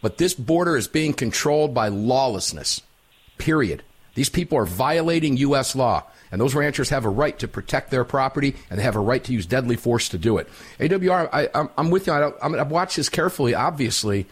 but 0.00 0.18
this 0.18 0.34
border 0.34 0.76
is 0.76 0.88
being 0.88 1.12
controlled 1.12 1.74
by 1.74 1.88
lawlessness. 1.88 2.80
Period. 3.38 3.82
These 4.14 4.28
people 4.30 4.56
are 4.58 4.64
violating 4.64 5.36
U.S. 5.38 5.74
law, 5.74 6.04
and 6.30 6.40
those 6.40 6.54
ranchers 6.54 6.88
have 6.90 7.04
a 7.04 7.10
right 7.10 7.38
to 7.40 7.48
protect 7.48 7.90
their 7.90 8.04
property, 8.04 8.54
and 8.70 8.78
they 8.78 8.84
have 8.84 8.96
a 8.96 9.00
right 9.00 9.22
to 9.24 9.32
use 9.32 9.44
deadly 9.44 9.76
force 9.76 10.08
to 10.10 10.18
do 10.18 10.38
it. 10.38 10.48
AWR, 10.78 11.28
I, 11.32 11.68
am 11.76 11.90
with 11.90 12.06
you. 12.06 12.12
I 12.12 12.32
I've 12.40 12.70
watched 12.70 12.96
this 12.96 13.08
carefully, 13.08 13.54
obviously, 13.54 14.26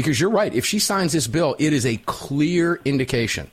because 0.00 0.18
you're 0.18 0.30
right. 0.30 0.54
If 0.54 0.64
she 0.64 0.78
signs 0.78 1.12
this 1.12 1.26
bill, 1.26 1.56
it 1.58 1.72
is 1.72 1.84
a 1.84 1.96
clear 1.98 2.80
indication 2.84 3.50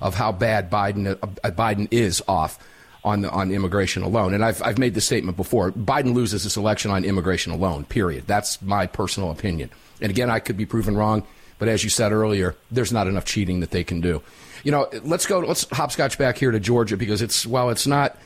of 0.00 0.14
how 0.14 0.32
bad 0.32 0.70
Biden 0.70 1.18
uh, 1.22 1.50
Biden 1.50 1.88
is 1.90 2.22
off 2.26 2.58
on 3.04 3.24
on 3.26 3.50
immigration 3.50 4.02
alone. 4.02 4.32
And 4.32 4.44
I've 4.44 4.62
I've 4.62 4.78
made 4.78 4.94
this 4.94 5.04
statement 5.04 5.36
before. 5.36 5.70
Biden 5.70 6.14
loses 6.14 6.44
this 6.44 6.56
election 6.56 6.90
on 6.90 7.04
immigration 7.04 7.52
alone. 7.52 7.84
Period. 7.84 8.26
That's 8.26 8.60
my 8.62 8.86
personal 8.86 9.30
opinion. 9.30 9.70
And 10.00 10.10
again, 10.10 10.30
I 10.30 10.40
could 10.40 10.56
be 10.56 10.66
proven 10.66 10.96
wrong, 10.96 11.24
but 11.58 11.68
as 11.68 11.84
you 11.84 11.90
said 11.90 12.10
earlier, 12.10 12.56
there's 12.70 12.92
not 12.92 13.06
enough 13.06 13.24
cheating 13.24 13.60
that 13.60 13.70
they 13.70 13.84
can 13.84 14.00
do. 14.00 14.22
You 14.64 14.72
know, 14.72 14.88
let's 15.04 15.26
go. 15.26 15.40
Let's 15.40 15.68
hopscotch 15.70 16.18
back 16.18 16.38
here 16.38 16.50
to 16.50 16.60
Georgia 16.60 16.96
because 16.96 17.20
it's 17.20 17.46
while 17.46 17.70
it's 17.70 17.86
not 17.86 18.16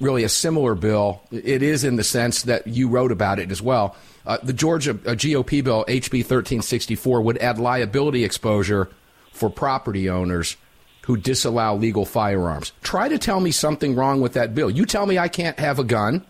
really 0.00 0.24
a 0.24 0.28
similar 0.28 0.74
bill, 0.74 1.22
it 1.30 1.62
is 1.62 1.84
in 1.84 1.96
the 1.96 2.04
sense 2.04 2.42
that 2.42 2.66
you 2.66 2.88
wrote 2.88 3.12
about 3.12 3.38
it 3.38 3.50
as 3.50 3.60
well. 3.60 3.96
Uh, 4.26 4.38
the 4.42 4.52
Georgia 4.52 4.92
uh, 4.92 5.14
GOP 5.14 5.62
bill, 5.62 5.84
HB 5.86 6.20
1364, 6.20 7.20
would 7.22 7.38
add 7.38 7.58
liability 7.58 8.24
exposure 8.24 8.88
for 9.32 9.50
property 9.50 10.08
owners 10.08 10.56
who 11.02 11.16
disallow 11.16 11.76
legal 11.76 12.04
firearms. 12.04 12.72
Try 12.82 13.08
to 13.08 13.18
tell 13.18 13.40
me 13.40 13.50
something 13.50 13.94
wrong 13.94 14.20
with 14.20 14.34
that 14.34 14.54
bill. 14.54 14.70
You 14.70 14.84
tell 14.84 15.06
me 15.06 15.18
I 15.18 15.28
can't 15.28 15.58
have 15.58 15.78
a 15.78 15.84
gun, 15.84 16.24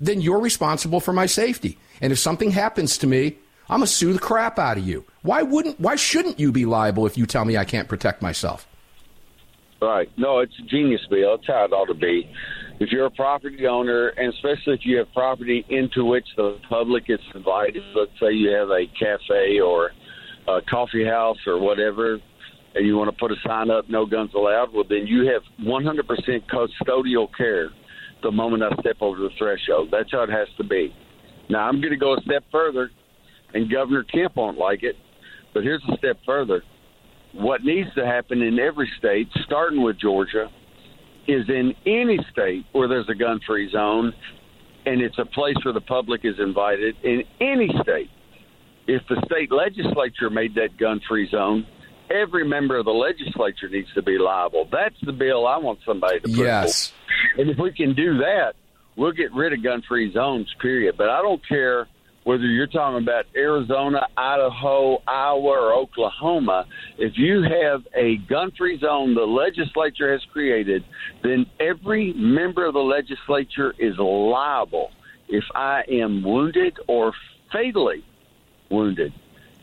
then 0.00 0.20
you're 0.20 0.40
responsible 0.40 1.00
for 1.00 1.12
my 1.12 1.26
safety. 1.26 1.78
And 2.00 2.12
if 2.12 2.18
something 2.18 2.50
happens 2.50 2.98
to 2.98 3.06
me, 3.06 3.36
I'm 3.68 3.78
gonna 3.78 3.86
sue 3.86 4.12
the 4.12 4.18
crap 4.18 4.58
out 4.58 4.78
of 4.78 4.86
you. 4.86 5.04
Why 5.22 5.42
wouldn't 5.42 5.78
why 5.78 5.96
shouldn't 5.96 6.40
you 6.40 6.50
be 6.52 6.66
liable 6.66 7.06
if 7.06 7.16
you 7.16 7.26
tell 7.26 7.44
me 7.44 7.56
I 7.56 7.64
can't 7.64 7.88
protect 7.88 8.20
myself? 8.20 8.66
Right. 9.80 10.08
No, 10.18 10.40
it's 10.40 10.52
a 10.62 10.66
genius 10.66 11.00
bill. 11.08 11.34
It's 11.34 11.46
how 11.46 11.64
it 11.64 11.72
ought 11.72 11.86
to 11.86 11.94
be. 11.94 12.30
If 12.80 12.90
you're 12.90 13.06
a 13.06 13.10
property 13.10 13.66
owner, 13.66 14.08
and 14.08 14.32
especially 14.34 14.74
if 14.74 14.80
you 14.84 14.98
have 14.98 15.12
property 15.14 15.64
into 15.70 16.04
which 16.04 16.26
the 16.36 16.58
public 16.68 17.04
is 17.08 17.20
invited, 17.34 17.82
let's 17.94 18.10
say 18.20 18.32
you 18.32 18.50
have 18.50 18.68
a 18.68 18.84
cafe 18.98 19.60
or 19.60 19.90
a 20.48 20.60
coffee 20.68 21.04
house 21.04 21.38
or 21.46 21.58
whatever, 21.58 22.18
and 22.74 22.86
you 22.86 22.96
want 22.96 23.10
to 23.10 23.16
put 23.18 23.32
a 23.32 23.36
sign 23.46 23.70
up, 23.70 23.88
no 23.88 24.06
guns 24.06 24.30
allowed, 24.34 24.72
well, 24.72 24.84
then 24.88 25.06
you 25.06 25.30
have 25.30 25.42
100% 25.66 26.00
custodial 26.48 27.28
care 27.36 27.70
the 28.22 28.30
moment 28.30 28.62
I 28.62 28.70
step 28.80 28.96
over 29.00 29.18
the 29.18 29.30
threshold. 29.38 29.88
That's 29.90 30.12
how 30.12 30.22
it 30.22 30.30
has 30.30 30.48
to 30.58 30.64
be. 30.64 30.94
Now, 31.48 31.66
I'm 31.68 31.80
going 31.80 31.92
to 31.92 31.96
go 31.96 32.14
a 32.14 32.20
step 32.20 32.44
further, 32.52 32.90
and 33.54 33.70
Governor 33.70 34.04
Kemp 34.04 34.36
won't 34.36 34.58
like 34.58 34.82
it, 34.82 34.96
but 35.52 35.62
here's 35.62 35.82
a 35.92 35.96
step 35.96 36.18
further. 36.24 36.62
What 37.32 37.62
needs 37.62 37.92
to 37.94 38.04
happen 38.04 38.42
in 38.42 38.58
every 38.58 38.90
state, 38.98 39.28
starting 39.44 39.82
with 39.82 39.98
Georgia, 39.98 40.48
is 41.28 41.48
in 41.48 41.74
any 41.86 42.18
state 42.32 42.64
where 42.72 42.88
there's 42.88 43.08
a 43.08 43.14
gun 43.14 43.40
free 43.46 43.70
zone 43.70 44.12
and 44.86 45.00
it's 45.00 45.18
a 45.18 45.26
place 45.26 45.56
where 45.62 45.74
the 45.74 45.80
public 45.80 46.22
is 46.24 46.34
invited, 46.38 46.96
in 47.02 47.22
any 47.40 47.68
state, 47.82 48.10
if 48.86 49.02
the 49.08 49.22
state 49.26 49.52
legislature 49.52 50.30
made 50.30 50.54
that 50.54 50.76
gun 50.78 51.00
free 51.06 51.28
zone, 51.30 51.66
every 52.10 52.46
member 52.46 52.78
of 52.78 52.86
the 52.86 52.90
legislature 52.90 53.68
needs 53.68 53.92
to 53.94 54.02
be 54.02 54.18
liable. 54.18 54.68
That's 54.72 54.96
the 55.02 55.12
bill 55.12 55.46
I 55.46 55.58
want 55.58 55.80
somebody 55.86 56.20
to 56.20 56.28
put 56.28 56.36
Yes. 56.38 56.92
And 57.36 57.50
if 57.50 57.58
we 57.58 57.72
can 57.72 57.94
do 57.94 58.18
that, 58.18 58.54
we'll 58.96 59.12
get 59.12 59.32
rid 59.32 59.52
of 59.52 59.62
gun 59.62 59.82
free 59.86 60.12
zones, 60.12 60.48
period. 60.60 60.96
But 60.96 61.10
I 61.10 61.22
don't 61.22 61.46
care 61.46 61.86
whether 62.24 62.44
you're 62.44 62.66
talking 62.66 63.02
about 63.02 63.24
Arizona, 63.34 64.06
Idaho, 64.16 64.98
Iowa, 65.06 65.48
or 65.48 65.72
Oklahoma. 65.74 66.66
If 66.98 67.14
you 67.16 67.42
have 67.42 67.82
a 67.96 68.16
gun 68.28 68.52
free 68.56 68.78
zone 68.78 69.14
the 69.14 69.22
legislature 69.22 70.12
has 70.12 70.20
created, 70.32 70.84
then 71.22 71.46
every 71.58 72.12
member 72.14 72.66
of 72.66 72.74
the 72.74 72.80
legislature 72.80 73.74
is 73.78 73.94
liable 73.98 74.90
if 75.28 75.44
I 75.54 75.82
am 75.90 76.22
wounded 76.22 76.78
or 76.88 77.12
fatally 77.52 78.04
wounded 78.70 79.12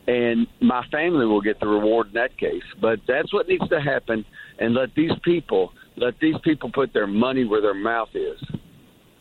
and 0.07 0.47
my 0.61 0.85
family 0.87 1.25
will 1.25 1.41
get 1.41 1.59
the 1.59 1.67
reward 1.67 2.07
in 2.07 2.13
that 2.13 2.37
case. 2.37 2.63
But 2.81 2.99
that's 3.07 3.33
what 3.33 3.47
needs 3.47 3.67
to 3.69 3.81
happen, 3.81 4.25
and 4.57 4.73
let 4.73 4.95
these 4.95 5.11
people 5.23 5.73
let 5.97 6.13
these 6.19 6.35
people 6.43 6.71
put 6.71 6.93
their 6.93 7.07
money 7.07 7.43
where 7.43 7.61
their 7.61 7.73
mouth 7.73 8.09
is. 8.13 8.39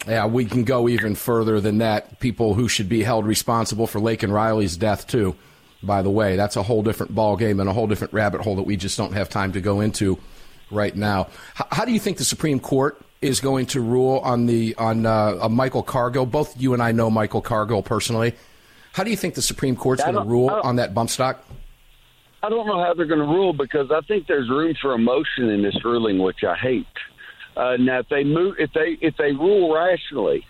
Yeah, 0.07 0.26
we 0.26 0.44
can 0.44 0.64
go 0.64 0.88
even 0.88 1.14
further 1.14 1.61
than 1.61 1.78
that. 1.78 2.20
People 2.20 2.54
who 2.54 2.68
should 2.68 2.88
be 2.88 3.02
held 3.02 3.26
responsible 3.26 3.86
for 3.86 4.00
Laken 4.00 4.32
Riley's 4.32 4.76
death 4.76 5.07
too. 5.07 5.34
By 5.82 6.02
the 6.02 6.11
way, 6.11 6.36
that's 6.36 6.57
a 6.57 6.62
whole 6.62 6.82
different 6.82 7.14
ball 7.14 7.36
game 7.36 7.61
and 7.61 7.68
a 7.68 7.72
whole 7.72 7.86
different 7.86 8.12
rabbit 8.12 8.40
hole 8.40 8.57
that 8.57 8.62
we 8.62 8.76
just 8.76 8.96
don't 8.96 9.12
have 9.12 9.28
time 9.28 9.52
to 9.52 9.61
go 9.61 9.80
into 9.80 10.18
right 10.70 10.94
now. 10.94 11.28
How, 11.54 11.66
how 11.70 11.84
do 11.84 11.92
you 11.92 12.00
think 12.00 12.18
the 12.18 12.24
Supreme 12.24 12.61
Court 12.61 13.00
is 13.20 13.40
going 13.40 13.66
to 13.66 13.80
rule 13.80 14.18
on 14.20 14.46
the 14.46 14.74
on 14.76 15.07
uh, 15.07 15.48
Michael 15.50 15.82
Cargill? 15.82 16.26
Both 16.26 16.61
you 16.61 16.72
and 16.72 16.82
I 16.82 16.92
know 16.92 17.11
Michael 17.11 17.42
Cargill 17.42 17.82
personally. 17.82 18.34
How 18.92 19.04
do 19.04 19.11
you 19.11 19.16
think 19.16 19.34
the 19.34 19.42
Supreme 19.42 19.76
Court's 19.76 20.02
going 20.02 20.14
to 20.14 20.22
rule 20.22 20.48
on 20.48 20.76
that 20.76 20.94
bump 20.94 21.11
stock? 21.11 21.44
I 22.42 22.48
don't 22.48 22.66
know 22.66 22.82
how 22.82 22.94
they're 22.94 23.07
going 23.07 23.20
to 23.20 23.26
rule 23.26 23.52
because 23.52 23.90
I 23.90 24.00
think 24.02 24.26
there's 24.26 24.48
room 24.48 24.74
for 24.80 24.94
emotion 24.94 25.50
in 25.50 25.62
this 25.62 25.76
ruling, 25.84 26.18
which 26.18 26.44
I 26.44 26.54
hate. 26.54 26.86
Uh, 27.57 27.76
now, 27.78 28.00
if 28.00 28.09
they 28.09 28.24
move, 28.24 28.57
if 28.59 28.70
they 28.74 28.98
if 29.00 29.14
they 29.16 29.32
rule 29.32 29.74
rationally, 29.74 30.44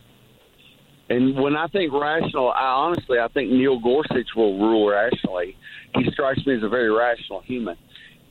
and 1.08 1.36
when 1.36 1.56
I 1.56 1.68
think 1.68 1.92
rational, 1.92 2.50
I 2.50 2.66
honestly 2.66 3.18
I 3.18 3.28
think 3.28 3.50
Neil 3.50 3.78
Gorsuch 3.78 4.28
will 4.34 4.58
rule 4.58 4.90
rationally. 4.90 5.56
He 5.94 6.10
strikes 6.12 6.44
me 6.46 6.56
as 6.56 6.62
a 6.62 6.68
very 6.68 6.90
rational 6.90 7.42
human. 7.42 7.76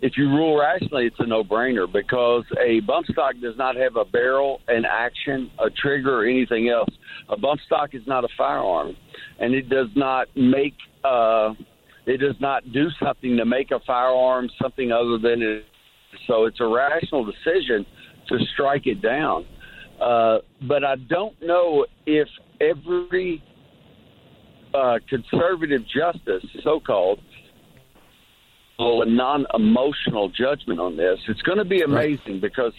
If 0.01 0.17
you 0.17 0.27
rule 0.27 0.59
rationally, 0.59 1.05
it's 1.05 1.15
a 1.19 1.25
no-brainer 1.25 1.91
because 1.91 2.43
a 2.61 2.81
bump 2.81 3.07
stock 3.07 3.35
does 3.41 3.55
not 3.57 3.77
have 3.77 3.95
a 3.95 4.03
barrel, 4.03 4.59
an 4.67 4.83
action, 4.85 5.49
a 5.57 5.69
trigger, 5.69 6.19
or 6.19 6.25
anything 6.25 6.67
else. 6.67 6.89
A 7.29 7.37
bump 7.37 7.61
stock 7.65 7.95
is 7.95 8.03
not 8.05 8.25
a 8.25 8.27
firearm 8.37 8.97
and 9.39 9.53
it 9.53 9.69
does 9.69 9.87
not 9.95 10.27
make 10.35 10.75
uh, 11.03 11.53
it 12.05 12.17
does 12.17 12.35
not 12.39 12.71
do 12.71 12.87
something 13.03 13.37
to 13.37 13.45
make 13.45 13.71
a 13.71 13.79
firearm 13.85 14.49
something 14.61 14.91
other 14.91 15.17
than 15.17 15.41
it. 15.41 15.65
So 16.27 16.45
it's 16.45 16.59
a 16.59 16.67
rational 16.67 17.25
decision 17.25 17.85
to 18.27 18.37
strike 18.53 18.87
it 18.87 19.01
down. 19.01 19.45
Uh, 20.01 20.39
but 20.67 20.83
I 20.83 20.95
don't 20.95 21.35
know 21.41 21.85
if 22.05 22.27
every 22.59 23.41
uh, 24.73 24.99
conservative 25.09 25.81
justice, 25.87 26.43
so 26.63 26.79
called, 26.79 27.19
will 28.77 29.03
a 29.03 29.05
non 29.05 29.45
emotional 29.53 30.29
judgment 30.29 30.79
on 30.79 30.97
this. 30.97 31.19
It's 31.27 31.41
going 31.43 31.59
to 31.59 31.65
be 31.65 31.81
amazing 31.81 32.41
because 32.41 32.73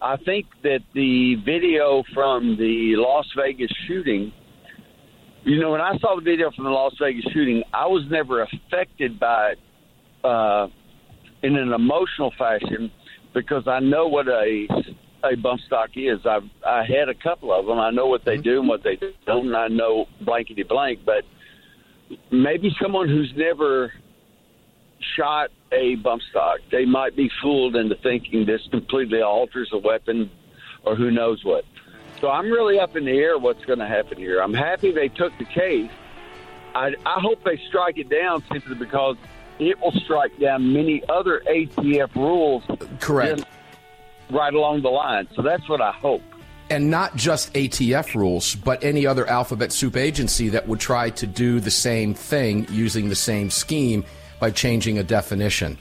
I 0.00 0.16
think 0.16 0.46
that 0.62 0.80
the 0.94 1.36
video 1.44 2.04
from 2.14 2.56
the 2.56 2.94
Las 2.96 3.26
Vegas 3.36 3.70
shooting 3.88 4.32
you 5.44 5.58
know, 5.58 5.70
when 5.70 5.80
I 5.80 5.96
saw 5.98 6.16
the 6.16 6.22
video 6.22 6.50
from 6.50 6.64
the 6.64 6.70
Las 6.70 6.92
Vegas 7.00 7.24
shooting, 7.32 7.62
I 7.72 7.86
was 7.86 8.04
never 8.10 8.42
affected 8.42 9.18
by 9.18 9.52
it 9.52 9.58
uh, 10.22 10.68
in 11.42 11.56
an 11.56 11.72
emotional 11.72 12.32
fashion 12.36 12.90
because 13.34 13.66
I 13.66 13.80
know 13.80 14.08
what 14.08 14.28
a 14.28 14.66
a 15.22 15.36
bump 15.36 15.60
stock 15.66 15.90
is. 15.96 16.24
I've 16.26 16.48
I 16.66 16.84
had 16.84 17.08
a 17.08 17.14
couple 17.14 17.52
of 17.52 17.66
them. 17.66 17.78
I 17.78 17.90
know 17.90 18.06
what 18.06 18.24
they 18.24 18.34
mm-hmm. 18.34 18.42
do 18.42 18.60
and 18.60 18.68
what 18.68 18.82
they 18.82 18.98
don't. 19.26 19.48
And 19.48 19.56
I 19.56 19.68
know 19.68 20.06
blankety 20.20 20.62
blank. 20.62 21.00
But 21.04 21.24
maybe 22.30 22.74
someone 22.80 23.08
who's 23.08 23.32
never 23.36 23.92
shot 25.16 25.50
a 25.72 25.96
bump 25.96 26.22
stock, 26.30 26.58
they 26.70 26.84
might 26.84 27.16
be 27.16 27.30
fooled 27.42 27.76
into 27.76 27.96
thinking 27.96 28.46
this 28.46 28.60
completely 28.70 29.22
alters 29.22 29.70
a 29.72 29.78
weapon, 29.78 30.30
or 30.84 30.96
who 30.96 31.10
knows 31.10 31.44
what. 31.44 31.64
So 32.20 32.28
I'm 32.28 32.50
really 32.50 32.78
up 32.78 32.96
in 32.96 33.04
the 33.06 33.12
air 33.12 33.38
what's 33.38 33.64
going 33.64 33.78
to 33.78 33.86
happen 33.86 34.18
here. 34.18 34.42
I'm 34.42 34.52
happy 34.52 34.92
they 34.92 35.08
took 35.08 35.36
the 35.38 35.46
case. 35.46 35.90
I, 36.74 36.94
I 37.06 37.20
hope 37.20 37.42
they 37.44 37.58
strike 37.68 37.98
it 37.98 38.10
down 38.10 38.44
simply 38.52 38.74
because 38.74 39.16
it 39.60 39.80
will 39.80 39.92
strike 39.92 40.38
down 40.38 40.72
many 40.72 41.02
other 41.08 41.42
ATF 41.48 42.14
rules. 42.14 42.62
Correct. 43.00 43.44
Right 44.30 44.54
along 44.54 44.82
the 44.82 44.88
line. 44.88 45.28
So 45.34 45.42
that's 45.42 45.68
what 45.68 45.80
I 45.80 45.92
hope. 45.92 46.22
And 46.70 46.90
not 46.90 47.16
just 47.16 47.52
ATF 47.54 48.14
rules, 48.14 48.54
but 48.54 48.84
any 48.84 49.04
other 49.04 49.26
alphabet 49.26 49.72
soup 49.72 49.96
agency 49.96 50.50
that 50.50 50.68
would 50.68 50.78
try 50.78 51.10
to 51.10 51.26
do 51.26 51.58
the 51.58 51.70
same 51.70 52.14
thing 52.14 52.66
using 52.70 53.08
the 53.08 53.16
same 53.16 53.50
scheme 53.50 54.04
by 54.38 54.52
changing 54.52 54.98
a 54.98 55.02
definition. 55.02 55.78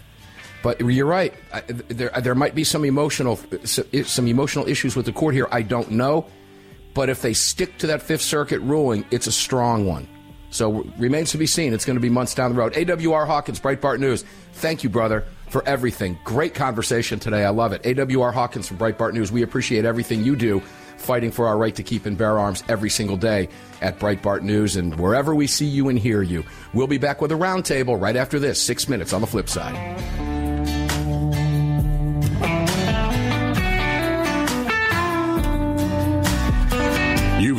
But 0.63 0.81
you're 0.81 1.05
right. 1.05 1.33
There, 1.67 2.09
there 2.21 2.35
might 2.35 2.55
be 2.55 2.63
some 2.63 2.83
emotional, 2.83 3.39
some 3.63 4.27
emotional 4.27 4.67
issues 4.67 4.95
with 4.95 5.05
the 5.05 5.13
court 5.13 5.35
here. 5.35 5.47
I 5.51 5.61
don't 5.61 5.91
know, 5.91 6.25
but 6.93 7.07
if 7.07 7.21
they 7.21 7.33
stick 7.33 7.77
to 7.77 7.87
that 7.87 8.01
Fifth 8.01 8.23
Circuit 8.23 8.59
ruling, 8.59 9.05
it's 9.11 9.27
a 9.27 9.31
strong 9.31 9.85
one. 9.85 10.07
So 10.51 10.83
remains 10.97 11.31
to 11.31 11.37
be 11.37 11.45
seen. 11.45 11.73
It's 11.73 11.85
going 11.85 11.97
to 11.97 12.01
be 12.01 12.09
months 12.09 12.33
down 12.33 12.51
the 12.51 12.57
road. 12.57 12.73
AWR 12.73 13.25
Hawkins, 13.27 13.59
Breitbart 13.59 13.99
News. 13.99 14.23
Thank 14.53 14.83
you, 14.83 14.89
brother, 14.89 15.25
for 15.49 15.63
everything. 15.67 16.17
Great 16.23 16.53
conversation 16.53 17.19
today. 17.19 17.45
I 17.45 17.49
love 17.49 17.71
it. 17.73 17.83
AWR 17.83 18.33
Hawkins 18.33 18.67
from 18.67 18.77
Breitbart 18.77 19.13
News. 19.13 19.31
We 19.31 19.43
appreciate 19.43 19.85
everything 19.85 20.23
you 20.23 20.35
do 20.35 20.61
fighting 20.97 21.31
for 21.31 21.47
our 21.47 21.57
right 21.57 21.75
to 21.75 21.83
keep 21.83 22.05
and 22.05 22.17
bear 22.17 22.37
arms 22.37 22.63
every 22.67 22.89
single 22.89 23.17
day 23.17 23.49
at 23.81 23.99
Breitbart 23.99 24.41
News 24.41 24.75
and 24.75 24.99
wherever 24.99 25.33
we 25.33 25.47
see 25.47 25.65
you 25.65 25.89
and 25.89 25.97
hear 25.97 26.21
you. 26.21 26.43
We'll 26.73 26.87
be 26.87 26.97
back 26.97 27.21
with 27.21 27.31
a 27.31 27.35
roundtable 27.35 27.99
right 27.99 28.15
after 28.15 28.37
this. 28.37 28.61
Six 28.61 28.89
minutes 28.89 29.13
on 29.13 29.21
the 29.21 29.27
flip 29.27 29.49
side. 29.49 30.38